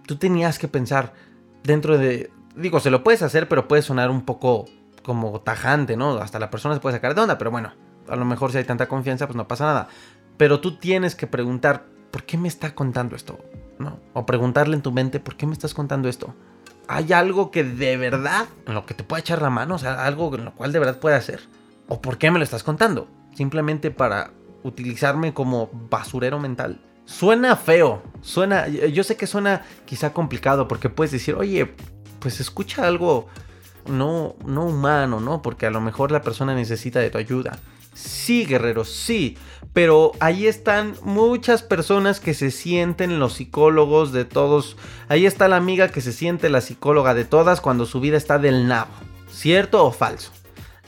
tú 0.06 0.15
tenías 0.17 0.60
que 0.60 0.67
pensar 0.67 1.13
dentro 1.63 1.97
de... 1.97 2.30
Digo, 2.56 2.80
se 2.80 2.91
lo 2.91 3.04
puedes 3.04 3.23
hacer, 3.23 3.47
pero 3.47 3.67
puede 3.67 3.82
sonar 3.82 4.10
un 4.10 4.21
poco 4.21 4.65
como 5.04 5.41
tajante, 5.41 5.97
¿no? 5.97 6.17
Hasta 6.17 6.39
la 6.39 6.52
persona 6.52 6.76
se 6.76 6.82
puede 6.82 6.95
sacar 6.95 7.15
de 7.15 7.21
onda, 7.21 7.38
pero 7.38 7.50
bueno, 7.50 7.73
a 8.08 8.15
lo 8.15 8.26
mejor 8.26 8.52
si 8.52 8.58
hay 8.60 8.63
tanta 8.63 8.88
confianza, 8.88 9.26
pues 9.26 9.38
no 9.38 9.47
pasa 9.47 9.65
nada. 9.65 9.88
Pero 10.38 10.60
tú 10.60 10.77
tienes 10.77 11.15
que 11.15 11.25
preguntar, 11.27 11.85
¿por 12.12 12.23
qué 12.23 12.38
me 12.38 12.48
está 12.48 12.75
contando 12.75 13.15
esto? 13.15 13.40
¿No? 13.80 14.00
O 14.13 14.25
preguntarle 14.25 14.75
en 14.75 14.82
tu 14.82 14.92
mente, 14.92 15.19
¿por 15.19 15.36
qué 15.36 15.46
me 15.46 15.54
estás 15.54 15.73
contando 15.73 16.10
esto? 16.10 16.34
¿Hay 16.88 17.12
algo 17.13 17.52
que 17.52 17.63
de 17.63 17.98
verdad, 17.98 18.48
en 18.65 18.73
lo 18.73 18.86
que 18.86 18.94
te 18.94 19.04
pueda 19.04 19.19
echar 19.19 19.42
la 19.42 19.50
mano? 19.50 19.75
O 19.75 19.78
sea, 19.78 20.06
algo 20.06 20.34
en 20.36 20.46
lo 20.46 20.54
cual 20.54 20.71
de 20.71 20.80
verdad 20.80 21.00
puede 21.00 21.15
hacer. 21.15 21.42
¿O 21.88 22.02
por 22.02 22.17
qué 22.17 22.32
me 22.32 22.40
lo 22.40 22.44
estás 22.44 22.63
contando? 22.63 23.08
Simplemente 23.36 23.92
para 23.92 24.32
utilizarme 24.63 25.34
como 25.34 25.69
basurero 25.90 26.40
mental. 26.40 26.82
Suena 27.06 27.56
feo, 27.56 28.04
suena, 28.21 28.67
yo 28.67 29.04
sé 29.04 29.15
que 29.15 29.28
suena 29.28 29.63
quizá 29.86 30.12
complicado 30.12 30.67
porque 30.67 30.90
puedes 30.90 31.12
decir, 31.12 31.36
oye, 31.36 31.73
pues 32.19 32.40
escucha 32.42 32.86
algo 32.86 33.28
no, 33.88 34.36
no 34.46 34.65
humano, 34.65 35.19
¿no? 35.19 35.42
Porque 35.42 35.65
a 35.65 35.69
lo 35.69 35.80
mejor 35.80 36.12
la 36.12 36.21
persona 36.21 36.54
necesita 36.54 37.00
de 37.00 37.10
tu 37.10 37.17
ayuda. 37.17 37.60
Sí, 37.98 38.45
guerreros, 38.45 38.89
sí. 38.89 39.37
Pero 39.73 40.12
ahí 40.19 40.45
están 40.45 40.93
muchas 41.02 41.63
personas 41.63 42.19
que 42.19 42.35
se 42.35 42.52
sienten 42.52 43.19
los 43.19 43.33
psicólogos 43.33 44.12
de 44.12 44.23
todos. 44.23 44.77
Ahí 45.08 45.25
está 45.25 45.48
la 45.48 45.56
amiga 45.56 45.89
que 45.89 46.02
se 46.02 46.13
siente 46.13 46.50
la 46.50 46.62
psicóloga 46.62 47.15
de 47.15 47.25
todas 47.25 47.60
cuando 47.60 47.87
su 47.87 48.00
vida 48.00 48.15
está 48.15 48.37
del 48.37 48.67
nabo. 48.67 48.91
¿Cierto 49.31 49.83
o 49.83 49.91
falso? 49.91 50.31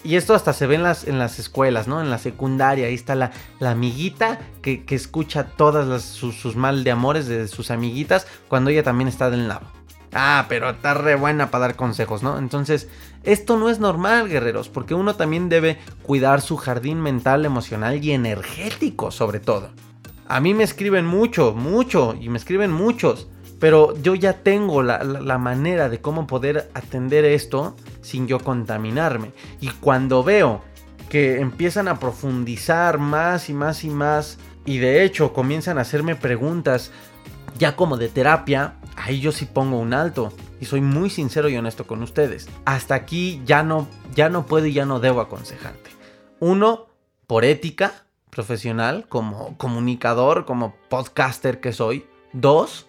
Y 0.03 0.15
esto 0.15 0.35
hasta 0.35 0.53
se 0.53 0.67
ve 0.67 0.75
en 0.75 0.83
las, 0.83 1.07
en 1.07 1.17
las 1.17 1.39
escuelas, 1.39 1.87
¿no? 1.87 1.99
En 1.99 2.11
la 2.11 2.19
secundaria, 2.19 2.87
ahí 2.87 2.93
está 2.93 3.15
la, 3.15 3.31
la 3.59 3.71
amiguita 3.71 4.39
que, 4.61 4.83
escucha 4.89 5.45
todas 5.45 6.03
sus, 6.03 6.35
sus, 6.35 6.55
mal 6.55 6.83
de 6.83 6.91
amores 6.91 7.27
de 7.27 7.47
sus 7.47 7.71
amiguitas 7.71 8.27
cuando 8.47 8.69
ella 8.69 8.83
también 8.83 9.07
está 9.07 9.29
del 9.29 9.47
nabo. 9.47 9.78
Ah, 10.13 10.45
pero 10.49 10.71
está 10.71 10.93
re 10.93 11.15
buena 11.15 11.51
para 11.51 11.67
dar 11.67 11.75
consejos, 11.75 12.23
¿no? 12.23 12.37
Entonces, 12.39 12.87
esto 13.23 13.57
no 13.57 13.69
es 13.69 13.79
normal, 13.79 14.27
guerreros, 14.27 14.69
porque 14.69 14.95
uno 14.95 15.15
también 15.15 15.49
debe 15.49 15.77
cuidar 16.03 16.41
su 16.41 16.57
jardín 16.57 16.99
mental, 16.99 17.45
emocional 17.45 18.03
y 18.03 18.11
energético, 18.11 19.11
sobre 19.11 19.39
todo. 19.39 19.69
A 20.27 20.39
mí 20.39 20.53
me 20.53 20.63
escriben 20.63 21.05
mucho, 21.05 21.53
mucho, 21.53 22.15
y 22.19 22.29
me 22.29 22.37
escriben 22.37 22.71
muchos, 22.71 23.27
pero 23.59 23.95
yo 24.01 24.15
ya 24.15 24.33
tengo 24.33 24.81
la, 24.81 25.03
la 25.03 25.37
manera 25.37 25.89
de 25.89 26.01
cómo 26.01 26.27
poder 26.27 26.69
atender 26.73 27.25
esto 27.25 27.75
sin 28.01 28.27
yo 28.27 28.39
contaminarme. 28.39 29.31
Y 29.59 29.67
cuando 29.69 30.23
veo 30.23 30.61
que 31.09 31.39
empiezan 31.39 31.87
a 31.87 31.99
profundizar 31.99 32.99
más 32.99 33.49
y 33.49 33.53
más 33.53 33.83
y 33.83 33.89
más, 33.89 34.37
y 34.65 34.77
de 34.77 35.03
hecho 35.03 35.33
comienzan 35.33 35.77
a 35.77 35.81
hacerme 35.81 36.15
preguntas 36.15 36.91
ya 37.57 37.75
como 37.75 37.97
de 37.97 38.09
terapia, 38.09 38.75
ahí 38.95 39.19
yo 39.19 39.31
sí 39.31 39.45
pongo 39.45 39.79
un 39.79 39.93
alto. 39.93 40.33
Y 40.61 40.65
soy 40.65 40.81
muy 40.81 41.09
sincero 41.09 41.49
y 41.49 41.57
honesto 41.57 41.87
con 41.87 42.03
ustedes. 42.03 42.49
Hasta 42.65 42.95
aquí 42.95 43.41
ya 43.45 43.63
no, 43.63 43.87
ya 44.13 44.29
no 44.29 44.45
puedo 44.45 44.65
y 44.65 44.73
ya 44.73 44.85
no 44.85 44.99
debo 44.99 45.21
aconsejarte. 45.21 45.89
Uno, 46.39 46.87
por 47.27 47.45
ética 47.45 48.05
profesional, 48.29 49.05
como 49.09 49.57
comunicador, 49.57 50.45
como 50.45 50.75
podcaster 50.89 51.59
que 51.59 51.73
soy. 51.73 52.05
Dos, 52.33 52.87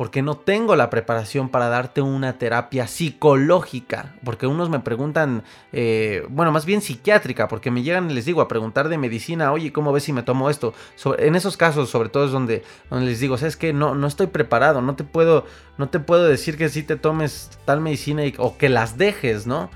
porque 0.00 0.22
no 0.22 0.34
tengo 0.34 0.76
la 0.76 0.88
preparación 0.88 1.50
para 1.50 1.68
darte 1.68 2.00
una 2.00 2.38
terapia 2.38 2.86
psicológica, 2.86 4.14
porque 4.24 4.46
unos 4.46 4.70
me 4.70 4.80
preguntan, 4.80 5.42
eh, 5.74 6.24
bueno, 6.30 6.52
más 6.52 6.64
bien 6.64 6.80
psiquiátrica, 6.80 7.48
porque 7.48 7.70
me 7.70 7.82
llegan, 7.82 8.14
les 8.14 8.24
digo, 8.24 8.40
a 8.40 8.48
preguntar 8.48 8.88
de 8.88 8.96
medicina, 8.96 9.52
oye, 9.52 9.74
¿cómo 9.74 9.92
ves 9.92 10.04
si 10.04 10.14
me 10.14 10.22
tomo 10.22 10.48
esto? 10.48 10.72
en 11.18 11.36
esos 11.36 11.58
casos, 11.58 11.90
sobre 11.90 12.08
todo 12.08 12.24
es 12.24 12.30
donde, 12.30 12.64
les 12.90 13.20
digo, 13.20 13.36
sabes 13.36 13.58
que 13.58 13.74
no, 13.74 13.94
no 13.94 14.06
estoy 14.06 14.28
preparado, 14.28 14.80
no 14.80 14.96
te 14.96 15.04
puedo, 15.04 15.44
no 15.76 15.90
te 15.90 16.00
puedo 16.00 16.24
decir 16.24 16.56
que 16.56 16.70
si 16.70 16.82
te 16.82 16.96
tomes 16.96 17.50
tal 17.66 17.82
medicina 17.82 18.22
o 18.38 18.56
que 18.56 18.70
las 18.70 18.96
dejes, 18.96 19.46
¿no? 19.46 19.68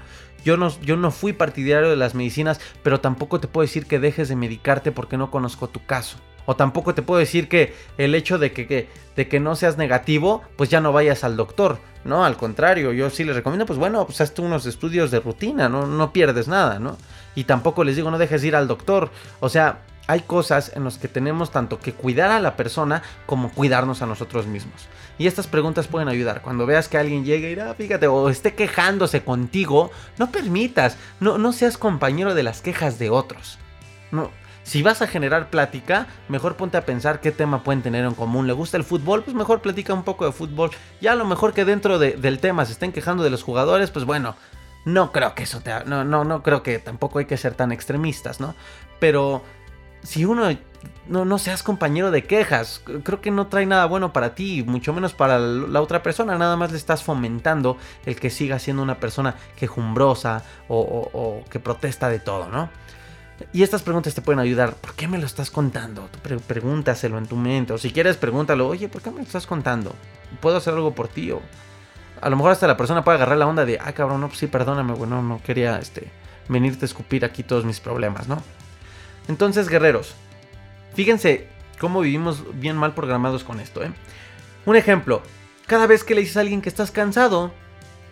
Yo 0.42 0.56
no, 0.56 0.70
yo 0.80 0.96
no 0.96 1.10
fui 1.10 1.34
partidario 1.34 1.90
de 1.90 1.96
las 1.96 2.14
medicinas, 2.14 2.62
pero 2.82 2.98
tampoco 2.98 3.40
te 3.40 3.48
puedo 3.48 3.66
decir 3.66 3.84
que 3.84 3.98
dejes 3.98 4.30
de 4.30 4.36
medicarte 4.36 4.90
porque 4.90 5.18
no 5.18 5.30
conozco 5.30 5.68
tu 5.68 5.84
caso. 5.84 6.16
O 6.46 6.56
tampoco 6.56 6.94
te 6.94 7.02
puedo 7.02 7.18
decir 7.18 7.48
que 7.48 7.74
el 7.98 8.14
hecho 8.14 8.38
de 8.38 8.52
que, 8.52 8.88
de 9.16 9.28
que 9.28 9.40
no 9.40 9.56
seas 9.56 9.76
negativo, 9.78 10.42
pues 10.56 10.70
ya 10.70 10.80
no 10.80 10.92
vayas 10.92 11.24
al 11.24 11.36
doctor. 11.36 11.78
No, 12.04 12.24
al 12.24 12.36
contrario, 12.36 12.92
yo 12.92 13.08
sí 13.08 13.24
les 13.24 13.34
recomiendo, 13.34 13.64
pues 13.64 13.78
bueno, 13.78 14.04
pues 14.04 14.20
hazte 14.20 14.42
unos 14.42 14.66
estudios 14.66 15.10
de 15.10 15.20
rutina, 15.20 15.70
no, 15.70 15.86
no 15.86 16.12
pierdes 16.12 16.48
nada, 16.48 16.78
¿no? 16.78 16.98
Y 17.34 17.44
tampoco 17.44 17.82
les 17.82 17.96
digo, 17.96 18.10
no 18.10 18.18
dejes 18.18 18.44
ir 18.44 18.54
al 18.56 18.68
doctor. 18.68 19.10
O 19.40 19.48
sea, 19.48 19.80
hay 20.06 20.20
cosas 20.20 20.72
en 20.74 20.84
las 20.84 20.98
que 20.98 21.08
tenemos 21.08 21.50
tanto 21.50 21.80
que 21.80 21.92
cuidar 21.92 22.30
a 22.30 22.40
la 22.40 22.56
persona 22.56 23.02
como 23.26 23.50
cuidarnos 23.50 24.02
a 24.02 24.06
nosotros 24.06 24.46
mismos. 24.46 24.86
Y 25.18 25.26
estas 25.26 25.46
preguntas 25.46 25.86
pueden 25.86 26.08
ayudar. 26.08 26.42
Cuando 26.42 26.66
veas 26.66 26.88
que 26.88 26.98
alguien 26.98 27.24
llegue 27.24 27.46
y 27.46 27.50
dirá, 27.50 27.74
fíjate, 27.74 28.06
o 28.06 28.28
esté 28.28 28.54
quejándose 28.54 29.22
contigo, 29.22 29.90
no 30.18 30.30
permitas, 30.30 30.98
no, 31.20 31.38
no 31.38 31.52
seas 31.52 31.78
compañero 31.78 32.34
de 32.34 32.42
las 32.42 32.60
quejas 32.60 32.98
de 32.98 33.10
otros. 33.10 33.58
No, 34.10 34.30
si 34.64 34.82
vas 34.82 35.02
a 35.02 35.06
generar 35.06 35.50
plática, 35.50 36.06
mejor 36.28 36.56
ponte 36.56 36.78
a 36.78 36.86
pensar 36.86 37.20
qué 37.20 37.30
tema 37.30 37.62
pueden 37.62 37.82
tener 37.82 38.04
en 38.04 38.14
común. 38.14 38.46
¿Le 38.46 38.54
gusta 38.54 38.78
el 38.78 38.82
fútbol? 38.82 39.22
Pues 39.22 39.36
mejor 39.36 39.60
platica 39.60 39.92
un 39.92 40.04
poco 40.04 40.24
de 40.24 40.32
fútbol. 40.32 40.70
Ya 41.02 41.12
a 41.12 41.16
lo 41.16 41.26
mejor 41.26 41.52
que 41.52 41.66
dentro 41.66 41.98
del 41.98 42.38
tema 42.40 42.64
se 42.64 42.72
estén 42.72 42.90
quejando 42.90 43.22
de 43.22 43.30
los 43.30 43.42
jugadores, 43.42 43.90
pues 43.90 44.06
bueno, 44.06 44.36
no 44.86 45.12
creo 45.12 45.34
que 45.34 45.42
eso 45.42 45.60
te... 45.60 45.84
No, 45.84 46.04
no, 46.04 46.24
no 46.24 46.42
creo 46.42 46.62
que 46.62 46.78
tampoco 46.78 47.18
hay 47.18 47.26
que 47.26 47.36
ser 47.36 47.54
tan 47.54 47.72
extremistas, 47.72 48.40
¿no? 48.40 48.54
Pero 48.98 49.42
si 50.02 50.24
uno... 50.24 50.48
No, 51.06 51.24
no 51.26 51.38
seas 51.38 51.62
compañero 51.62 52.10
de 52.10 52.24
quejas. 52.24 52.82
Creo 53.04 53.20
que 53.20 53.30
no 53.30 53.46
trae 53.48 53.66
nada 53.66 53.84
bueno 53.84 54.12
para 54.12 54.34
ti, 54.34 54.62
mucho 54.66 54.92
menos 54.94 55.12
para 55.12 55.38
la 55.38 55.80
otra 55.82 56.02
persona. 56.02 56.36
Nada 56.38 56.56
más 56.56 56.72
le 56.72 56.78
estás 56.78 57.02
fomentando 57.02 57.76
el 58.06 58.16
que 58.16 58.30
siga 58.30 58.58
siendo 58.58 58.82
una 58.82 58.98
persona 58.98 59.34
quejumbrosa 59.56 60.42
o 60.68 61.42
que 61.50 61.60
protesta 61.60 62.08
de 62.08 62.18
todo, 62.18 62.48
¿no? 62.48 62.70
Y 63.52 63.62
estas 63.62 63.82
preguntas 63.82 64.14
te 64.14 64.22
pueden 64.22 64.40
ayudar. 64.40 64.74
¿Por 64.74 64.94
qué 64.94 65.08
me 65.08 65.18
lo 65.18 65.26
estás 65.26 65.50
contando? 65.50 66.08
pregúntaselo 66.46 67.18
en 67.18 67.26
tu 67.26 67.36
mente. 67.36 67.72
O 67.72 67.78
si 67.78 67.90
quieres, 67.90 68.16
pregúntalo. 68.16 68.68
Oye, 68.68 68.88
¿por 68.88 69.02
qué 69.02 69.10
me 69.10 69.18
lo 69.18 69.22
estás 69.22 69.46
contando? 69.46 69.94
¿Puedo 70.40 70.56
hacer 70.56 70.74
algo 70.74 70.94
por 70.94 71.08
ti? 71.08 71.30
O 71.32 71.40
a 72.24 72.30
lo 72.30 72.36
mejor 72.36 72.52
hasta 72.52 72.66
la 72.66 72.76
persona 72.76 73.04
puede 73.04 73.16
agarrar 73.16 73.36
la 73.36 73.46
onda 73.46 73.66
de, 73.66 73.78
ah, 73.78 73.92
cabrón, 73.92 74.22
no, 74.22 74.28
pues 74.28 74.38
sí, 74.38 74.46
perdóname, 74.46 74.94
bueno, 74.94 75.22
no 75.22 75.42
quería 75.42 75.78
este, 75.78 76.10
venirte 76.48 76.84
a 76.84 76.86
escupir 76.86 77.22
aquí 77.22 77.42
todos 77.42 77.66
mis 77.66 77.80
problemas, 77.80 78.28
¿no? 78.28 78.42
Entonces, 79.28 79.68
guerreros, 79.68 80.14
fíjense 80.94 81.48
cómo 81.78 82.00
vivimos 82.00 82.42
bien 82.58 82.76
mal 82.76 82.94
programados 82.94 83.44
con 83.44 83.60
esto, 83.60 83.84
¿eh? 83.84 83.92
Un 84.64 84.76
ejemplo, 84.76 85.22
cada 85.66 85.86
vez 85.86 86.02
que 86.02 86.14
le 86.14 86.22
dices 86.22 86.38
a 86.38 86.40
alguien 86.40 86.62
que 86.62 86.70
estás 86.70 86.90
cansado 86.90 87.52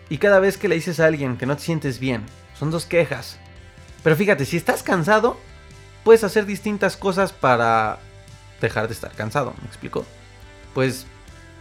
y 0.09 0.19
cada 0.19 0.39
vez 0.39 0.57
que 0.57 0.67
le 0.67 0.75
dices 0.75 0.99
a 0.99 1.07
alguien 1.07 1.37
que 1.37 1.47
no 1.47 1.57
te 1.57 1.63
sientes 1.63 1.99
bien, 1.99 2.23
son 2.53 2.69
dos 2.69 2.85
quejas. 2.85 3.39
Pero 4.03 4.15
fíjate, 4.15 4.45
si 4.45 4.57
estás 4.57 4.83
cansado, 4.83 5.37
puedes 6.03 6.23
hacer 6.23 6.45
distintas 6.45 6.97
cosas 6.97 7.31
para 7.31 7.99
dejar 8.61 8.87
de 8.87 8.93
estar 8.93 9.11
cansado, 9.11 9.53
¿me 9.61 9.67
explico? 9.67 10.05
Puedes 10.73 11.05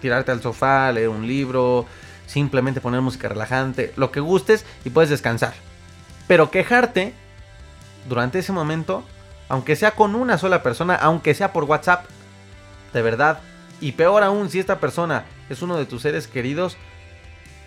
tirarte 0.01 0.33
al 0.33 0.43
sofá, 0.43 0.91
leer 0.93 1.09
un 1.09 1.27
libro, 1.27 1.87
simplemente 2.27 2.81
poner 2.81 3.01
música 3.01 3.29
relajante, 3.29 3.93
lo 3.97 4.11
que 4.11 4.21
gustes 4.21 4.65
y 4.85 4.91
puedes 4.91 5.11
descansar. 5.11 5.55
Pero 6.27 6.51
quejarte 6.51 7.15
durante 8.09 8.41
ese 8.41 8.53
momento, 8.53 9.05
aunque 9.49 9.77
sea 9.77 9.93
con 9.93 10.15
una 10.15 10.39
sola 10.39 10.63
persona, 10.63 10.97
aunque 10.97 11.35
sea 11.35 11.53
por 11.53 11.65
WhatsApp, 11.65 12.07
de 12.93 13.03
verdad, 13.03 13.41
y 13.81 13.93
peor 13.93 14.23
aún 14.23 14.51
si 14.51 14.59
esta 14.59 14.81
persona 14.81 15.25
es 15.49 15.63
uno 15.63 15.77
de 15.77 15.87
tus 15.87 16.03
seres 16.03 16.27
queridos, 16.27 16.77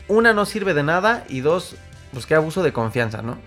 una 0.08 0.34
no 0.34 0.46
sirve 0.46 0.74
de 0.74 0.84
nada 0.84 1.26
y 1.30 1.42
dos, 1.42 1.76
pues 2.14 2.26
qué 2.26 2.36
abuso 2.36 2.64
de 2.64 2.74
confianza, 2.74 3.22
¿no? 3.22 3.38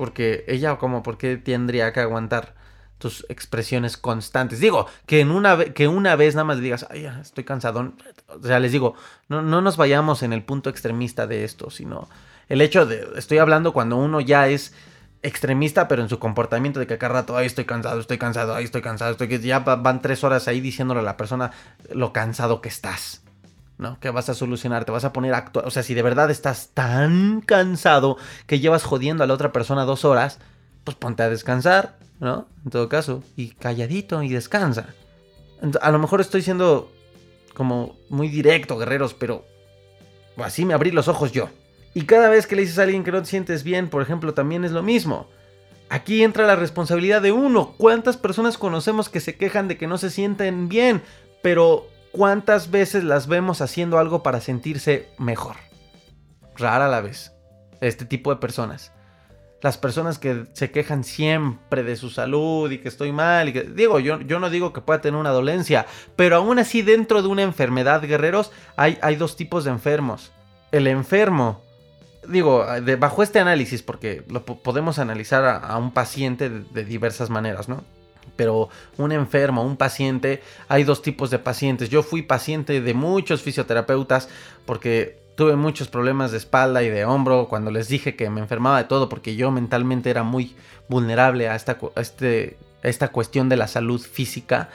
Porque 0.00 0.46
ella 0.48 0.78
como 0.78 1.02
porque 1.02 1.36
tendría 1.36 1.92
que 1.92 2.00
aguantar 2.00 2.54
tus 2.96 3.26
expresiones 3.28 3.98
constantes. 3.98 4.58
Digo, 4.58 4.86
que 5.04 5.20
en 5.20 5.30
una 5.30 5.74
que 5.74 5.88
una 5.88 6.16
vez 6.16 6.34
nada 6.34 6.46
más 6.46 6.56
le 6.56 6.62
digas, 6.62 6.86
ay, 6.88 7.04
estoy 7.20 7.44
cansado. 7.44 7.92
O 8.28 8.42
sea, 8.42 8.60
les 8.60 8.72
digo, 8.72 8.94
no, 9.28 9.42
no 9.42 9.60
nos 9.60 9.76
vayamos 9.76 10.22
en 10.22 10.32
el 10.32 10.42
punto 10.42 10.70
extremista 10.70 11.26
de 11.26 11.44
esto, 11.44 11.68
sino 11.68 12.08
el 12.48 12.62
hecho 12.62 12.86
de, 12.86 13.10
estoy 13.16 13.36
hablando 13.36 13.74
cuando 13.74 13.98
uno 13.98 14.22
ya 14.22 14.48
es 14.48 14.72
extremista, 15.20 15.86
pero 15.86 16.00
en 16.00 16.08
su 16.08 16.18
comportamiento 16.18 16.80
de 16.80 16.86
que 16.86 16.96
cada 16.96 17.12
rato, 17.12 17.36
ay, 17.36 17.44
estoy 17.44 17.66
cansado, 17.66 18.00
estoy 18.00 18.16
cansado, 18.16 18.54
ay, 18.54 18.64
estoy 18.64 18.80
cansado, 18.80 19.10
estoy 19.10 19.38
ya 19.40 19.58
van 19.58 20.00
tres 20.00 20.24
horas 20.24 20.48
ahí 20.48 20.62
diciéndole 20.62 21.00
a 21.00 21.02
la 21.02 21.18
persona 21.18 21.50
lo 21.92 22.14
cansado 22.14 22.62
que 22.62 22.70
estás. 22.70 23.20
¿No? 23.80 23.98
Que 23.98 24.10
vas 24.10 24.28
a 24.28 24.34
solucionar, 24.34 24.84
te 24.84 24.92
vas 24.92 25.04
a 25.04 25.12
poner 25.12 25.32
a 25.32 25.38
actuar. 25.38 25.66
O 25.66 25.70
sea, 25.70 25.82
si 25.82 25.94
de 25.94 26.02
verdad 26.02 26.30
estás 26.30 26.68
tan 26.74 27.40
cansado 27.40 28.18
que 28.46 28.60
llevas 28.60 28.84
jodiendo 28.84 29.24
a 29.24 29.26
la 29.26 29.34
otra 29.34 29.52
persona 29.52 29.86
dos 29.86 30.04
horas, 30.04 30.38
pues 30.84 30.96
ponte 30.96 31.22
a 31.22 31.30
descansar, 31.30 31.96
¿no? 32.20 32.46
En 32.64 32.70
todo 32.70 32.90
caso, 32.90 33.24
y 33.36 33.48
calladito 33.52 34.22
y 34.22 34.28
descansa. 34.28 34.94
A 35.80 35.90
lo 35.90 35.98
mejor 35.98 36.20
estoy 36.20 36.42
siendo 36.42 36.92
como 37.54 37.96
muy 38.10 38.28
directo, 38.28 38.76
guerreros, 38.76 39.14
pero 39.14 39.46
así 40.36 40.66
me 40.66 40.74
abrí 40.74 40.90
los 40.90 41.08
ojos 41.08 41.32
yo. 41.32 41.48
Y 41.94 42.02
cada 42.02 42.28
vez 42.28 42.46
que 42.46 42.56
le 42.56 42.62
dices 42.62 42.78
a 42.78 42.82
alguien 42.82 43.02
que 43.02 43.12
no 43.12 43.22
te 43.22 43.28
sientes 43.28 43.64
bien, 43.64 43.88
por 43.88 44.02
ejemplo, 44.02 44.34
también 44.34 44.64
es 44.64 44.72
lo 44.72 44.82
mismo. 44.82 45.26
Aquí 45.88 46.22
entra 46.22 46.46
la 46.46 46.54
responsabilidad 46.54 47.22
de 47.22 47.32
uno. 47.32 47.74
¿Cuántas 47.78 48.18
personas 48.18 48.58
conocemos 48.58 49.08
que 49.08 49.20
se 49.20 49.36
quejan 49.36 49.68
de 49.68 49.76
que 49.76 49.86
no 49.86 49.98
se 49.98 50.10
sienten 50.10 50.68
bien? 50.68 51.02
Pero 51.42 51.88
¿Cuántas 52.12 52.70
veces 52.70 53.04
las 53.04 53.26
vemos 53.26 53.60
haciendo 53.60 53.98
algo 53.98 54.22
para 54.22 54.40
sentirse 54.40 55.08
mejor? 55.18 55.56
Rara 56.56 56.88
la 56.88 57.00
vez. 57.00 57.32
Este 57.80 58.04
tipo 58.04 58.30
de 58.30 58.40
personas. 58.40 58.92
Las 59.62 59.78
personas 59.78 60.18
que 60.18 60.46
se 60.52 60.70
quejan 60.70 61.04
siempre 61.04 61.82
de 61.82 61.96
su 61.96 62.10
salud 62.10 62.70
y 62.70 62.78
que 62.78 62.88
estoy 62.88 63.12
mal. 63.12 63.48
Y 63.48 63.52
que, 63.52 63.62
digo, 63.62 64.00
yo, 64.00 64.20
yo 64.20 64.40
no 64.40 64.50
digo 64.50 64.72
que 64.72 64.80
pueda 64.80 65.00
tener 65.00 65.20
una 65.20 65.30
dolencia, 65.30 65.86
pero 66.16 66.36
aún 66.36 66.58
así 66.58 66.82
dentro 66.82 67.22
de 67.22 67.28
una 67.28 67.42
enfermedad, 67.42 68.02
guerreros, 68.02 68.52
hay, 68.76 68.98
hay 69.02 69.16
dos 69.16 69.36
tipos 69.36 69.64
de 69.64 69.70
enfermos. 69.70 70.32
El 70.72 70.86
enfermo 70.86 71.62
digo, 72.28 72.66
bajo 72.98 73.22
este 73.22 73.38
análisis, 73.38 73.82
porque 73.82 74.22
lo 74.28 74.44
podemos 74.44 74.98
analizar 74.98 75.44
a, 75.44 75.76
un 75.76 75.92
paciente 75.92 76.48
de, 76.48 76.84
diversas 76.84 77.30
maneras, 77.30 77.68
¿no? 77.68 77.84
Pero 78.36 78.68
un 78.96 79.12
enfermo, 79.12 79.62
un 79.62 79.76
paciente, 79.76 80.42
hay 80.68 80.84
dos 80.84 81.02
tipos 81.02 81.30
de 81.30 81.38
pacientes. 81.38 81.90
Yo 81.90 82.02
fui 82.02 82.22
paciente 82.22 82.80
de 82.80 82.94
muchos 82.94 83.42
fisioterapeutas 83.42 84.28
porque 84.64 85.20
Tuve 85.40 85.56
muchos 85.56 85.88
problemas 85.88 86.32
de 86.32 86.36
espalda 86.36 86.82
y 86.82 86.90
de 86.90 87.06
hombro 87.06 87.48
cuando 87.48 87.70
les 87.70 87.88
dije 87.88 88.14
que 88.14 88.28
me 88.28 88.42
enfermaba 88.42 88.76
de 88.76 88.84
todo 88.84 89.08
porque 89.08 89.36
yo 89.36 89.50
mentalmente 89.50 90.10
era 90.10 90.22
muy 90.22 90.54
vulnerable 90.86 91.48
a 91.48 91.54
esta, 91.54 91.78
este, 91.96 92.58
esta 92.82 93.08
cuestión 93.08 93.48
de 93.48 93.56
la 93.56 93.66
salud 93.66 94.02
física. 94.02 94.68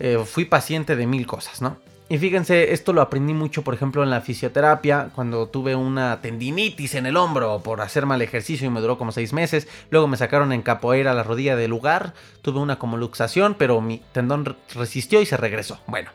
Eh, 0.00 0.22
fui 0.26 0.44
paciente 0.44 0.96
de 0.96 1.06
mil 1.06 1.26
cosas, 1.26 1.62
¿no? 1.62 1.78
Y 2.08 2.18
fíjense, 2.18 2.72
esto 2.72 2.92
lo 2.92 3.00
aprendí 3.00 3.32
mucho, 3.32 3.62
por 3.62 3.72
ejemplo, 3.72 4.02
en 4.02 4.10
la 4.10 4.20
fisioterapia, 4.20 5.10
cuando 5.14 5.48
tuve 5.48 5.74
una 5.74 6.20
tendinitis 6.20 6.94
en 6.94 7.06
el 7.06 7.16
hombro 7.16 7.62
por 7.62 7.80
hacer 7.80 8.04
mal 8.04 8.20
ejercicio 8.20 8.66
y 8.66 8.70
me 8.70 8.80
duró 8.80 8.98
como 8.98 9.12
seis 9.12 9.32
meses. 9.32 9.66
Luego 9.90 10.08
me 10.08 10.18
sacaron 10.18 10.52
en 10.52 10.62
capoeira 10.62 11.14
la 11.14 11.22
rodilla 11.22 11.56
del 11.56 11.70
lugar, 11.70 12.12
tuve 12.42 12.58
una 12.58 12.78
como 12.78 12.98
luxación, 12.98 13.54
pero 13.58 13.80
mi 13.80 14.02
tendón 14.12 14.56
resistió 14.74 15.22
y 15.22 15.26
se 15.26 15.38
regresó. 15.38 15.80
Bueno, 15.86 16.10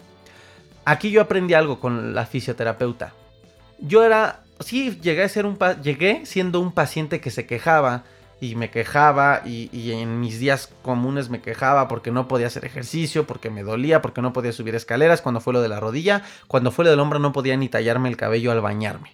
aquí 0.85 1.09
yo 1.09 1.21
aprendí 1.21 1.55
algo 1.55 1.79
con 1.79 2.13
la 2.13 2.25
fisioterapeuta. 2.27 3.13
Yo 3.79 4.03
era, 4.03 4.43
sí, 4.59 4.99
llegué 5.01 5.23
a 5.23 5.29
ser 5.29 5.47
un, 5.47 5.57
llegué 5.81 6.25
siendo 6.25 6.59
un 6.59 6.73
paciente 6.73 7.21
que 7.21 7.31
se 7.31 7.47
quejaba 7.47 8.03
y 8.39 8.55
me 8.55 8.69
quejaba 8.69 9.41
y, 9.45 9.91
en 9.91 10.19
mis 10.19 10.39
días 10.39 10.69
comunes 10.83 11.29
me 11.29 11.41
quejaba 11.41 11.88
porque 11.88 12.11
no 12.11 12.27
podía 12.27 12.47
hacer 12.47 12.65
ejercicio, 12.65 13.25
porque 13.25 13.49
me 13.49 13.63
dolía, 13.63 14.01
porque 14.01 14.21
no 14.21 14.33
podía 14.33 14.51
subir 14.51 14.75
escaleras, 14.75 15.21
cuando 15.21 15.41
fue 15.41 15.53
lo 15.53 15.61
de 15.61 15.69
la 15.69 15.79
rodilla, 15.79 16.23
cuando 16.47 16.71
fue 16.71 16.85
lo 16.85 16.91
del 16.91 16.99
hombro 16.99 17.19
no 17.19 17.31
podía 17.31 17.57
ni 17.57 17.69
tallarme 17.69 18.09
el 18.09 18.17
cabello 18.17 18.51
al 18.51 18.61
bañarme. 18.61 19.13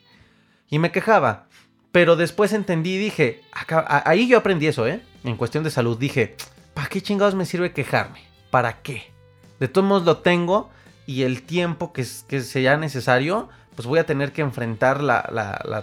Y 0.70 0.80
me 0.80 0.92
quejaba. 0.92 1.48
Pero 1.92 2.16
después 2.16 2.54
entendí 2.54 2.96
y 2.96 2.98
dije, 2.98 3.42
ahí 3.88 4.28
yo 4.28 4.40
aprendí 4.40 4.66
eso, 4.68 4.88
¿eh? 4.88 5.02
En 5.24 5.38
cuestión 5.38 5.64
de 5.64 5.70
salud, 5.70 5.98
dije, 5.98 6.36
¿para 6.74 6.90
qué 6.90 7.02
chingados 7.02 7.36
me 7.36 7.46
sirve 7.46 7.72
quejarme? 7.72 8.24
¿Para 8.50 8.82
qué? 8.82 9.12
De 9.60 9.68
todos 9.68 9.88
modos 9.88 10.04
lo 10.04 10.18
tengo 10.18 10.72
y 11.06 11.22
el 11.22 11.44
tiempo 11.44 11.94
que, 11.94 12.04
que 12.28 12.42
sea 12.42 12.78
necesario, 12.78 13.48
pues 13.76 13.88
voy 13.88 14.00
a 14.00 14.08
tener 14.08 14.32
que 14.32 14.42
enfrentar 14.42 15.04
la, 15.04 15.30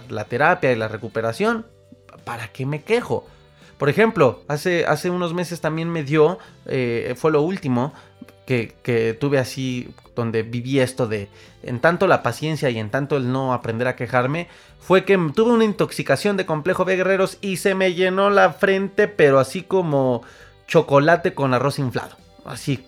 la 0.09 0.25
terapia 0.25 0.73
y 0.73 0.75
la 0.75 0.89
recuperación 0.89 1.65
¿para 2.23 2.47
qué 2.49 2.65
me 2.65 2.83
quejo? 2.83 3.27
Por 3.77 3.89
ejemplo, 3.89 4.43
hace, 4.47 4.85
hace 4.85 5.09
unos 5.09 5.33
meses 5.33 5.59
también 5.61 5.89
me 5.89 6.03
dio, 6.03 6.37
eh, 6.67 7.15
fue 7.17 7.31
lo 7.31 7.41
último 7.41 7.93
que, 8.45 9.17
tuve 9.19 9.39
así, 9.39 9.93
donde 10.15 10.43
viví 10.43 10.79
esto 10.79 11.07
de, 11.07 11.29
en 11.63 11.79
tanto 11.79 12.07
la 12.07 12.21
paciencia 12.21 12.69
y 12.69 12.79
en 12.79 12.89
tanto 12.89 13.17
el 13.17 13.31
no 13.31 13.53
aprender 13.53 13.87
a 13.87 13.95
quejarme, 13.95 14.47
fue 14.79 15.05
que 15.05 15.17
tuve 15.33 15.53
una 15.53 15.63
intoxicación 15.63 16.37
de 16.37 16.45
complejo 16.45 16.83
B 16.83 16.97
guerreros 16.97 17.37
y 17.41 17.57
se 17.57 17.75
me 17.75 17.93
llenó 17.93 18.29
la 18.29 18.51
frente, 18.53 19.07
pero 19.07 19.39
así 19.39 19.61
como 19.61 20.23
chocolate 20.67 21.33
con 21.33 21.53
arroz 21.53 21.79
inflado, 21.79 22.17
así 22.45 22.85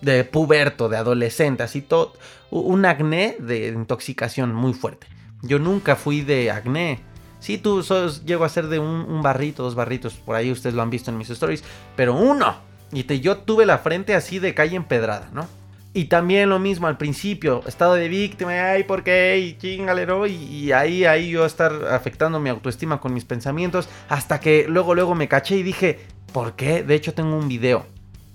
de 0.00 0.24
puberto, 0.24 0.88
de 0.88 0.96
adolescente, 0.96 1.62
así 1.62 1.82
todo, 1.82 2.12
un 2.50 2.84
acné 2.84 3.36
de 3.38 3.68
intoxicación 3.68 4.54
muy 4.54 4.74
fuerte. 4.74 5.06
Yo 5.42 5.58
nunca 5.58 5.96
fui 5.96 6.20
de 6.22 6.50
acné, 6.50 7.00
Sí, 7.40 7.58
tú 7.58 7.82
sos, 7.82 8.24
llego 8.24 8.44
a 8.44 8.48
ser 8.48 8.66
de 8.66 8.78
un, 8.78 9.22
barrito, 9.22 9.62
dos 9.62 9.74
barritos, 9.74 10.14
por 10.14 10.36
ahí 10.36 10.50
ustedes 10.50 10.74
lo 10.74 10.82
han 10.82 10.90
visto 10.90 11.10
en 11.10 11.18
mis 11.18 11.30
stories, 11.30 11.62
pero 11.96 12.14
uno. 12.14 12.56
Y 12.92 13.04
te, 13.04 13.20
yo 13.20 13.38
tuve 13.38 13.66
la 13.66 13.78
frente 13.78 14.14
así 14.14 14.38
de 14.38 14.54
calle 14.54 14.76
empedrada, 14.76 15.28
¿no? 15.32 15.46
Y 15.94 16.06
también 16.06 16.48
lo 16.48 16.58
mismo 16.58 16.86
al 16.86 16.96
principio, 16.96 17.62
estado 17.66 17.94
de 17.94 18.08
víctima, 18.08 18.52
ay, 18.70 18.84
¿por 18.84 19.02
qué? 19.02 19.38
Y 19.38 19.58
chingalero, 19.58 20.26
y, 20.26 20.34
y, 20.34 20.72
ahí, 20.72 21.04
ahí 21.04 21.30
yo 21.30 21.44
estar 21.44 21.72
afectando 21.90 22.40
mi 22.40 22.50
autoestima 22.50 23.00
con 23.00 23.14
mis 23.14 23.24
pensamientos, 23.24 23.88
hasta 24.08 24.40
que 24.40 24.66
luego, 24.68 24.94
luego 24.94 25.14
me 25.14 25.28
caché 25.28 25.56
y 25.56 25.62
dije, 25.62 26.00
¿por 26.32 26.54
qué? 26.54 26.82
De 26.82 26.94
hecho 26.94 27.14
tengo 27.14 27.36
un 27.36 27.48
video, 27.48 27.86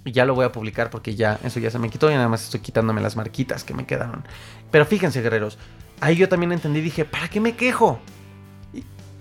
y 0.05 0.11
ya 0.11 0.25
lo 0.25 0.35
voy 0.35 0.45
a 0.45 0.51
publicar 0.51 0.89
porque 0.89 1.15
ya, 1.15 1.39
eso 1.43 1.59
ya 1.59 1.69
se 1.69 1.79
me 1.79 1.89
quitó 1.89 2.11
y 2.11 2.15
nada 2.15 2.27
más 2.27 2.43
estoy 2.43 2.59
quitándome 2.59 3.01
las 3.01 3.15
marquitas 3.15 3.63
que 3.63 3.73
me 3.73 3.85
quedaron. 3.85 4.23
Pero 4.71 4.85
fíjense, 4.85 5.21
guerreros, 5.21 5.57
ahí 6.01 6.15
yo 6.15 6.27
también 6.27 6.51
entendí, 6.51 6.81
dije, 6.81 7.05
¿para 7.05 7.29
qué 7.29 7.39
me 7.39 7.55
quejo? 7.55 7.99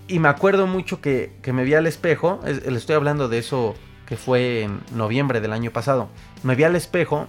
Y 0.07 0.19
me 0.19 0.27
acuerdo 0.27 0.67
mucho 0.67 0.99
que, 1.01 1.31
me 1.53 1.63
vi 1.63 1.73
al 1.73 1.87
espejo, 1.87 2.39
le 2.43 2.77
estoy 2.77 2.95
hablando 2.95 3.29
de 3.29 3.37
eso 3.37 3.75
que 4.05 4.17
fue 4.17 4.63
en 4.63 4.81
noviembre 4.93 5.39
del 5.39 5.53
año 5.53 5.71
pasado. 5.71 6.09
Me 6.43 6.55
vi 6.55 6.63
al 6.63 6.75
espejo 6.75 7.27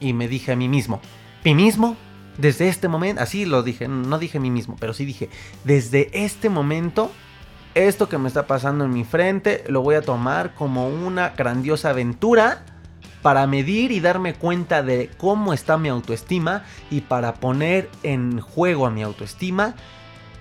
y 0.00 0.12
me 0.12 0.26
dije 0.26 0.52
a 0.52 0.56
mí 0.56 0.68
mismo, 0.68 1.00
mí 1.44 1.54
mismo, 1.54 1.96
desde 2.38 2.68
este 2.68 2.88
momento, 2.88 3.22
así 3.22 3.44
lo 3.44 3.62
dije, 3.62 3.86
no 3.86 4.18
dije 4.18 4.40
mí 4.40 4.50
mismo, 4.50 4.76
pero 4.80 4.94
sí 4.94 5.04
dije, 5.04 5.28
desde 5.64 6.10
este 6.24 6.48
momento, 6.48 7.12
esto 7.74 8.08
que 8.08 8.18
me 8.18 8.26
está 8.26 8.46
pasando 8.46 8.84
en 8.84 8.92
mi 8.92 9.04
frente 9.04 9.62
lo 9.68 9.82
voy 9.82 9.94
a 9.94 10.02
tomar 10.02 10.54
como 10.54 10.88
una 10.88 11.30
grandiosa 11.30 11.90
aventura 11.90 12.64
para 13.22 13.46
medir 13.46 13.92
y 13.92 14.00
darme 14.00 14.34
cuenta 14.34 14.82
de 14.82 15.10
cómo 15.18 15.52
está 15.52 15.78
mi 15.78 15.88
autoestima 15.88 16.64
y 16.90 17.02
para 17.02 17.34
poner 17.34 17.88
en 18.02 18.40
juego 18.40 18.86
a 18.86 18.90
mi 18.90 19.02
autoestima 19.02 19.76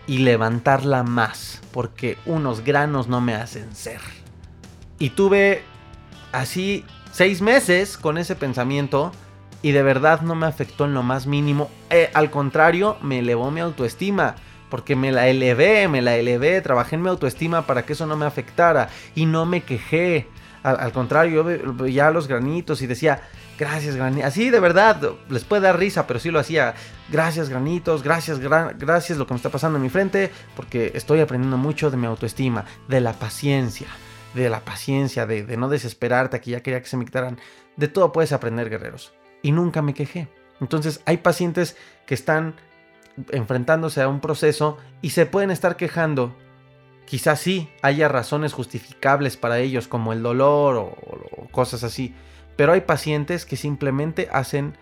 y 0.09 0.17
levantarla 0.17 1.03
más, 1.03 1.61
porque 1.71 2.17
unos 2.25 2.63
granos 2.63 3.07
no 3.07 3.21
me 3.21 3.35
hacen 3.35 3.75
ser. 3.75 4.01
Y 4.97 5.11
tuve 5.11 5.61
así 6.31 6.83
seis 7.11 7.43
meses 7.43 7.95
con 7.95 8.17
ese 8.17 8.35
pensamiento 8.35 9.11
y 9.61 9.71
de 9.71 9.83
verdad 9.83 10.21
no 10.21 10.33
me 10.33 10.47
afectó 10.47 10.85
en 10.85 10.95
lo 10.95 11.03
más 11.03 11.27
mínimo. 11.27 11.69
Eh, 11.91 12.09
al 12.15 12.31
contrario, 12.31 12.97
me 13.03 13.19
elevó 13.19 13.51
mi 13.51 13.59
autoestima. 13.61 14.35
Porque 14.71 14.95
me 14.95 15.11
la 15.11 15.27
elevé, 15.27 15.87
me 15.87 16.01
la 16.01 16.15
elevé, 16.15 16.61
trabajé 16.61 16.95
en 16.95 17.01
mi 17.01 17.09
autoestima 17.09 17.63
para 17.63 17.85
que 17.85 17.93
eso 17.93 18.05
no 18.05 18.15
me 18.15 18.25
afectara. 18.25 18.89
Y 19.13 19.25
no 19.25 19.45
me 19.45 19.61
quejé. 19.61 20.27
Al, 20.63 20.91
contrario, 20.91 21.43
yo 21.43 21.73
veía 21.73 22.11
los 22.11 22.27
granitos 22.27 22.81
y 22.81 22.87
decía, 22.87 23.21
gracias 23.59 23.95
granitos. 23.95 24.25
Así 24.25 24.49
de 24.49 24.59
verdad, 24.59 25.01
les 25.29 25.43
puede 25.43 25.63
dar 25.63 25.77
risa, 25.77 26.07
pero 26.07 26.19
sí 26.19 26.31
lo 26.31 26.39
hacía. 26.39 26.73
Gracias 27.09 27.49
granitos, 27.49 28.01
gracias, 28.01 28.39
gracias 28.39 29.17
lo 29.17 29.27
que 29.27 29.33
me 29.33 29.37
está 29.37 29.49
pasando 29.49 29.77
en 29.77 29.83
mi 29.83 29.89
frente, 29.89 30.31
porque 30.55 30.91
estoy 30.95 31.19
aprendiendo 31.19 31.57
mucho 31.57 31.91
de 31.91 31.97
mi 31.97 32.07
autoestima, 32.07 32.65
de 32.87 33.01
la 33.01 33.13
paciencia, 33.13 33.87
de 34.33 34.49
la 34.49 34.61
paciencia, 34.61 35.25
de, 35.25 35.57
no 35.57 35.69
desesperarte, 35.69 36.39
que 36.39 36.51
ya 36.51 36.61
quería 36.61 36.81
que 36.81 36.89
se 36.89 36.97
me 36.97 37.05
quitaran. 37.05 37.37
De 37.75 37.87
todo 37.87 38.11
puedes 38.11 38.31
aprender, 38.31 38.69
guerreros. 38.69 39.13
Y 39.41 39.51
nunca 39.51 39.81
me 39.81 39.93
quejé. 39.93 40.27
Entonces 40.61 41.01
hay 41.05 41.17
pacientes 41.17 41.75
que 42.05 42.13
están 42.13 42.55
enfrentándose 43.31 44.01
a 44.01 44.07
un 44.07 44.21
proceso 44.21 44.77
y 45.01 45.09
se 45.09 45.25
pueden 45.25 45.51
estar 45.51 45.75
quejando 45.75 46.33
Quizás 47.09 47.39
sí 47.39 47.67
haya 47.81 48.07
razones 48.07 48.53
justificables 48.53 49.35
para 49.35 49.57
ellos 49.57 49.87
como 49.87 50.13
el 50.13 50.21
dolor 50.21 50.75
o, 50.75 51.47
cosas 51.49 51.83
así, 51.83 52.13
pero 52.59 52.73
hay 52.73 52.81
pacientes 52.81 53.45
que 53.45 53.55
simplemente 53.55 54.27
hacen 54.33 54.73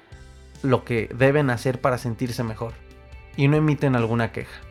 lo 0.63 0.83
que 0.83 1.11
deben 1.13 1.51
hacer 1.51 1.79
para 1.79 1.99
sentirse 1.99 2.41
mejor 2.41 2.73
y 3.35 3.47
no 3.47 3.55
emiten 3.55 3.95
alguna 3.95 4.31
queja. 4.31 4.61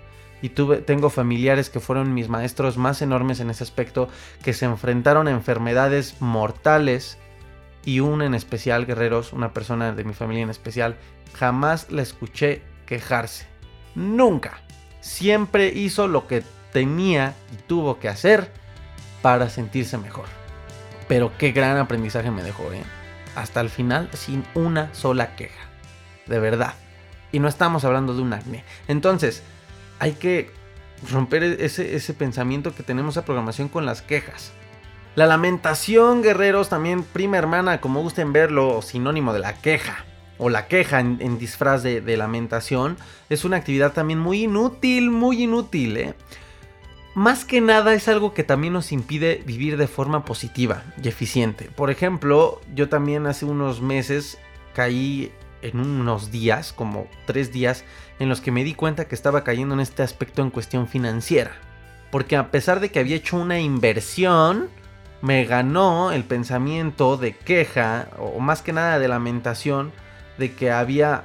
Y 0.43 0.49
tengo 0.49 1.09
familiares 1.09 1.71
que 1.71 1.79
fueron 1.79 2.15
mis 2.15 2.29
maestros 2.29 2.79
más 2.79 3.03
enormes 3.03 3.39
en 3.39 3.49
ese 3.49 3.63
aspecto, 3.63 4.09
que 4.43 4.53
se 4.53 4.65
enfrentaron 4.65 5.29
a 5.29 5.31
enfermedades 5.31 6.17
mortales 6.19 7.17
y 7.85 8.01
una 8.01 8.27
en 8.27 8.35
especial, 8.35 8.87
guerreros, 8.87 9.33
una 9.33 9.53
persona 9.53 9.93
de 9.93 10.03
mi 10.03 10.13
familia 10.13 10.43
en 10.43 10.51
especial, 10.51 10.97
jamás 11.33 11.93
la 11.93 12.03
escuché 12.03 12.63
quejarse. 12.87 13.47
Nunca. 13.95 14.59
Siempre 14.99 15.69
hizo 15.69 16.09
lo 16.09 16.27
que 16.27 16.43
tenía 16.73 17.35
y 17.53 17.57
tuvo 17.69 18.01
que 18.01 18.09
hacer 18.09 18.51
para 19.23 19.49
sentirse 19.49 19.97
mejor. 19.97 20.27
Pero 21.09 21.37
qué 21.39 21.53
gran 21.53 21.77
aprendizaje 21.77 22.31
me 22.31 22.43
dejó, 22.43 22.73
¿eh? 22.73 22.83
Hasta 23.35 23.61
el 23.61 23.71
final 23.71 24.09
sin 24.13 24.45
una 24.55 24.93
sola 24.95 25.37
queja. 25.37 25.69
De 26.27 26.39
verdad. 26.39 26.75
Y 27.33 27.39
no 27.39 27.49
estamos 27.49 27.85
hablando 27.85 28.15
de 28.15 28.23
un 28.23 28.33
acné. 28.33 28.65
Entonces, 28.89 29.43
hay 29.99 30.13
que 30.13 30.51
romper 31.11 31.43
ese, 31.43 31.95
ese 31.95 32.15
pensamiento 32.15 32.75
que 32.75 32.83
tenemos 32.83 33.17
a 33.17 33.25
programación 33.25 33.69
con 33.69 33.87
las 33.87 34.03
quejas. 34.03 34.53
La 35.15 35.27
lamentación, 35.27 36.23
guerreros, 36.23 36.69
también 36.69 37.03
prima 37.03 37.39
hermana, 37.39 37.81
como 37.81 38.03
gusten 38.03 38.33
verlo, 38.33 38.83
sinónimo 38.83 39.33
de 39.33 39.39
la 39.39 39.55
queja 39.55 40.05
o 40.39 40.51
la 40.51 40.67
queja 40.69 41.01
en, 41.01 41.39
disfraz 41.39 41.83
de, 41.83 42.01
de, 42.01 42.17
lamentación, 42.17 42.97
es 43.31 43.45
una 43.45 43.57
actividad 43.57 43.93
también 43.93 44.19
muy 44.19 44.45
inútil, 44.45 45.11
muy 45.11 45.45
inútil, 45.45 45.97
¿eh? 45.97 46.15
Más 47.17 47.47
que 47.47 47.63
nada 47.63 47.95
es 47.95 48.09
algo 48.09 48.35
que 48.35 48.45
también 48.45 48.75
nos 48.75 48.93
impide 48.93 49.43
vivir 49.47 49.79
de 49.79 49.87
forma 49.87 50.27
positiva 50.27 50.83
y 51.03 51.09
eficiente. 51.09 51.71
Por 51.75 51.91
ejemplo, 51.91 52.61
yo 52.75 52.91
también 52.91 53.27
hace 53.27 53.47
unos 53.47 53.81
meses 53.81 54.37
caí 54.75 55.33
en 55.63 55.81
unos 55.81 56.31
días, 56.31 56.75
como 56.75 57.07
tres 57.25 57.55
días, 57.55 57.85
en 58.19 58.29
los 58.29 58.43
que 58.43 58.53
me 58.53 58.65
di 58.65 58.75
cuenta 58.75 59.09
que 59.09 59.15
estaba 59.15 59.45
cayendo 59.45 59.73
en 59.73 59.81
este 59.81 60.03
aspecto 60.03 60.43
en 60.43 60.51
cuestión 60.51 60.89
financiera. 60.89 61.53
Porque 62.11 62.37
a 62.37 62.51
pesar 62.51 62.81
de 62.81 62.91
que 62.91 62.99
había 62.99 63.17
hecho 63.17 63.39
una 63.39 63.61
inversión, 63.61 64.69
me 65.23 65.47
ganó 65.47 66.13
el 66.13 66.23
pensamiento 66.23 67.17
de 67.17 67.35
queja, 67.35 68.09
o 68.19 68.41
más 68.41 68.61
que 68.61 68.75
nada 68.75 68.99
de 68.99 69.09
lamentación, 69.09 69.91
de 70.37 70.53
que 70.53 70.71
había 70.71 71.25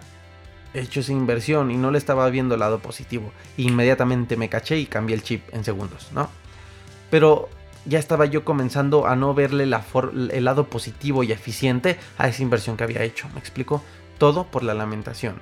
hecho 0.74 1.02
esa 1.02 1.12
inversión 1.12 1.72
y 1.72 1.78
no 1.78 1.92
le 1.92 1.98
estaba 1.98 2.30
viendo 2.30 2.56
el 2.56 2.62
lado 2.62 2.80
positivo. 2.80 3.32
Inmediatamente 3.58 4.38
me 4.38 4.50
caché 4.50 4.78
y 4.78 4.86
cambié 4.86 5.16
el 5.16 5.24
chip 5.24 5.44
en 5.54 5.64
segundos, 5.64 6.10
¿no? 6.14 6.30
Pero 7.10 7.50
ya 7.86 8.00
estaba 8.00 8.26
yo 8.26 8.46
comenzando 8.46 9.08
a 9.08 9.16
no 9.16 9.34
verle 9.34 9.64
el 9.64 10.46
lado 10.46 10.68
positivo 10.68 11.24
y 11.24 11.32
eficiente 11.32 11.98
a 12.18 12.28
esa 12.28 12.44
inversión 12.44 12.78
que 12.78 12.84
había 12.84 13.04
hecho. 13.04 13.28
¿Me 13.34 13.40
explico? 13.40 13.84
Todo 14.18 14.46
por 14.46 14.64
la 14.64 14.74
lamentación. 14.74 15.36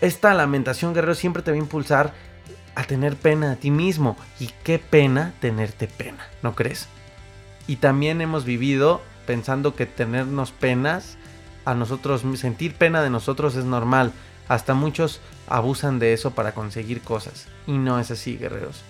esta 0.00 0.32
lamentación, 0.34 0.94
guerrero, 0.94 1.14
siempre 1.14 1.42
te 1.42 1.50
va 1.50 1.56
a 1.56 1.60
impulsar 1.60 2.14
a 2.74 2.84
tener 2.84 3.16
pena 3.16 3.52
a 3.52 3.56
ti 3.56 3.70
mismo. 3.70 4.16
Y 4.38 4.50
qué 4.64 4.78
pena 4.78 5.34
tenerte 5.40 5.88
pena, 5.88 6.26
¿no 6.42 6.54
crees? 6.54 6.88
Y 7.66 7.76
también 7.76 8.20
hemos 8.20 8.44
vivido 8.44 9.00
pensando 9.26 9.74
que 9.74 9.86
tenernos 9.86 10.52
penas 10.52 11.16
a 11.64 11.74
nosotros, 11.74 12.22
sentir 12.36 12.74
pena 12.74 13.02
de 13.02 13.10
nosotros 13.10 13.56
es 13.56 13.64
normal. 13.64 14.12
Hasta 14.48 14.74
muchos 14.74 15.20
abusan 15.48 15.98
de 15.98 16.12
eso 16.12 16.32
para 16.32 16.52
conseguir 16.52 17.02
cosas. 17.02 17.46
Y 17.66 17.72
no 17.72 18.00
es 18.00 18.10
así, 18.10 18.36
guerreros. 18.36 18.82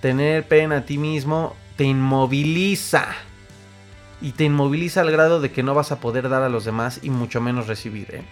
Tener 0.00 0.46
pena 0.46 0.78
a 0.78 0.84
ti 0.86 0.98
mismo 0.98 1.54
te 1.76 1.84
inmoviliza. 1.84 3.06
Y 4.20 4.32
te 4.32 4.44
inmoviliza 4.44 5.02
al 5.02 5.10
grado 5.10 5.40
de 5.40 5.52
que 5.52 5.62
no 5.62 5.74
vas 5.74 5.92
a 5.92 6.00
poder 6.00 6.28
dar 6.28 6.42
a 6.42 6.48
los 6.48 6.64
demás 6.64 7.00
y 7.02 7.10
mucho 7.10 7.40
menos 7.40 7.66
recibir. 7.66 8.14
¿eh? 8.14 8.24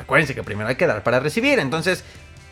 Acuérdense 0.00 0.34
que 0.34 0.44
primero 0.44 0.68
hay 0.68 0.76
que 0.76 0.86
dar 0.86 1.02
para 1.02 1.20
recibir. 1.20 1.58
Entonces, 1.58 2.04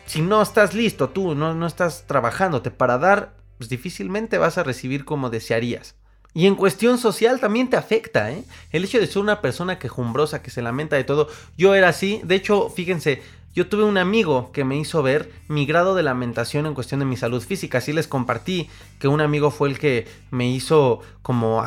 si 0.05 0.21
no 0.21 0.41
estás 0.41 0.73
listo, 0.73 1.09
tú 1.09 1.35
no, 1.35 1.53
no 1.53 1.67
estás 1.67 2.05
trabajándote 2.07 2.71
para 2.71 2.97
dar, 2.97 3.33
pues 3.57 3.69
difícilmente 3.69 4.37
vas 4.37 4.57
a 4.57 4.63
recibir 4.63 5.05
como 5.05 5.29
desearías. 5.29 5.95
Y 6.33 6.45
en 6.45 6.55
cuestión 6.55 6.97
social 6.97 7.39
también 7.39 7.69
te 7.69 7.77
afecta, 7.77 8.31
¿eh? 8.31 8.43
El 8.71 8.83
hecho 8.83 8.99
de 8.99 9.07
ser 9.07 9.21
una 9.21 9.41
persona 9.41 9.79
quejumbrosa, 9.79 10.41
que 10.41 10.51
se 10.51 10.61
lamenta 10.61 10.95
de 10.95 11.03
todo. 11.03 11.27
Yo 11.57 11.73
era 11.73 11.89
así. 11.89 12.21
De 12.23 12.35
hecho, 12.35 12.69
fíjense, 12.69 13.21
yo 13.55 13.67
tuve 13.67 13.83
un 13.83 13.97
amigo 13.97 14.51
que 14.51 14.63
me 14.63 14.77
hizo 14.77 15.01
ver 15.01 15.31
mi 15.47 15.65
grado 15.65 15.95
de 15.95 16.03
lamentación 16.03 16.67
en 16.67 16.75
cuestión 16.75 16.99
de 16.99 17.07
mi 17.07 17.17
salud 17.17 17.41
física. 17.41 17.79
Así 17.79 17.93
les 17.93 18.07
compartí 18.07 18.69
que 18.99 19.07
un 19.07 19.21
amigo 19.21 19.49
fue 19.49 19.69
el 19.69 19.79
que 19.79 20.07
me 20.29 20.49
hizo 20.49 21.01
como 21.23 21.65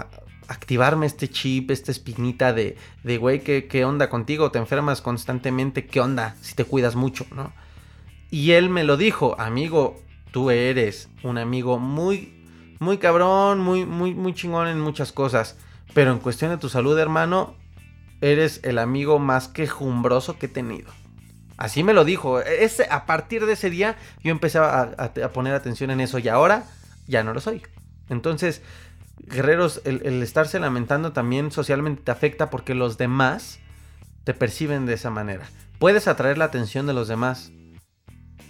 activarme 0.49 1.07
este 1.07 1.29
chip, 1.29 1.71
esta 1.71 1.91
espinita 1.91 2.53
de, 2.53 2.77
de 3.03 3.19
güey, 3.19 3.41
¿qué, 3.41 3.67
¿qué 3.67 3.85
onda 3.85 4.09
contigo? 4.11 4.51
¿Te 4.51 4.59
enfermas 4.59 5.01
constantemente? 5.01 5.87
¿Qué 5.87 6.01
onda 6.01 6.37
si 6.41 6.55
te 6.55 6.65
cuidas 6.65 6.95
mucho, 6.95 7.27
no? 7.35 7.53
Y 8.31 8.53
él 8.53 8.71
me 8.71 8.85
lo 8.85 8.97
dijo, 8.97 9.39
amigo, 9.41 10.01
tú 10.31 10.51
eres 10.51 11.09
un 11.23 11.37
amigo 11.37 11.79
muy 11.79 12.32
muy 12.83 12.99
cabrón, 12.99 13.61
muy, 13.61 13.87
muy, 13.87 14.15
muy 14.15 14.35
chingón 14.35 14.69
en 14.69 14.81
muchas 14.81 15.13
cosas. 15.13 15.57
Pero 15.95 16.13
en 16.13 16.19
cuestión 16.19 16.51
de 16.51 16.59
tu 16.59 16.69
salud, 16.69 16.99
hermano, 16.99 17.55
eres 18.21 18.61
el 18.65 18.79
amigo 18.79 19.19
más 19.19 19.49
quejumbroso 19.49 20.39
que 20.39 20.47
he 20.47 20.49
tenido. 20.49 20.91
Así 21.57 21.85
me 21.85 21.95
lo 21.95 22.05
dijo. 22.05 22.41
Ese, 22.41 22.89
a 22.91 23.07
partir 23.07 23.47
de 23.47 23.53
ese 23.53 23.71
día 23.71 23.97
yo 24.23 24.31
empecé 24.31 24.59
a, 24.59 25.13
poner 25.33 25.55
atención 25.55 25.91
en 25.91 26.01
eso 26.01 26.19
y 26.19 26.29
ahora 26.29 26.65
ya 27.07 27.23
no 27.23 27.33
lo 27.33 27.41
soy. 27.41 27.63
Entonces, 28.09 28.63
guerreros, 29.19 29.81
el, 29.85 30.23
estarse 30.23 30.59
lamentando 30.59 31.13
también 31.13 31.53
socialmente 31.53 32.03
te 32.03 32.11
afecta 32.11 32.51
porque 32.51 32.75
los 32.75 32.99
demás 32.99 33.61
te 34.25 34.35
perciben 34.35 34.87
de 34.87 34.95
esa 34.95 35.11
manera. 35.11 35.47
Puedes 35.79 36.09
atraer 36.09 36.39
la 36.39 36.47
atención 36.47 36.87
de 36.87 36.95
los 36.95 37.09
demás. 37.09 37.53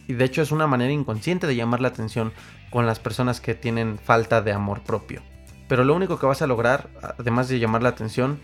Y 0.09 0.15
de 0.15 0.25
hecho 0.25 0.43
es 0.43 0.53
una 0.53 0.67
manera 0.67 0.93
inconsciente 0.93 1.47
de 1.47 1.55
llamar 1.55 1.81
la 1.81 1.89
atención 1.89 2.33
con 2.73 2.87
las 2.87 2.99
personas 2.99 3.41
que 3.41 3.55
tienen 3.55 3.99
falta 3.99 4.41
de 4.43 4.53
amor 4.53 4.83
propio. 4.83 5.23
Pero 5.69 5.85
lo 5.85 5.95
único 5.95 6.19
que 6.19 6.27
vas 6.27 6.43
a 6.43 6.47
lograr, 6.47 6.89
además 7.19 7.49
de 7.49 7.59
llamar 7.59 7.83
la 7.83 7.91
atención, 7.91 8.41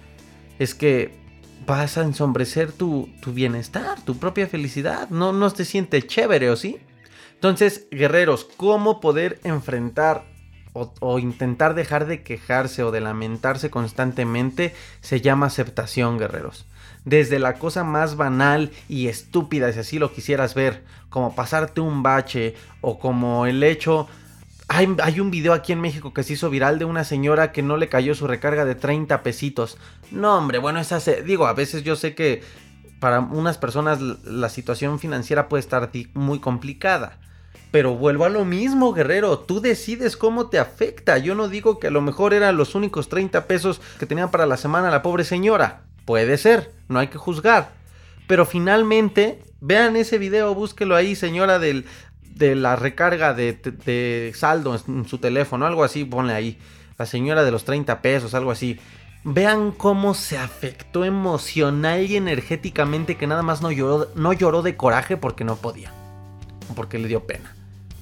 es 0.59 0.75
que 0.75 1.15
vas 1.67 1.99
a 1.99 2.03
ensombrecer 2.03 2.73
tu, 2.73 3.09
bienestar, 3.27 4.01
tu 4.03 4.19
propia 4.19 4.47
felicidad. 4.47 5.09
No, 5.11 5.33
no 5.33 5.51
te 5.51 5.65
siente 5.65 6.07
chévere, 6.07 6.51
¿o 6.51 6.57
sí? 6.57 6.79
Entonces, 7.35 7.87
guerreros, 7.91 8.45
¿cómo 8.57 9.01
poder 9.01 9.41
enfrentar 9.45 10.25
o, 11.01 11.19
intentar 11.19 11.75
dejar 11.75 12.07
de 12.07 12.23
quejarse 12.23 12.83
o 12.83 12.91
de 12.91 13.01
lamentarse 13.01 13.71
constantemente? 13.71 14.75
Se 15.01 15.21
llama 15.21 15.47
aceptación, 15.47 16.19
guerreros. 16.19 16.67
Desde 17.05 17.39
la 17.39 17.55
cosa 17.55 17.85
más 17.85 18.17
banal 18.17 18.71
y 18.89 19.09
estúpida, 19.09 19.73
si 19.73 19.79
así 19.79 19.99
lo 19.99 20.13
quisieras 20.13 20.55
ver, 20.55 20.85
como 21.09 21.35
pasarte 21.35 21.81
un 21.81 22.03
bache 22.03 22.55
o 22.81 22.99
como 22.99 23.47
el 23.47 23.63
hecho 23.63 24.09
hay, 24.69 25.19
un 25.19 25.31
video 25.31 25.55
aquí 25.55 25.73
en 25.73 25.81
México 25.81 26.13
que 26.13 26.23
se 26.23 26.35
hizo 26.35 26.51
viral 26.51 26.79
de 26.79 26.85
una 26.85 27.03
señora 27.03 27.53
que 27.53 27.63
no 27.63 27.79
le 27.79 27.89
cayó 27.89 28.15
su 28.15 28.27
recarga 28.27 28.67
de 28.67 28.75
30 28.75 29.23
pesitos. 29.23 29.79
No, 30.11 30.37
hombre, 30.37 30.59
bueno, 30.59 30.79
esa 30.79 31.01
se, 31.01 31.23
digo, 31.23 31.47
a 31.47 31.55
veces 31.55 31.85
yo 31.85 31.97
sé 31.97 32.15
que 32.15 32.43
para 33.01 33.21
unas 33.21 33.57
personas 33.57 34.01
la 34.01 34.51
situación 34.51 34.99
financiera 34.99 35.49
puede 35.49 35.63
estar 35.63 35.91
muy 36.13 36.39
complicada. 36.39 37.19
Pero 37.71 37.95
vuelvo 37.95 38.25
a 38.25 38.31
lo 38.31 38.45
mismo, 38.45 38.93
guerrero. 38.93 39.39
Tú 39.41 39.61
decides 39.61 40.17
cómo 40.17 40.49
te 40.49 40.59
afecta. 40.59 41.19
Yo 41.19 41.35
no 41.35 41.49
digo 41.49 41.79
que 41.79 41.89
a 41.89 41.91
lo 41.91 42.01
mejor 42.01 42.33
eran 42.33 42.57
los 42.57 42.75
únicos 42.75 43.09
30 43.09 43.47
pesos 43.47 43.81
que 43.99 44.07
tenía 44.07 44.31
para 44.31 44.47
la 44.47 44.57
semana 44.57 44.91
la 44.91 45.03
pobre 45.03 45.25
señora. 45.25 45.83
Puede 46.05 46.39
ser, 46.39 46.73
no 46.89 46.99
hay 46.99 47.09
que 47.09 47.19
juzgar. 47.19 47.73
Pero 48.27 48.47
finalmente, 48.47 49.43
vean 49.61 49.97
ese 49.97 50.19
video, 50.19 50.55
búsquelo 50.55 50.97
ahí, 50.97 51.15
señora 51.15 51.59
del, 51.59 51.85
de 52.39 52.55
la 52.55 52.77
recarga 52.77 53.35
de, 53.35 54.33
saldo 54.35 54.81
en 54.87 55.07
su 55.07 55.19
teléfono, 55.19 55.67
algo 55.67 55.85
así, 55.85 56.05
ponle 56.05 56.33
ahí. 56.33 56.59
La 56.97 57.07
señora 57.07 57.45
de 57.45 57.51
los 57.51 57.65
30 57.65 58.01
pesos, 58.01 58.35
algo 58.35 58.51
así. 58.51 58.81
Vean 59.25 59.73
cómo 59.73 60.15
se 60.15 60.39
afectó 60.39 61.05
emocional 61.05 62.07
y 62.07 62.17
energéticamente 62.17 63.17
que 63.17 63.27
nada 63.27 63.43
más 63.43 63.61
no 63.61 63.71
lloró, 63.71 64.09
no 64.15 64.33
lloró 64.33 64.63
de 64.63 64.77
coraje 64.77 65.17
porque 65.17 65.45
no 65.45 65.57
podía. 65.57 65.93
Porque 66.75 66.99
le 66.99 67.09
dio 67.09 67.27
pena. 67.27 67.58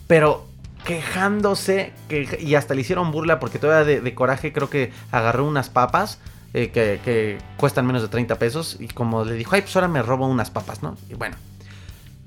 Pero 0.06 0.46
quejándose 0.84 1.92
que, 2.08 2.38
y 2.40 2.54
hasta 2.54 2.74
le 2.74 2.82
hicieron 2.82 3.10
burla 3.10 3.40
porque 3.40 3.58
todavía 3.58 4.00
de, 4.00 4.14
coraje 4.14 4.52
creo 4.52 4.70
que 4.70 4.92
agarró 5.10 5.44
unas 5.44 5.68
papas 5.68 6.20
eh, 6.54 6.70
que, 6.70 7.00
que, 7.04 7.38
cuestan 7.56 7.86
menos 7.86 8.02
de 8.02 8.08
30 8.08 8.38
pesos 8.38 8.76
y 8.78 8.88
como 8.88 9.24
le 9.24 9.34
dijo, 9.34 9.54
ay, 9.54 9.62
pues 9.62 9.74
ahora 9.74 9.88
me 9.88 10.02
robo 10.02 10.26
unas 10.28 10.50
papas, 10.50 10.82
¿no? 10.82 10.96
Y 11.10 11.14
bueno. 11.14 11.36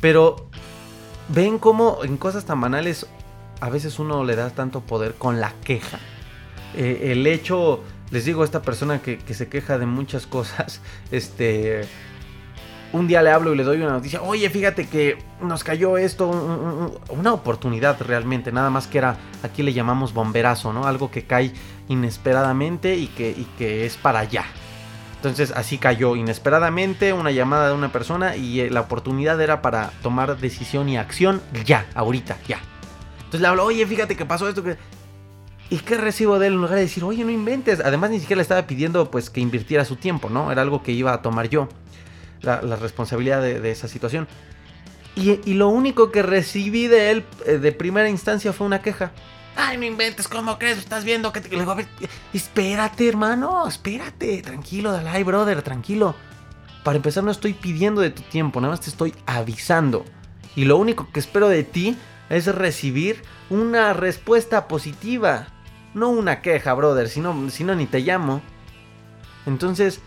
Pero 0.01 0.49
ven 1.30 1.59
cómo 1.59 1.99
en 2.03 2.17
cosas 2.17 2.45
tan 2.45 2.59
banales 2.59 3.05
a 3.61 3.69
veces 3.69 3.99
uno 3.99 4.23
le 4.23 4.36
da 4.36 4.49
tanto 4.49 4.82
poder 4.82 5.15
con 5.15 5.39
la 5.39 5.53
queja. 5.63 5.99
Eh, 6.75 7.11
el 7.11 7.25
hecho, 7.27 7.84
les 8.11 8.25
digo, 8.25 8.43
esta 8.43 8.61
persona 8.61 9.01
que, 9.01 9.19
se 9.34 9.47
queja 9.47 9.77
de 9.77 9.86
muchas 9.86 10.27
cosas, 10.27 10.82
este, 11.11 11.88
un 12.91 13.07
día 13.07 13.21
le 13.21 13.31
hablo 13.31 13.53
y 13.53 13.57
le 13.57 13.63
doy 13.63 13.77
una 13.77 13.91
noticia, 13.91 14.21
oye, 14.21 14.49
fíjate 14.49 14.87
que 14.87 15.17
nos 15.41 15.63
cayó 15.63 15.97
esto, 15.97 16.27
una 17.09 17.33
oportunidad 17.33 18.01
realmente, 18.01 18.51
nada 18.51 18.69
más 18.69 18.87
que 18.87 18.97
era, 18.97 19.17
aquí 19.43 19.63
le 19.63 19.73
llamamos 19.73 20.13
bomberazo, 20.13 20.73
¿no? 20.73 20.85
Algo 20.85 21.11
que 21.11 21.23
cae 21.23 21.53
inesperadamente 21.87 22.95
y 22.95 23.07
que, 23.07 23.85
es 23.85 23.97
para 23.97 24.19
allá. 24.19 24.45
Entonces 25.17 25.51
así 25.55 25.77
cayó 25.77 26.15
inesperadamente 26.15 27.11
una 27.11 27.31
llamada 27.31 27.67
de 27.67 27.73
una 27.73 27.91
persona 27.91 28.37
y 28.37 28.61
eh, 28.61 28.69
la 28.69 28.81
oportunidad 28.81 29.41
era 29.41 29.61
para 29.61 29.91
tomar 30.01 30.37
decisión 30.37 30.87
y 30.87 30.97
acción 30.97 31.41
ya, 31.65 31.87
ahorita, 31.93 32.37
ya. 32.47 32.59
Entonces 33.17 33.41
le 33.41 33.47
hablo, 33.47 33.65
oye, 33.65 33.85
fíjate 33.85 34.15
que 34.15 34.25
pasó 34.25 34.47
esto. 34.47 34.63
¿Y 35.69 35.77
qué 35.79 35.97
recibo 35.97 36.39
de 36.39 36.47
él 36.47 36.53
en 36.53 36.61
lugar 36.61 36.75
de 36.75 36.81
decir, 36.81 37.03
oye, 37.03 37.23
no 37.25 37.31
inventes? 37.31 37.81
Además 37.81 38.11
ni 38.11 38.19
siquiera 38.19 38.37
le 38.37 38.43
estaba 38.43 38.65
pidiendo 38.65 39.11
pues 39.11 39.29
que 39.29 39.41
invirtiera 39.41 39.83
su 39.83 39.97
tiempo, 39.97 40.29
¿no? 40.29 40.51
Era 40.51 40.61
algo 40.61 40.81
que 40.81 40.93
iba 40.93 41.13
a 41.13 41.21
tomar 41.21 41.49
yo, 41.49 41.67
la, 42.41 42.75
responsabilidad 42.75 43.41
de, 43.41 43.71
esa 43.71 43.87
situación. 43.87 44.27
Y, 45.15 45.53
lo 45.53 45.69
único 45.69 46.11
que 46.11 46.21
recibí 46.21 46.87
de 46.87 47.11
él 47.11 47.25
eh, 47.45 47.57
de 47.57 47.71
primera 47.71 48.09
instancia 48.09 48.53
fue 48.53 48.67
una 48.67 48.81
queja. 48.81 49.11
Ay, 49.55 49.77
no 49.77 49.85
inventes, 49.85 50.27
¿cómo 50.27 50.57
crees? 50.57 50.77
Estás 50.77 51.03
viendo 51.03 51.33
que. 51.33 51.41
Le 51.41 51.63
a 51.63 51.73
ver, 51.73 51.87
espérate, 52.33 53.09
hermano, 53.09 53.67
espérate. 53.67 54.41
Tranquilo, 54.41 54.91
Dalai, 54.93 55.23
brother, 55.23 55.61
tranquilo. 55.61 56.15
Para 56.83 56.95
empezar, 56.95 57.23
no 57.23 57.31
estoy 57.31 57.53
pidiendo 57.53 57.99
de 57.99 58.11
tu 58.11 58.21
tiempo, 58.21 58.61
nada 58.61 58.71
más 58.71 58.81
te 58.81 58.89
estoy 58.89 59.13
avisando. 59.25 60.05
Y 60.55 60.65
lo 60.65 60.77
único 60.77 61.11
que 61.11 61.19
espero 61.19 61.49
de 61.49 61.63
ti 61.63 61.97
es 62.29 62.45
recibir 62.47 63.21
una 63.49 63.93
respuesta 63.93 64.67
positiva. 64.67 65.47
No 65.93 66.09
una 66.09 66.41
queja, 66.41 66.73
brother, 66.73 67.09
si 67.09 67.19
no, 67.19 67.49
si 67.49 67.63
no 67.63 67.75
ni 67.75 67.85
te 67.85 67.99
llamo. 67.99 68.41
Entonces, 69.45 70.01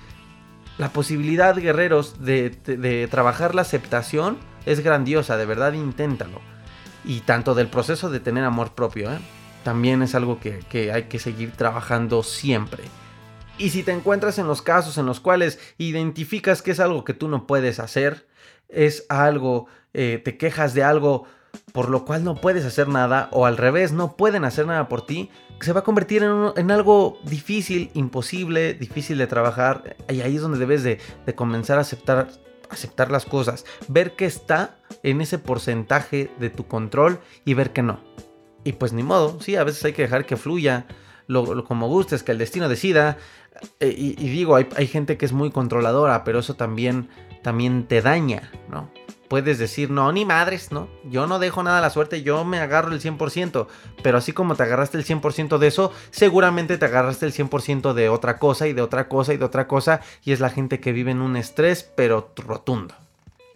la 0.83 0.89
posibilidad, 0.89 1.55
guerreros, 1.55 2.24
de, 2.24 3.07
trabajar 3.09 3.55
la 3.55 3.62
aceptación 3.62 4.37
es 4.66 4.80
grandiosa, 4.80 5.37
de 5.37 5.47
verdad, 5.47 5.74
inténtalo 5.74 6.41
y 7.05 7.20
tanto 7.20 7.55
del 7.55 7.68
proceso 7.68 8.11
de 8.11 8.18
tener 8.18 8.43
amor 8.43 8.74
propio, 8.74 9.12
¿eh? 9.12 9.18
también 9.62 10.03
es 10.03 10.16
algo 10.16 10.41
que, 10.41 10.91
hay 10.93 11.05
que 11.05 11.20
seguir 11.20 11.53
trabajando 11.53 12.24
siempre. 12.24 12.83
Y 13.59 13.70
si 13.70 13.85
te 13.85 13.93
encuentras 13.93 14.41
en 14.41 14.49
los 14.49 14.61
casos 14.61 14.99
en 14.99 15.07
los 15.07 15.20
cuales 15.20 15.61
identificas 15.78 16.62
que 16.62 16.72
es 16.72 16.80
algo 16.80 17.05
que 17.05 17.14
tú 17.14 17.28
no 17.28 17.47
puedes 17.47 17.78
hacer, 17.78 18.26
es 18.68 19.07
algo, 19.09 19.68
eh, 19.95 20.20
te 20.24 20.37
quejas 20.37 20.74
de 20.74 20.83
algo 20.83 21.26
por 21.73 21.89
lo 21.89 22.05
cual 22.05 22.25
no 22.25 22.35
puedes 22.35 22.65
hacer 22.65 22.89
nada, 22.89 23.29
o 23.33 23.47
al 23.47 23.57
revés, 23.57 23.93
no 23.93 24.17
pueden 24.17 24.45
hacer 24.45 24.67
nada 24.67 24.89
por 24.89 25.07
ti, 25.07 25.31
se 25.61 25.73
va 25.73 25.81
a 25.81 25.85
convertir 25.85 26.23
en, 26.23 26.71
algo 26.71 27.19
difícil, 27.25 27.91
imposible, 27.95 28.75
difícil 28.75 29.19
de 29.19 29.27
trabajar, 29.27 29.97
y 30.09 30.21
ahí 30.21 30.37
es 30.37 30.43
donde 30.43 30.59
debes 30.59 30.83
de, 30.83 30.99
de 31.25 31.35
comenzar 31.35 31.79
a 31.79 31.83
aceptar 31.83 32.29
aceptar 32.73 33.11
las 33.11 33.27
cosas, 33.27 33.65
ver 33.89 34.17
que 34.17 34.25
está 34.25 34.79
en 35.03 35.21
ese 35.21 35.39
porcentaje 35.39 36.31
de 36.41 36.51
tu 36.51 36.67
control 36.67 37.21
y 37.45 37.55
ver 37.55 37.73
que 37.73 37.83
no. 37.83 38.01
Y 38.65 38.73
pues 38.73 38.93
ni 38.93 39.03
modo, 39.03 39.41
sí, 39.41 39.57
a 39.57 39.65
veces 39.65 39.85
hay 39.85 39.93
que 39.93 40.03
dejar 40.03 40.25
que 40.25 40.37
fluya 40.37 40.87
lo, 41.27 41.65
como 41.65 41.89
gustes, 41.89 42.23
que 42.23 42.33
el 42.33 42.39
destino 42.39 42.69
decida. 42.69 43.19
Eh, 43.81 43.95
y, 43.97 44.15
digo, 44.15 44.57
hay, 44.57 44.67
hay, 44.77 44.87
gente 44.87 45.19
que 45.19 45.27
es 45.27 45.33
muy 45.33 45.51
controladora, 45.51 46.25
pero 46.25 46.39
eso 46.39 46.55
también, 46.55 47.09
también 47.43 47.87
te 47.87 48.01
daña, 48.01 48.51
¿no? 48.69 48.91
Puedes 49.33 49.57
decir, 49.57 49.89
no, 49.89 50.12
ni 50.12 50.26
madres, 50.26 50.72
¿no? 50.72 50.91
Yo 51.05 51.26
no 51.26 51.39
dejo 51.39 51.62
nada 51.62 51.78
a 51.78 51.80
la 51.80 51.89
suerte, 51.89 52.22
yo 52.22 52.45
me 52.45 52.59
agarro 52.59 52.93
el 52.93 53.01
100%. 53.01 53.66
Pero 54.03 54.18
así 54.18 54.35
como 54.35 54.57
te 54.57 54.62
agarraste 54.62 54.99
el 54.99 55.07
100% 55.07 55.57
de 55.57 55.68
eso, 55.68 55.91
seguramente 56.11 56.76
te 56.76 56.85
agarraste 56.85 57.24
el 57.24 57.33
100% 57.33 57.95
de 57.95 58.11
otra 58.11 58.39
cosa 58.39 58.68
y 58.68 58.74
de 58.74 58.83
otra 58.83 59.09
cosa 59.09 59.33
y 59.33 59.39
de 59.39 59.45
otra 59.47 59.66
cosa. 59.66 60.03
Y 60.22 60.33
es 60.33 60.41
la 60.41 60.51
gente 60.51 60.80
que 60.80 60.93
vive 60.93 61.12
en 61.12 61.22
un 61.22 61.39
estrés, 61.39 61.83
pero 61.83 62.30
rotundo. 62.37 62.95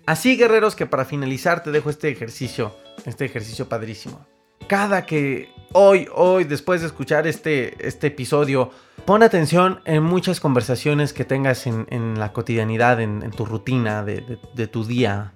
Así, 0.06 0.38
guerreros, 0.38 0.76
que 0.76 0.86
para 0.86 1.04
finalizar 1.04 1.62
te 1.62 1.70
dejo 1.72 1.90
este 1.90 2.08
ejercicio, 2.08 2.74
este 3.04 3.26
ejercicio 3.26 3.68
padrísimo. 3.68 4.26
Cada 4.68 5.04
que 5.04 5.50
hoy, 5.74 6.08
hoy, 6.14 6.44
después 6.44 6.80
de 6.80 6.86
escuchar 6.86 7.26
este, 7.26 7.86
este 7.86 8.06
episodio, 8.06 8.70
pon 9.04 9.22
atención 9.22 9.82
en 9.84 10.02
muchas 10.04 10.40
conversaciones 10.40 11.12
que 11.12 11.26
tengas 11.26 11.66
en, 11.66 12.18
la 12.18 12.32
cotidianidad, 12.32 12.98
en, 13.02 13.30
tu 13.32 13.44
rutina 13.44 14.02
de, 14.02 14.38
de 14.54 14.66
tu 14.68 14.82
día, 14.86 15.34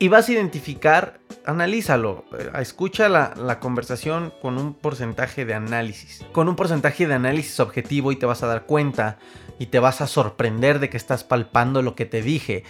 y 0.00 0.08
vas 0.08 0.28
a 0.28 0.32
identificar, 0.32 1.20
analízalo, 1.44 2.24
eh, 2.36 2.50
escucha 2.58 3.10
la, 3.10 3.34
la, 3.36 3.60
conversación 3.60 4.32
con 4.40 4.56
un 4.56 4.72
porcentaje 4.72 5.44
de 5.44 5.52
análisis, 5.52 6.24
con 6.32 6.48
un 6.48 6.56
porcentaje 6.56 7.06
de 7.06 7.12
análisis 7.12 7.60
objetivo 7.60 8.10
y 8.10 8.16
te 8.16 8.24
vas 8.24 8.42
a 8.42 8.46
dar 8.46 8.64
cuenta 8.64 9.18
y 9.58 9.66
te 9.66 9.78
vas 9.78 10.00
a 10.00 10.06
sorprender 10.06 10.78
de 10.78 10.88
que 10.88 10.96
estás 10.96 11.22
palpando 11.22 11.82
lo 11.82 11.94
que 11.94 12.06
te 12.06 12.22
dije. 12.22 12.64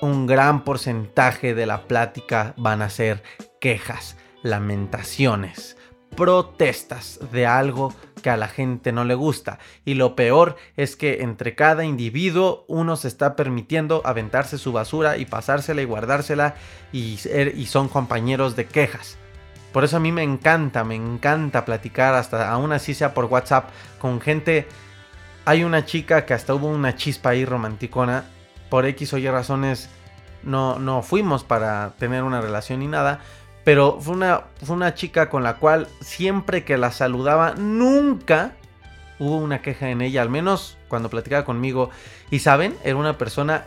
Un 0.00 0.26
gran 0.26 0.64
porcentaje 0.64 1.54
de 1.54 1.66
la 1.66 1.86
plática 1.86 2.52
van 2.56 2.82
a 2.82 2.90
ser 2.90 3.22
quejas, 3.60 4.16
lamentaciones, 4.42 5.76
protestas 6.16 7.20
de 7.30 7.46
algo 7.46 7.94
que 8.22 8.30
a 8.30 8.36
la 8.38 8.48
gente 8.48 8.92
no 8.92 9.04
le 9.04 9.14
gusta. 9.14 9.58
Y 9.84 9.94
lo 9.94 10.16
peor 10.16 10.56
es 10.76 10.96
que 10.96 11.22
entre 11.22 11.54
cada 11.54 11.84
individuo 11.84 12.64
uno 12.68 12.96
se 12.96 13.08
está 13.08 13.36
permitiendo 13.36 14.00
aventarse 14.04 14.56
su 14.56 14.72
basura 14.72 15.18
y 15.18 15.26
pasársela 15.26 15.82
y 15.82 15.84
guardársela 15.84 16.54
y, 16.92 17.18
son 17.66 17.88
compañeros 17.88 18.56
de 18.56 18.66
quejas. 18.66 19.18
Por 19.72 19.84
eso 19.84 19.96
a 19.96 20.00
mí 20.00 20.12
me 20.12 20.22
encanta, 20.22 20.84
me 20.84 20.94
encanta 20.94 21.64
platicar 21.64 22.14
hasta 22.14 22.50
aún 22.50 22.72
así 22.72 22.94
sea 22.94 23.14
por 23.14 23.26
WhatsApp 23.26 23.70
con 23.98 24.20
gente. 24.20 24.66
Hay 25.44 25.64
una 25.64 25.84
chica 25.84 26.24
que 26.24 26.34
hasta 26.34 26.54
hubo 26.54 26.68
una 26.68 26.94
chispa 26.94 27.30
ahí 27.30 27.44
romanticona. 27.44 28.24
Por 28.70 28.86
X 28.86 29.12
o 29.12 29.18
Y 29.18 29.28
razones 29.28 29.90
no, 30.42 30.78
no 30.78 31.02
fuimos 31.02 31.44
para 31.44 31.92
tener 31.98 32.22
una 32.22 32.40
relación 32.40 32.80
ni 32.80 32.86
nada 32.86 33.20
pero 33.64 33.98
fue 34.00 34.14
una, 34.14 34.44
fue 34.62 34.76
una 34.76 34.94
chica 34.94 35.30
con 35.30 35.42
la 35.42 35.56
cual 35.56 35.88
siempre 36.00 36.64
que 36.64 36.76
la 36.76 36.90
saludaba, 36.90 37.54
nunca 37.54 38.52
hubo 39.18 39.36
una 39.36 39.62
queja 39.62 39.90
en 39.90 40.02
ella, 40.02 40.22
al 40.22 40.30
menos 40.30 40.78
cuando 40.88 41.10
platicaba 41.10 41.44
conmigo. 41.44 41.90
Y 42.30 42.40
saben, 42.40 42.76
era 42.82 42.96
una 42.96 43.18
persona 43.18 43.64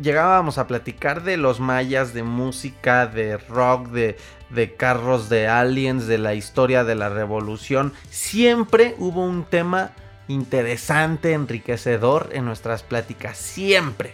llegábamos 0.00 0.58
a 0.58 0.66
platicar 0.66 1.22
de 1.22 1.36
los 1.36 1.60
mayas, 1.60 2.12
de 2.12 2.22
música, 2.22 3.06
de 3.06 3.36
rock, 3.36 3.88
de, 3.88 4.16
de, 4.50 4.74
carros, 4.74 5.28
de 5.28 5.48
aliens, 5.48 6.06
de 6.06 6.18
la 6.18 6.34
historia 6.34 6.84
de 6.84 6.94
la 6.94 7.08
revolución. 7.08 7.92
Siempre 8.10 8.94
hubo 8.98 9.24
un 9.24 9.44
tema 9.44 9.92
interesante, 10.28 11.32
enriquecedor 11.32 12.30
en 12.32 12.44
nuestras 12.44 12.82
pláticas. 12.82 13.38
Siempre. 13.38 14.12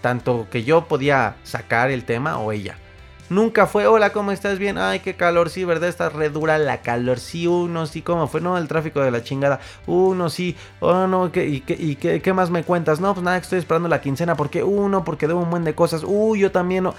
Tanto 0.00 0.48
que 0.50 0.64
yo 0.64 0.86
podía 0.86 1.36
sacar 1.42 1.90
el 1.90 2.04
tema 2.04 2.38
o 2.38 2.52
ella. 2.52 2.78
Nunca 3.30 3.68
fue, 3.68 3.86
hola, 3.86 4.10
¿cómo 4.10 4.32
estás? 4.32 4.58
Bien, 4.58 4.76
ay, 4.76 4.98
qué 4.98 5.14
calor, 5.14 5.50
sí, 5.50 5.64
¿verdad? 5.64 5.88
Está 5.88 6.08
re 6.08 6.30
dura 6.30 6.58
la 6.58 6.82
calor, 6.82 7.20
sí, 7.20 7.46
uno, 7.46 7.86
sí, 7.86 8.02
¿cómo 8.02 8.26
fue? 8.26 8.40
No, 8.40 8.58
el 8.58 8.66
tráfico 8.66 9.00
de 9.02 9.12
la 9.12 9.22
chingada, 9.22 9.60
uno, 9.86 10.28
sí, 10.28 10.56
oh, 10.80 11.06
no, 11.06 11.30
¿qué, 11.30 11.46
y, 11.46 11.60
qué, 11.60 12.32
más 12.32 12.50
me 12.50 12.64
cuentas? 12.64 12.98
No, 12.98 13.14
pues 13.14 13.22
nada, 13.22 13.36
estoy 13.36 13.60
esperando 13.60 13.88
la 13.88 14.00
quincena, 14.00 14.34
¿por 14.34 14.50
qué? 14.50 14.64
Uno, 14.64 15.04
porque 15.04 15.28
debo 15.28 15.42
un 15.42 15.48
buen 15.48 15.62
de 15.62 15.76
cosas, 15.76 16.02
uy, 16.04 16.40
yo 16.40 16.50
también, 16.50 16.82
no. 16.82 16.94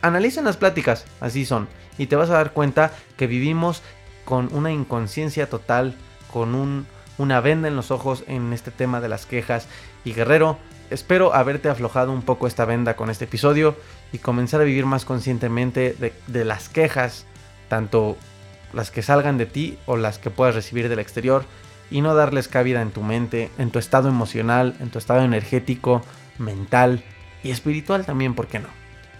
Analicen 0.00 0.44
las 0.44 0.56
pláticas, 0.56 1.06
así 1.20 1.44
son, 1.44 1.66
y 1.98 2.06
te 2.06 2.14
vas 2.14 2.30
a 2.30 2.34
dar 2.34 2.52
cuenta 2.52 2.92
que 3.16 3.26
vivimos 3.26 3.82
con 4.24 4.50
una 4.52 4.70
inconsciencia 4.70 5.50
total, 5.50 5.96
con 6.32 6.54
un, 6.54 6.86
una 7.18 7.40
venda 7.40 7.66
en 7.66 7.74
los 7.74 7.90
ojos 7.90 8.22
en 8.28 8.52
este 8.52 8.70
tema 8.70 9.00
de 9.00 9.08
las 9.08 9.26
quejas. 9.26 9.66
Y 10.04 10.12
guerrero, 10.12 10.58
espero 10.90 11.34
haberte 11.34 11.68
aflojado 11.68 12.12
un 12.12 12.22
poco 12.22 12.46
esta 12.46 12.64
venda 12.64 12.96
con 12.96 13.10
este 13.10 13.24
episodio 13.24 13.76
y 14.12 14.18
comenzar 14.18 14.60
a 14.60 14.64
vivir 14.64 14.86
más 14.86 15.04
conscientemente 15.04 15.96
de, 16.26 16.44
las 16.44 16.68
quejas, 16.68 17.26
tanto 17.68 18.16
las 18.72 18.90
que 18.90 19.02
salgan 19.02 19.38
de 19.38 19.46
ti 19.46 19.78
o 19.86 19.96
las 19.96 20.18
que 20.18 20.30
puedas 20.30 20.54
recibir 20.54 20.88
del 20.88 20.98
exterior, 20.98 21.44
y 21.90 22.00
no 22.00 22.14
darles 22.14 22.48
cabida 22.48 22.82
en 22.82 22.90
tu 22.90 23.02
mente, 23.02 23.50
en 23.58 23.70
tu 23.70 23.78
estado 23.78 24.08
emocional, 24.08 24.76
en 24.80 24.90
tu 24.90 24.98
estado 24.98 25.22
energético, 25.22 26.02
mental 26.38 27.04
y 27.42 27.50
espiritual 27.50 28.06
también, 28.06 28.34
¿por 28.34 28.46
qué 28.46 28.58
no? 28.58 28.68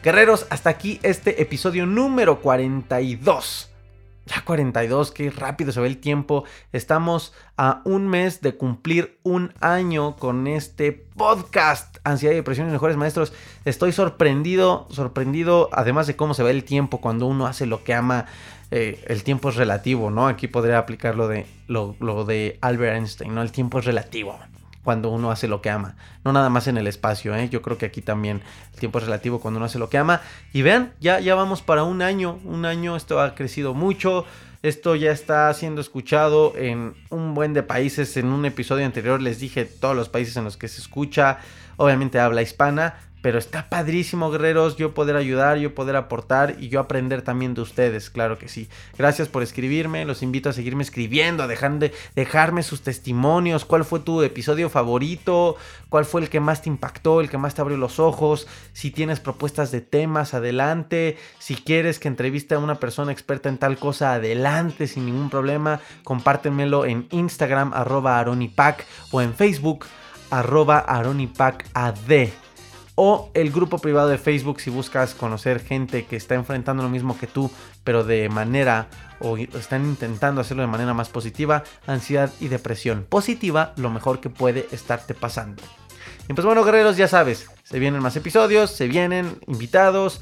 Guerreros, 0.02 0.46
hasta 0.50 0.70
aquí 0.70 1.00
este 1.02 1.40
episodio 1.42 1.86
número 1.86 2.40
42 2.40 3.73
ya 4.26 4.42
42, 4.44 5.10
qué 5.10 5.30
rápido 5.30 5.72
se 5.72 5.80
ve 5.80 5.86
el 5.86 5.98
tiempo. 5.98 6.44
Estamos 6.72 7.34
a 7.56 7.82
un 7.84 8.08
mes 8.08 8.40
de 8.40 8.56
cumplir 8.56 9.18
un 9.22 9.52
año 9.60 10.16
con 10.16 10.46
este 10.46 10.92
podcast. 10.92 11.98
Ansiedad 12.04 12.32
y 12.32 12.36
depresión 12.36 12.68
y 12.68 12.72
mejores 12.72 12.96
maestros. 12.96 13.32
Estoy 13.64 13.92
sorprendido, 13.92 14.86
sorprendido, 14.90 15.68
además 15.72 16.06
de 16.06 16.16
cómo 16.16 16.34
se 16.34 16.42
ve 16.42 16.50
el 16.50 16.64
tiempo 16.64 17.00
cuando 17.00 17.26
uno 17.26 17.46
hace 17.46 17.66
lo 17.66 17.84
que 17.84 17.94
ama. 17.94 18.26
Eh, 18.70 19.04
el 19.08 19.22
tiempo 19.22 19.50
es 19.50 19.56
relativo, 19.56 20.10
¿no? 20.10 20.26
Aquí 20.26 20.48
podría 20.48 20.78
aplicar 20.78 21.16
lo 21.16 21.28
de, 21.28 21.46
lo, 21.68 21.94
lo 22.00 22.24
de 22.24 22.58
Albert 22.62 22.96
Einstein, 22.96 23.34
¿no? 23.34 23.42
El 23.42 23.52
tiempo 23.52 23.78
es 23.78 23.84
relativo 23.84 24.38
cuando 24.84 25.08
uno 25.08 25.32
hace 25.32 25.48
lo 25.48 25.60
que 25.60 25.70
ama. 25.70 25.96
No 26.24 26.32
nada 26.32 26.50
más 26.50 26.68
en 26.68 26.76
el 26.76 26.86
espacio, 26.86 27.34
¿eh? 27.34 27.48
yo 27.48 27.62
creo 27.62 27.78
que 27.78 27.86
aquí 27.86 28.02
también 28.02 28.42
el 28.72 28.78
tiempo 28.78 28.98
es 28.98 29.04
relativo 29.04 29.40
cuando 29.40 29.58
uno 29.58 29.66
hace 29.66 29.78
lo 29.80 29.88
que 29.88 29.98
ama. 29.98 30.20
Y 30.52 30.62
vean, 30.62 30.92
ya, 31.00 31.18
ya 31.18 31.34
vamos 31.34 31.62
para 31.62 31.82
un 31.82 32.02
año, 32.02 32.38
un 32.44 32.66
año, 32.66 32.94
esto 32.94 33.20
ha 33.20 33.34
crecido 33.34 33.74
mucho. 33.74 34.24
Esto 34.62 34.94
ya 34.94 35.10
está 35.10 35.52
siendo 35.52 35.82
escuchado 35.82 36.54
en 36.56 36.94
un 37.10 37.34
buen 37.34 37.52
de 37.52 37.62
países. 37.62 38.16
En 38.16 38.26
un 38.26 38.46
episodio 38.46 38.86
anterior 38.86 39.20
les 39.20 39.38
dije 39.38 39.66
todos 39.66 39.94
los 39.94 40.08
países 40.08 40.36
en 40.38 40.44
los 40.44 40.56
que 40.56 40.68
se 40.68 40.80
escucha. 40.80 41.38
Obviamente 41.76 42.18
habla 42.18 42.40
hispana, 42.40 42.94
pero 43.24 43.38
está 43.38 43.70
padrísimo, 43.70 44.30
guerreros, 44.30 44.76
yo 44.76 44.92
poder 44.92 45.16
ayudar, 45.16 45.56
yo 45.56 45.74
poder 45.74 45.96
aportar 45.96 46.56
y 46.58 46.68
yo 46.68 46.78
aprender 46.78 47.22
también 47.22 47.54
de 47.54 47.62
ustedes, 47.62 48.10
claro 48.10 48.36
que 48.36 48.48
sí. 48.48 48.68
Gracias 48.98 49.28
por 49.28 49.42
escribirme, 49.42 50.04
los 50.04 50.22
invito 50.22 50.50
a 50.50 50.52
seguirme 50.52 50.82
escribiendo, 50.82 51.42
a 51.42 51.46
dejar 51.46 51.78
de, 51.78 51.94
dejarme 52.14 52.62
sus 52.62 52.82
testimonios, 52.82 53.64
cuál 53.64 53.86
fue 53.86 54.00
tu 54.00 54.22
episodio 54.22 54.68
favorito, 54.68 55.56
cuál 55.88 56.04
fue 56.04 56.20
el 56.20 56.28
que 56.28 56.38
más 56.38 56.60
te 56.60 56.68
impactó, 56.68 57.22
el 57.22 57.30
que 57.30 57.38
más 57.38 57.54
te 57.54 57.62
abrió 57.62 57.78
los 57.78 57.98
ojos, 57.98 58.46
si 58.74 58.90
tienes 58.90 59.20
propuestas 59.20 59.70
de 59.70 59.80
temas, 59.80 60.34
adelante, 60.34 61.16
si 61.38 61.54
quieres 61.54 61.98
que 61.98 62.08
entreviste 62.08 62.56
a 62.56 62.58
una 62.58 62.74
persona 62.74 63.10
experta 63.10 63.48
en 63.48 63.56
tal 63.56 63.78
cosa, 63.78 64.12
adelante, 64.12 64.86
sin 64.86 65.06
ningún 65.06 65.30
problema, 65.30 65.80
compártenmelo 66.02 66.84
en 66.84 67.08
Instagram, 67.10 67.72
arroba 67.72 68.18
aronipac, 68.18 68.84
o 69.12 69.22
en 69.22 69.32
Facebook, 69.32 69.86
arroba 70.28 70.80
aronipacad 70.80 71.94
o 72.94 73.30
el 73.34 73.50
grupo 73.50 73.78
privado 73.78 74.08
de 74.08 74.18
Facebook 74.18 74.60
si 74.60 74.70
buscas 74.70 75.14
conocer 75.14 75.60
gente 75.60 76.06
que 76.06 76.16
está 76.16 76.34
enfrentando 76.34 76.82
lo 76.82 76.88
mismo 76.88 77.18
que 77.18 77.26
tú, 77.26 77.50
pero 77.82 78.04
de 78.04 78.28
manera 78.28 78.88
o 79.20 79.36
están 79.36 79.84
intentando 79.84 80.40
hacerlo 80.40 80.62
de 80.62 80.68
manera 80.68 80.94
más 80.94 81.08
positiva, 81.08 81.64
ansiedad 81.86 82.30
y 82.40 82.48
depresión. 82.48 83.06
Positiva, 83.08 83.72
lo 83.76 83.90
mejor 83.90 84.20
que 84.20 84.30
puede 84.30 84.68
estarte 84.70 85.14
pasando. 85.14 85.62
Y 86.28 86.32
pues 86.32 86.44
bueno, 86.44 86.64
guerreros, 86.64 86.96
ya 86.96 87.08
sabes, 87.08 87.48
se 87.64 87.78
vienen 87.78 88.02
más 88.02 88.16
episodios, 88.16 88.70
se 88.70 88.88
vienen 88.88 89.38
invitados. 89.46 90.20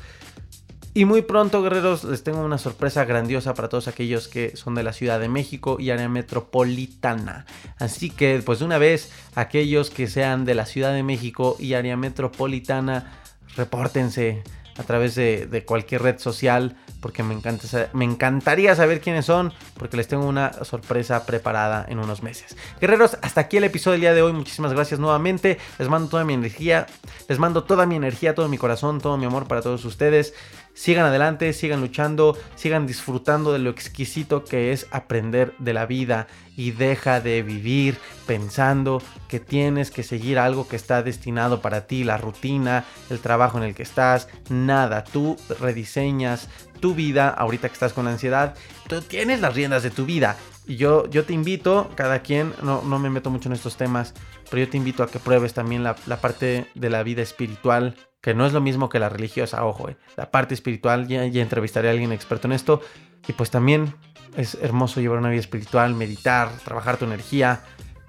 Y 0.95 1.07
muy 1.07 1.23
pronto, 1.23 1.63
guerreros, 1.63 2.05
les 2.05 2.23
tengo 2.23 2.41
una 2.41 2.59
sorpresa 2.59 3.07
grandiosa 3.07 3.55
para 3.55 3.71
todos 3.71 3.89
aquellos 3.89 4.29
que 4.29 4.57
son 4.57 4.75
de 4.75 4.83
la 4.83 4.93
Ciudad 4.93 5.19
de 5.19 5.29
México 5.31 5.79
y 5.81 5.89
área 5.89 6.11
metropolitana. 6.11 7.47
Así 7.79 8.11
que, 8.11 8.43
pues 8.45 8.59
de 8.59 8.67
una 8.67 8.77
vez, 8.77 9.11
aquellos 9.35 9.89
que 9.89 10.07
sean 10.07 10.45
de 10.45 10.55
la 10.55 10.67
Ciudad 10.67 10.93
de 10.93 11.03
México 11.03 11.57
y 11.59 11.73
área 11.73 11.97
metropolitana, 11.97 13.11
repórtense 13.57 14.43
a 14.79 14.83
través 14.83 15.15
de, 15.15 15.65
cualquier 15.67 16.03
red 16.03 16.19
social 16.19 16.77
porque 17.01 17.23
me, 17.23 17.35
encanta, 17.35 17.91
me 17.93 18.05
encantaría 18.05 18.75
saber 18.75 19.01
quiénes 19.01 19.27
son 19.27 19.53
porque 19.77 19.97
les 19.97 20.09
tengo 20.09 20.27
una 20.27 20.53
sorpresa 20.65 21.27
preparada 21.27 21.85
en 21.89 21.99
unos 21.99 22.23
meses. 22.23 22.57
Guerreros, 22.81 23.19
hasta 23.23 23.43
aquí 23.43 23.57
el 23.57 23.65
episodio 23.65 23.93
del 23.93 24.01
día 24.03 24.15
de 24.15 24.23
hoy. 24.23 24.33
Muchísimas 24.33 24.73
gracias 24.73 25.01
nuevamente. 25.01 25.59
Les 25.79 25.89
mando 25.89 26.09
toda 26.09 26.25
mi 26.25 26.35
energía, 26.35 26.87
les 27.29 27.39
mando 27.39 27.65
toda 27.65 27.87
mi 27.87 27.97
energía, 27.97 28.35
todo 28.35 28.49
mi 28.49 28.59
corazón, 28.59 29.01
todo 29.01 29.17
mi 29.17 29.27
amor 29.27 29.49
para 29.49 29.63
todos 29.63 29.85
ustedes. 29.85 30.35
Sigan 30.75 31.05
adelante, 31.05 31.53
sigan 31.53 31.81
luchando, 31.81 32.37
sigan 32.55 32.87
disfrutando 32.87 33.53
de 33.53 33.59
lo 33.59 33.71
exquisito 33.71 34.45
que 34.45 34.73
es 34.73 34.87
aprender 34.91 35.55
de 35.59 35.75
la 35.75 35.87
vida. 35.87 36.29
Y 36.57 36.71
deja 36.71 37.21
de 37.21 37.43
vivir 37.43 37.99
pensando 38.27 39.03
que 39.29 39.41
tienes 39.41 39.91
que 39.91 40.03
seguir 40.03 40.39
algo 40.39 40.69
que 40.69 40.77
está 40.77 41.03
destinado 41.03 41.61
para 41.61 41.87
ti, 41.87 42.05
la 42.05 42.19
rutina, 42.19 42.85
el 43.11 43.21
trabajo 43.21 43.59
en 43.59 43.65
el 43.65 43.75
que 43.75 43.83
estás, 43.83 44.29
nada, 44.51 45.05
tú 45.05 45.37
rediseñas 45.61 46.49
tu 46.81 46.95
vida 46.95 47.29
ahorita 47.29 47.69
que 47.69 47.75
estás 47.75 47.93
con 47.93 48.09
ansiedad, 48.09 48.55
tú 48.89 49.01
tienes 49.01 49.41
las 49.41 49.55
riendas 49.55 49.83
de 49.83 49.91
tu 49.91 50.05
vida. 50.05 50.37
Y 50.67 50.77
yo, 50.77 51.09
yo 51.09 51.25
te 51.25 51.33
invito, 51.33 51.91
cada 51.95 52.21
quien, 52.21 52.53
no, 52.63 52.83
no 52.83 52.99
me 52.99 53.11
meto 53.11 53.31
mucho 53.31 53.49
en 53.49 53.55
estos 53.55 53.77
temas, 53.77 54.15
pero 54.51 54.65
yo 54.65 54.69
te 54.69 54.77
invito 54.77 55.03
a 55.03 55.09
que 55.09 55.19
pruebes 55.19 55.55
también 55.55 55.83
la, 55.83 55.97
la 56.07 56.21
parte 56.21 56.67
de 56.75 56.91
la 56.91 57.03
vida 57.03 57.23
espiritual, 57.23 57.97
que 58.23 58.35
no 58.35 58.47
es 58.47 58.55
lo 58.55 58.63
mismo 58.63 58.89
que 58.89 58.99
la 58.99 59.11
religiosa, 59.11 59.67
ojo, 59.67 59.91
eh. 59.91 59.97
la 60.17 60.31
parte 60.31 60.55
espiritual, 60.55 61.09
ya, 61.09 61.27
ya 61.27 61.43
entrevistaré 61.43 61.89
a 61.89 61.91
alguien 61.91 62.13
experto 62.13 62.49
en 62.49 62.53
esto, 62.53 62.81
y 63.29 63.33
pues 63.35 63.51
también 63.51 63.95
es 64.37 64.57
hermoso 64.63 65.01
llevar 65.01 65.19
una 65.19 65.29
vida 65.29 65.41
espiritual, 65.41 65.95
meditar, 65.95 66.49
trabajar 66.65 66.97
tu 66.97 67.05
energía, 67.05 67.61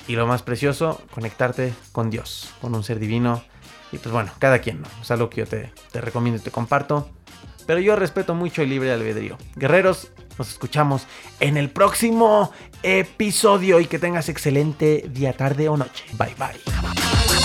y 0.08 0.16
lo 0.16 0.28
más 0.28 0.44
precioso, 0.44 1.02
conectarte 1.12 1.74
con 1.92 2.10
Dios, 2.10 2.54
con 2.62 2.76
un 2.76 2.84
ser 2.84 3.00
divino, 3.00 3.44
y 3.92 3.98
pues 3.98 4.14
bueno, 4.14 4.32
cada 4.40 4.60
quien, 4.60 4.82
¿no? 4.82 4.88
Es 5.02 5.12
algo 5.12 5.30
que 5.30 5.42
yo 5.42 5.48
te, 5.48 5.72
te 5.92 6.02
recomiendo 6.02 6.40
y 6.40 6.44
te 6.44 6.52
comparto. 6.52 7.10
Pero 7.66 7.80
yo 7.80 7.96
respeto 7.96 8.34
mucho 8.34 8.62
el 8.62 8.70
libre 8.70 8.92
albedrío. 8.92 9.38
Guerreros, 9.56 10.12
nos 10.38 10.50
escuchamos 10.50 11.06
en 11.40 11.58
el 11.58 11.70
próximo 11.70 12.52
episodio 12.82 13.80
y 13.80 13.86
que 13.86 14.00
tengas 14.00 14.30
excelente 14.30 15.06
día, 15.10 15.34
tarde 15.34 15.70
o 15.70 15.78
noche. 15.78 16.06
Bye 16.18 16.36
bye. 16.38 17.43